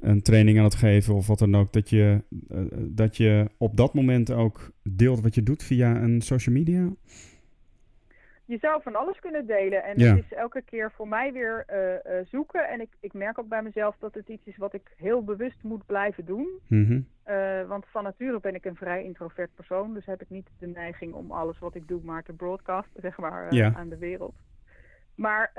een 0.00 0.22
training 0.22 0.58
aan 0.58 0.64
het 0.64 0.74
geven 0.74 1.14
of 1.14 1.26
wat 1.26 1.38
dan 1.38 1.54
ook, 1.54 1.72
dat 1.72 1.90
je, 1.90 2.22
uh, 2.50 2.60
dat 2.78 3.16
je 3.16 3.50
op 3.58 3.76
dat 3.76 3.94
moment 3.94 4.32
ook 4.32 4.72
deelt 4.82 5.20
wat 5.20 5.34
je 5.34 5.42
doet 5.42 5.62
via 5.62 6.02
een 6.02 6.20
social 6.20 6.54
media? 6.54 6.92
Je 8.46 8.58
zou 8.58 8.82
van 8.82 8.94
alles 8.94 9.18
kunnen 9.18 9.46
delen. 9.46 9.84
En 9.84 9.98
ja. 9.98 10.14
het 10.14 10.24
is 10.24 10.32
elke 10.32 10.62
keer 10.62 10.92
voor 10.92 11.08
mij 11.08 11.32
weer 11.32 11.64
uh, 11.70 12.12
uh, 12.12 12.26
zoeken. 12.26 12.68
En 12.68 12.80
ik, 12.80 12.90
ik 13.00 13.12
merk 13.12 13.38
ook 13.38 13.48
bij 13.48 13.62
mezelf 13.62 13.96
dat 13.98 14.14
het 14.14 14.28
iets 14.28 14.46
is 14.46 14.56
wat 14.56 14.74
ik 14.74 14.92
heel 14.96 15.24
bewust 15.24 15.62
moet 15.62 15.86
blijven 15.86 16.24
doen. 16.24 16.48
Mm 16.68 16.86
-hmm. 16.86 17.68
want 17.68 17.86
van 17.86 18.02
nature 18.02 18.40
ben 18.40 18.54
ik 18.54 18.64
een 18.64 18.76
vrij 18.76 19.04
introvert 19.04 19.54
persoon. 19.54 19.94
Dus 19.94 20.06
heb 20.06 20.22
ik 20.22 20.30
niet 20.30 20.48
de 20.58 20.66
neiging 20.66 21.12
om 21.12 21.30
alles 21.30 21.58
wat 21.58 21.74
ik 21.74 21.88
doe 21.88 22.00
maar 22.02 22.22
te 22.22 22.32
broadcasten, 22.32 23.00
zeg 23.00 23.18
maar, 23.18 23.54
ja. 23.54 23.72
aan 23.74 23.88
de 23.88 23.98
wereld. 23.98 24.34
Maar 25.14 25.52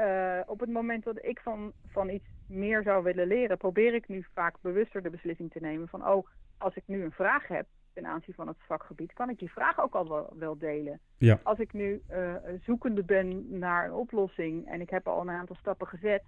op 0.47 0.59
het 0.59 0.69
moment 0.69 1.03
dat 1.03 1.25
ik 1.25 1.39
van, 1.39 1.71
van 1.87 2.09
iets 2.09 2.27
meer 2.47 2.83
zou 2.83 3.03
willen 3.03 3.27
leren, 3.27 3.57
probeer 3.57 3.93
ik 3.93 4.07
nu 4.07 4.25
vaak 4.33 4.55
bewuster 4.61 5.01
de 5.01 5.09
beslissing 5.09 5.51
te 5.51 5.59
nemen 5.59 5.87
van, 5.87 6.07
oh, 6.07 6.27
als 6.57 6.75
ik 6.75 6.83
nu 6.85 7.03
een 7.03 7.11
vraag 7.11 7.47
heb 7.47 7.65
ten 7.95 8.05
aanzien 8.05 8.35
van 8.35 8.47
het 8.47 8.57
vakgebied, 8.67 9.13
kan 9.13 9.29
ik 9.29 9.39
die 9.39 9.51
vraag 9.51 9.79
ook 9.79 9.95
al 9.95 10.07
wel, 10.07 10.33
wel 10.35 10.57
delen. 10.57 10.99
Ja. 11.17 11.39
Als 11.43 11.59
ik 11.59 11.73
nu 11.73 12.01
uh, 12.09 12.35
zoekende 12.61 13.03
ben 13.03 13.57
naar 13.59 13.85
een 13.85 13.93
oplossing 13.93 14.67
en 14.67 14.81
ik 14.81 14.89
heb 14.89 15.07
al 15.07 15.21
een 15.21 15.29
aantal 15.29 15.55
stappen 15.55 15.87
gezet, 15.87 16.23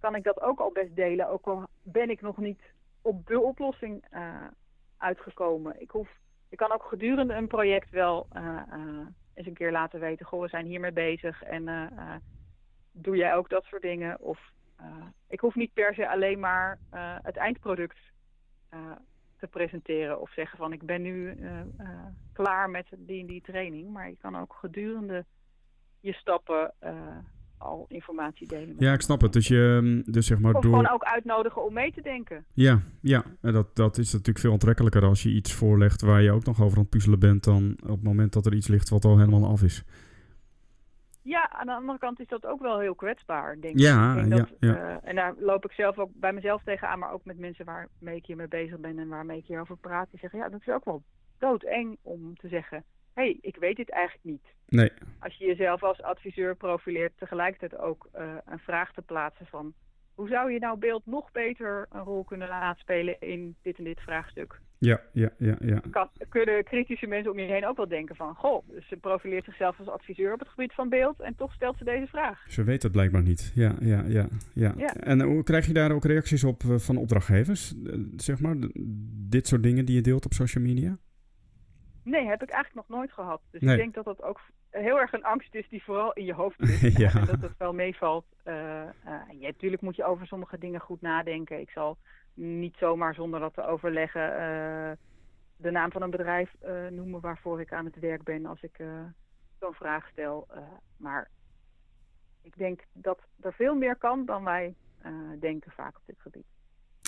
kan 0.00 0.14
ik 0.14 0.24
dat 0.24 0.40
ook 0.40 0.58
al 0.58 0.72
best 0.72 0.96
delen, 0.96 1.28
ook 1.28 1.46
al 1.46 1.66
ben 1.82 2.10
ik 2.10 2.20
nog 2.20 2.36
niet 2.36 2.62
op 3.02 3.26
de 3.26 3.40
oplossing 3.40 4.04
uh, 4.14 4.44
uitgekomen. 4.96 5.80
Ik, 5.80 5.90
hoef, 5.90 6.08
ik 6.48 6.58
kan 6.58 6.72
ook 6.72 6.82
gedurende 6.82 7.34
een 7.34 7.46
project 7.46 7.90
wel 7.90 8.26
uh, 8.36 8.60
eens 9.34 9.46
een 9.46 9.54
keer 9.54 9.72
laten 9.72 10.00
weten, 10.00 10.26
goh, 10.26 10.40
we 10.40 10.48
zijn 10.48 10.66
hiermee 10.66 10.92
bezig 10.92 11.42
en 11.42 11.90
doe 12.92 13.16
jij 13.16 13.34
ook 13.34 13.48
dat 13.48 13.64
soort 13.64 13.82
dingen? 13.82 14.20
Of 14.20 14.38
ik 15.28 15.40
hoef 15.40 15.54
niet 15.54 15.72
per 15.72 15.94
se 15.94 16.08
alleen 16.08 16.40
maar 16.40 16.78
het 17.22 17.36
eindproduct 17.36 17.98
te 19.38 19.46
presenteren 19.46 20.20
of 20.20 20.32
zeggen 20.32 20.58
van 20.58 20.72
ik 20.72 20.82
ben 20.82 21.02
nu 21.02 21.38
klaar 22.32 22.70
met 22.70 22.86
die 22.96 23.20
en 23.20 23.26
die 23.26 23.42
training. 23.42 23.92
Maar 23.92 24.08
je 24.08 24.16
kan 24.20 24.36
ook 24.36 24.56
gedurende 24.60 25.24
je 26.00 26.12
stappen 26.12 26.74
al 27.58 27.84
informatie 27.88 28.48
delen. 28.48 28.74
Ja, 28.78 28.92
ik 28.92 29.00
snap 29.00 29.20
het. 29.20 29.32
Dus, 29.32 29.48
je, 29.48 30.02
dus 30.04 30.26
zeg 30.26 30.38
maar 30.38 30.54
of 30.54 30.62
door... 30.62 30.72
gewoon 30.72 30.90
ook 30.90 31.02
uitnodigen 31.02 31.64
om 31.64 31.72
mee 31.72 31.92
te 31.92 32.02
denken. 32.02 32.44
Ja, 32.52 32.82
ja. 33.00 33.24
En 33.40 33.52
dat, 33.52 33.76
dat 33.76 33.98
is 33.98 34.12
natuurlijk 34.12 34.38
veel 34.38 34.52
aantrekkelijker 34.52 35.04
als 35.04 35.22
je 35.22 35.30
iets 35.30 35.54
voorlegt 35.54 36.02
waar 36.02 36.22
je 36.22 36.32
ook 36.32 36.44
nog 36.44 36.62
over 36.62 36.76
aan 36.76 36.82
het 36.82 36.90
puzzelen 36.90 37.18
bent 37.18 37.44
dan 37.44 37.78
op 37.82 37.88
het 37.88 38.02
moment 38.02 38.32
dat 38.32 38.46
er 38.46 38.54
iets 38.54 38.68
ligt 38.68 38.88
wat 38.88 39.04
al 39.04 39.18
helemaal 39.18 39.50
af 39.50 39.62
is. 39.62 39.84
Ja, 41.28 41.50
aan 41.50 41.66
de 41.66 41.72
andere 41.72 41.98
kant 41.98 42.20
is 42.20 42.26
dat 42.26 42.46
ook 42.46 42.60
wel 42.60 42.78
heel 42.78 42.94
kwetsbaar, 42.94 43.60
denk 43.60 43.78
ja, 43.78 44.14
ik. 44.14 44.24
ik 44.24 44.32
ja, 44.32 44.36
dat, 44.36 44.48
ja. 44.60 44.68
Uh, 44.68 44.96
en 45.02 45.14
daar 45.14 45.34
loop 45.38 45.64
ik 45.64 45.72
zelf 45.72 45.98
ook 45.98 46.10
bij 46.14 46.32
mezelf 46.32 46.62
tegenaan, 46.62 46.98
maar 46.98 47.12
ook 47.12 47.24
met 47.24 47.38
mensen 47.38 47.64
waarmee 47.64 48.16
ik 48.16 48.26
hiermee 48.26 48.48
bezig 48.48 48.78
ben 48.78 48.98
en 48.98 49.08
waarmee 49.08 49.38
ik 49.38 49.46
hierover 49.46 49.76
praat. 49.76 50.10
Die 50.10 50.20
zeggen, 50.20 50.38
ja, 50.38 50.48
dat 50.48 50.60
is 50.60 50.68
ook 50.68 50.84
wel 50.84 51.02
doodeng 51.38 51.98
om 52.02 52.36
te 52.36 52.48
zeggen, 52.48 52.84
hé, 53.14 53.22
hey, 53.22 53.38
ik 53.40 53.56
weet 53.56 53.76
dit 53.76 53.90
eigenlijk 53.90 54.24
niet. 54.24 54.54
Nee. 54.68 54.92
Als 55.18 55.36
je 55.36 55.46
jezelf 55.46 55.82
als 55.82 56.02
adviseur 56.02 56.56
profileert, 56.56 57.18
tegelijkertijd 57.18 57.80
ook 57.80 58.08
uh, 58.18 58.34
een 58.44 58.58
vraag 58.58 58.92
te 58.92 59.02
plaatsen 59.02 59.46
van, 59.46 59.74
hoe 60.14 60.28
zou 60.28 60.52
je 60.52 60.58
nou 60.58 60.78
beeld 60.78 61.06
nog 61.06 61.32
beter 61.32 61.86
een 61.90 62.04
rol 62.04 62.24
kunnen 62.24 62.48
laten 62.48 62.80
spelen 62.80 63.20
in 63.20 63.56
dit 63.62 63.78
en 63.78 63.84
dit 63.84 64.00
vraagstuk? 64.00 64.60
Ja, 64.80 65.00
ja, 65.12 65.30
ja, 65.38 65.56
ja. 65.60 65.80
Kan, 65.90 66.08
kunnen 66.28 66.64
kritische 66.64 67.06
mensen 67.06 67.30
om 67.30 67.38
je 67.38 67.52
heen 67.52 67.66
ook 67.66 67.76
wel 67.76 67.88
denken 67.88 68.16
van... 68.16 68.34
goh, 68.34 68.68
dus 68.68 68.88
ze 68.88 68.96
profileert 68.96 69.44
zichzelf 69.44 69.78
als 69.78 69.88
adviseur 69.88 70.32
op 70.32 70.38
het 70.38 70.48
gebied 70.48 70.72
van 70.72 70.88
beeld... 70.88 71.20
en 71.20 71.34
toch 71.34 71.52
stelt 71.52 71.78
ze 71.78 71.84
deze 71.84 72.06
vraag. 72.06 72.44
Ze 72.48 72.64
weet 72.64 72.82
het 72.82 72.92
blijkbaar 72.92 73.22
niet, 73.22 73.52
ja, 73.54 73.74
ja, 73.80 74.04
ja. 74.06 74.26
ja. 74.54 74.74
ja. 74.76 74.94
En 74.94 75.20
hoe 75.20 75.42
krijg 75.42 75.66
je 75.66 75.72
daar 75.72 75.92
ook 75.92 76.04
reacties 76.04 76.44
op 76.44 76.62
uh, 76.62 76.78
van 76.78 76.96
opdrachtgevers? 76.96 77.74
Uh, 77.84 77.94
zeg 78.16 78.40
maar, 78.40 78.56
dit 79.28 79.46
soort 79.46 79.62
dingen 79.62 79.84
die 79.84 79.94
je 79.94 80.02
deelt 80.02 80.24
op 80.24 80.32
social 80.32 80.64
media? 80.64 80.98
Nee, 82.02 82.26
heb 82.26 82.42
ik 82.42 82.50
eigenlijk 82.50 82.88
nog 82.88 82.98
nooit 82.98 83.12
gehad. 83.12 83.40
Dus 83.50 83.60
nee. 83.60 83.72
ik 83.72 83.80
denk 83.80 83.94
dat 83.94 84.04
dat 84.04 84.22
ook 84.22 84.40
heel 84.70 85.00
erg 85.00 85.12
een 85.12 85.24
angst 85.24 85.54
is 85.54 85.68
die 85.68 85.82
vooral 85.82 86.12
in 86.12 86.24
je 86.24 86.34
hoofd 86.34 86.56
zit. 86.58 86.96
ja. 87.04 87.14
En 87.14 87.26
dat 87.26 87.40
het 87.40 87.56
wel 87.58 87.72
meevalt. 87.72 88.26
Uh, 88.44 88.54
ja, 88.54 89.24
natuurlijk 89.40 89.82
moet 89.82 89.96
je 89.96 90.04
over 90.04 90.26
sommige 90.26 90.58
dingen 90.58 90.80
goed 90.80 91.00
nadenken. 91.00 91.60
Ik 91.60 91.70
zal 91.70 91.98
niet 92.38 92.76
zomaar 92.76 93.14
zonder 93.14 93.40
dat 93.40 93.54
te 93.54 93.66
overleggen 93.66 94.30
uh, 94.30 94.90
de 95.56 95.70
naam 95.70 95.90
van 95.90 96.02
een 96.02 96.10
bedrijf 96.10 96.50
uh, 96.64 96.86
noemen 96.90 97.20
waarvoor 97.20 97.60
ik 97.60 97.72
aan 97.72 97.84
het 97.84 97.98
werk 97.98 98.22
ben 98.22 98.46
als 98.46 98.62
ik 98.62 98.78
uh, 98.78 98.86
zo'n 99.60 99.72
vraag 99.72 100.08
stel. 100.12 100.46
maar 100.96 101.30
ik 102.42 102.56
denk 102.56 102.80
dat 102.92 103.18
er 103.40 103.52
veel 103.52 103.74
meer 103.74 103.96
kan 103.96 104.24
dan 104.24 104.44
wij 104.44 104.74
denken 105.40 105.72
vaak 105.72 105.96
op 105.96 106.02
dit 106.06 106.16
gebied. 106.18 106.46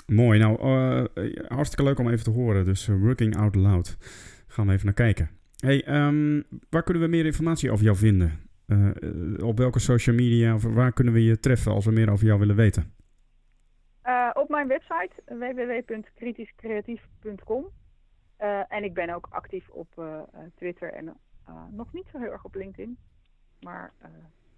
Mooi, 0.06 0.38
nou 0.38 0.58
hartstikke 1.48 1.84
leuk 1.84 1.98
om 1.98 2.08
even 2.08 2.24
te 2.24 2.30
horen. 2.30 2.64
Dus 2.64 2.86
Working 2.86 3.36
Out 3.36 3.54
Loud. 3.54 3.96
Gaan 4.46 4.66
we 4.66 4.72
even 4.72 4.84
naar 4.84 4.94
kijken. 4.94 5.30
Hey, 5.56 6.06
um, 6.06 6.44
waar 6.70 6.82
kunnen 6.82 7.02
we 7.02 7.08
meer 7.08 7.26
informatie 7.26 7.70
over 7.70 7.84
jou 7.84 7.96
vinden? 7.96 8.48
op 9.42 9.58
welke 9.58 9.78
social 9.78 10.16
media 10.16 10.54
of 10.54 10.62
waar 10.62 10.92
kunnen 10.92 11.14
we 11.14 11.24
je 11.24 11.40
treffen 11.40 11.72
als 11.72 11.84
we 11.84 11.90
meer 11.90 12.10
over 12.10 12.26
jou 12.26 12.38
willen 12.38 12.56
weten? 12.56 12.92
Op 14.32 14.48
mijn 14.48 14.68
website 14.68 15.10
www.kritischcreatief.com. 15.24 17.66
en 18.68 18.84
ik 18.84 18.94
ben 18.94 19.14
ook 19.14 19.26
actief 19.30 19.68
op 19.68 20.04
Twitter 20.54 20.92
en 20.92 21.16
nog 21.70 21.92
niet 21.92 22.06
zo 22.12 22.18
heel 22.18 22.32
erg 22.32 22.44
op 22.44 22.54
LinkedIn. 22.54 22.98
Maar 23.60 23.92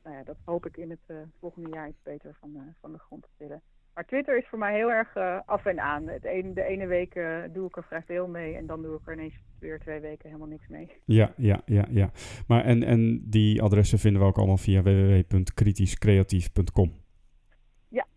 nou 0.04 0.16
ja, 0.16 0.22
dat 0.24 0.36
hoop 0.44 0.66
ik 0.66 0.76
in 0.76 0.90
het 0.90 1.12
volgende 1.38 1.70
jaar 1.70 1.88
iets 1.88 2.02
beter 2.02 2.36
van, 2.40 2.74
van 2.80 2.92
de 2.92 2.98
grond 2.98 3.22
te 3.22 3.28
tillen. 3.36 3.62
Maar 3.94 4.06
Twitter 4.06 4.38
is 4.38 4.46
voor 4.48 4.58
mij 4.58 4.74
heel 4.74 4.90
erg 4.90 5.16
af 5.46 5.64
en 5.64 5.80
aan. 5.80 6.08
Het 6.08 6.22
de 6.22 6.64
ene 6.64 6.86
week 6.86 7.14
doe 7.52 7.66
ik 7.66 7.76
er 7.76 7.84
vrij 7.84 8.02
veel 8.02 8.28
mee 8.28 8.56
en 8.56 8.66
dan 8.66 8.82
doe 8.82 8.96
ik 8.96 9.06
er 9.06 9.12
ineens 9.12 9.34
weer 9.58 9.78
twee 9.78 10.00
weken 10.00 10.26
helemaal 10.26 10.48
niks 10.48 10.68
mee. 10.68 10.90
Ja, 11.04 11.32
ja, 11.36 11.60
ja, 11.64 11.86
ja. 11.90 12.10
Maar 12.46 12.64
en, 12.64 12.82
en 12.82 13.30
die 13.30 13.62
adressen 13.62 13.98
vinden 13.98 14.22
we 14.22 14.26
ook 14.26 14.38
allemaal 14.38 14.56
via 14.56 14.82
www.kritischcreatief.com. 14.82 17.01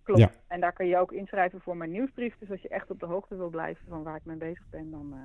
Ja, 0.08 0.14
klopt. 0.14 0.34
Ja. 0.34 0.42
En 0.48 0.60
daar 0.60 0.74
kun 0.74 0.88
je 0.88 0.98
ook 0.98 1.12
inschrijven 1.12 1.62
voor 1.62 1.78
mijn 1.78 1.92
nieuwsbrief. 1.92 2.36
Dus 2.40 2.52
als 2.52 2.62
je 2.62 2.70
echt 2.70 2.92
op 2.92 3.00
de 3.00 3.06
hoogte 3.06 3.36
wil 3.36 3.50
blijven 3.50 3.86
van 3.90 4.04
waar 4.04 4.16
ik 4.16 4.26
mee 4.26 4.38
bezig 4.38 4.64
ben, 4.70 4.92
dan... 4.92 5.12
Uh, 5.14 5.20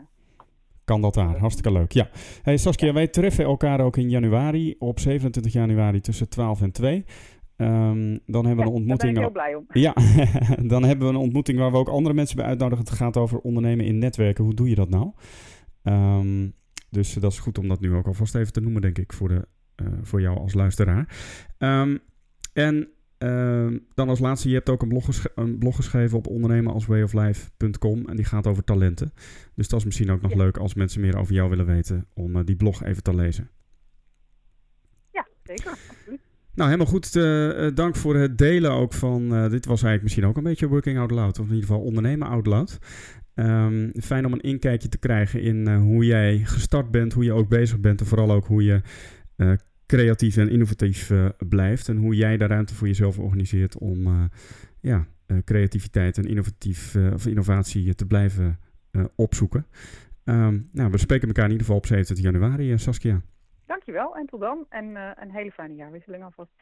kan 0.85 1.01
dat 1.01 1.15
daar. 1.15 1.39
Hartstikke 1.39 1.73
leuk. 1.73 1.93
Ja. 1.93 2.09
Hey 2.43 2.57
Saskia, 2.57 2.93
wij 2.93 3.09
treffen 3.09 3.45
elkaar 3.45 3.81
ook 3.81 3.97
in 3.97 4.11
januari, 4.11 4.77
op 4.79 4.99
27 4.99 5.53
januari 5.53 6.01
tussen 6.01 6.29
12 6.29 6.63
en 6.63 6.73
2. 6.73 7.05
Um, 7.57 8.21
dan 8.27 8.47
hebben 8.47 8.65
we 8.65 8.71
een 8.71 8.77
ontmoeting. 8.77 9.15
Daar 9.15 9.33
ben 9.33 9.43
ik 9.43 9.49
heel 9.49 9.55
blij 9.55 9.55
om. 9.55 9.67
Ja, 9.73 9.95
dan 10.73 10.85
hebben 10.85 11.07
we 11.07 11.13
een 11.15 11.21
ontmoeting 11.21 11.59
waar 11.59 11.71
we 11.71 11.77
ook 11.77 11.89
andere 11.89 12.15
mensen 12.15 12.37
bij 12.37 12.45
uitnodigen. 12.45 12.85
Het 12.85 12.95
gaat 12.95 13.17
over 13.17 13.39
ondernemen 13.39 13.85
in 13.85 13.99
netwerken. 13.99 14.45
Hoe 14.45 14.55
doe 14.55 14.69
je 14.69 14.75
dat 14.75 14.89
nou? 14.89 15.13
Um, 15.83 16.55
dus 16.91 17.13
dat 17.13 17.33
is 17.33 17.39
goed 17.39 17.59
om 17.59 17.69
dat 17.69 17.81
nu 17.81 17.95
ook 17.95 18.07
alvast 18.07 18.35
even 18.35 18.53
te 18.53 18.61
noemen, 18.61 18.83
denk 18.83 18.99
ik, 18.99 19.13
voor, 19.13 19.29
de, 19.29 19.49
uh, 19.83 19.89
voor 20.03 20.21
jou 20.21 20.39
als 20.39 20.55
luisteraar. 20.55 21.09
Um, 21.59 21.99
en 22.53 22.89
dan 23.95 24.09
als 24.09 24.19
laatste, 24.19 24.49
je 24.49 24.55
hebt 24.55 24.69
ook 24.69 24.83
een 24.83 24.89
blog, 24.89 25.09
een 25.35 25.59
blog 25.59 25.77
geschreven 25.77 26.19
op 26.19 26.27
ondernemen 26.27 26.73
als 26.73 26.87
wayoflife.com 26.87 28.09
en 28.09 28.17
die 28.17 28.25
gaat 28.25 28.47
over 28.47 28.65
talenten. 28.65 29.13
Dus 29.55 29.69
dat 29.69 29.79
is 29.79 29.85
misschien 29.85 30.11
ook 30.11 30.21
nog 30.21 30.35
leuk 30.35 30.57
als 30.57 30.75
mensen 30.75 31.01
meer 31.01 31.19
over 31.19 31.35
jou 31.35 31.51
willen 31.51 31.67
weten 31.67 32.07
om 32.15 32.37
uh, 32.37 32.45
die 32.45 32.57
blog 32.57 32.85
even 32.85 33.03
te 33.03 33.15
lezen. 33.15 33.51
Ja, 35.13 35.27
zeker. 35.43 35.71
Absoluut. 35.71 36.21
Nou, 36.55 36.71
helemaal 36.71 36.93
goed. 36.93 37.15
Uh, 37.15 37.69
dank 37.75 37.97
voor 37.97 38.17
het 38.17 38.39
delen 38.39 38.71
ook 38.71 38.93
van. 38.93 39.29
Dit 39.29 39.67
was 39.67 39.83
eigenlijk 39.83 40.03
misschien 40.03 40.27
ook 40.27 40.37
een 40.37 40.43
beetje 40.43 40.69
working 40.69 40.99
out 40.99 41.11
loud. 41.11 41.39
Of 41.39 41.47
in 41.47 41.55
ieder 41.55 41.69
geval 41.69 41.83
ondernemen 41.83 42.29
out 42.29 42.47
loud. 42.47 42.79
Um, 43.35 43.93
fijn 44.01 44.27
om 44.27 44.33
een 44.33 44.41
inkijkje 44.41 44.89
te 44.89 44.99
krijgen 44.99 45.43
in 45.43 45.75
hoe 45.75 46.05
jij 46.05 46.39
gestart 46.39 46.91
bent, 46.91 47.13
hoe 47.13 47.25
je 47.25 47.33
ook 47.33 47.49
bezig 47.49 47.81
bent. 47.81 48.01
En 48.01 48.07
vooral 48.07 48.33
ook 48.33 48.47
hoe 48.47 48.65
je 48.65 48.81
creatief 49.91 50.37
en 50.37 50.49
innovatief 50.49 51.13
blijft. 51.49 51.89
En 51.89 51.97
hoe 51.97 52.15
jij 52.15 52.37
daar 52.37 52.49
ruimte 52.49 52.75
voor 52.75 52.87
jezelf 52.87 53.19
organiseert 53.19 53.79
om 53.79 54.31
ja, 54.81 55.07
creativiteit 55.45 56.19
en 56.19 56.25
innovatief, 56.25 56.97
of 57.13 57.27
innovatie 57.27 57.95
te 57.95 58.07
blijven 58.07 58.59
opzoeken. 59.15 59.67
Um, 60.25 60.69
nou, 60.73 60.91
we 60.91 60.99
spreken 60.99 61.29
elkaar 61.29 61.45
in 61.45 61.51
ieder 61.51 61.67
geval 61.67 61.81
op 61.81 61.87
27 61.87 62.25
januari, 62.25 62.79
Saskia. 62.79 63.21
Dankjewel 63.67 64.17
en 64.17 64.27
tot 64.27 64.41
dan. 64.41 64.67
En 64.69 64.85
uh, 64.85 65.11
een 65.15 65.31
hele 65.31 65.51
fijne 65.51 65.75
jaarwisseling 65.75 66.25
alvast. 66.25 66.53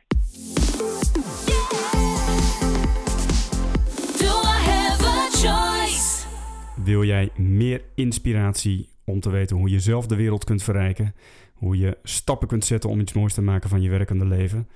Do 4.18 4.26
I 4.26 4.58
have 4.70 5.04
a 5.04 5.28
choice? 5.30 6.26
Wil 6.84 7.04
jij 7.04 7.30
meer 7.36 7.82
inspiratie 7.94 8.88
om 9.04 9.20
te 9.20 9.30
weten 9.30 9.56
hoe 9.56 9.70
je 9.70 9.80
zelf 9.80 10.06
de 10.06 10.16
wereld 10.16 10.44
kunt 10.44 10.62
verrijken? 10.62 11.14
Hoe 11.58 11.78
je 11.78 11.98
stappen 12.02 12.48
kunt 12.48 12.64
zetten 12.64 12.90
om 12.90 13.00
iets 13.00 13.12
moois 13.12 13.34
te 13.34 13.42
maken 13.42 13.68
van 13.68 13.82
je 13.82 13.90
werkende 13.90 14.24
leven? 14.24 14.68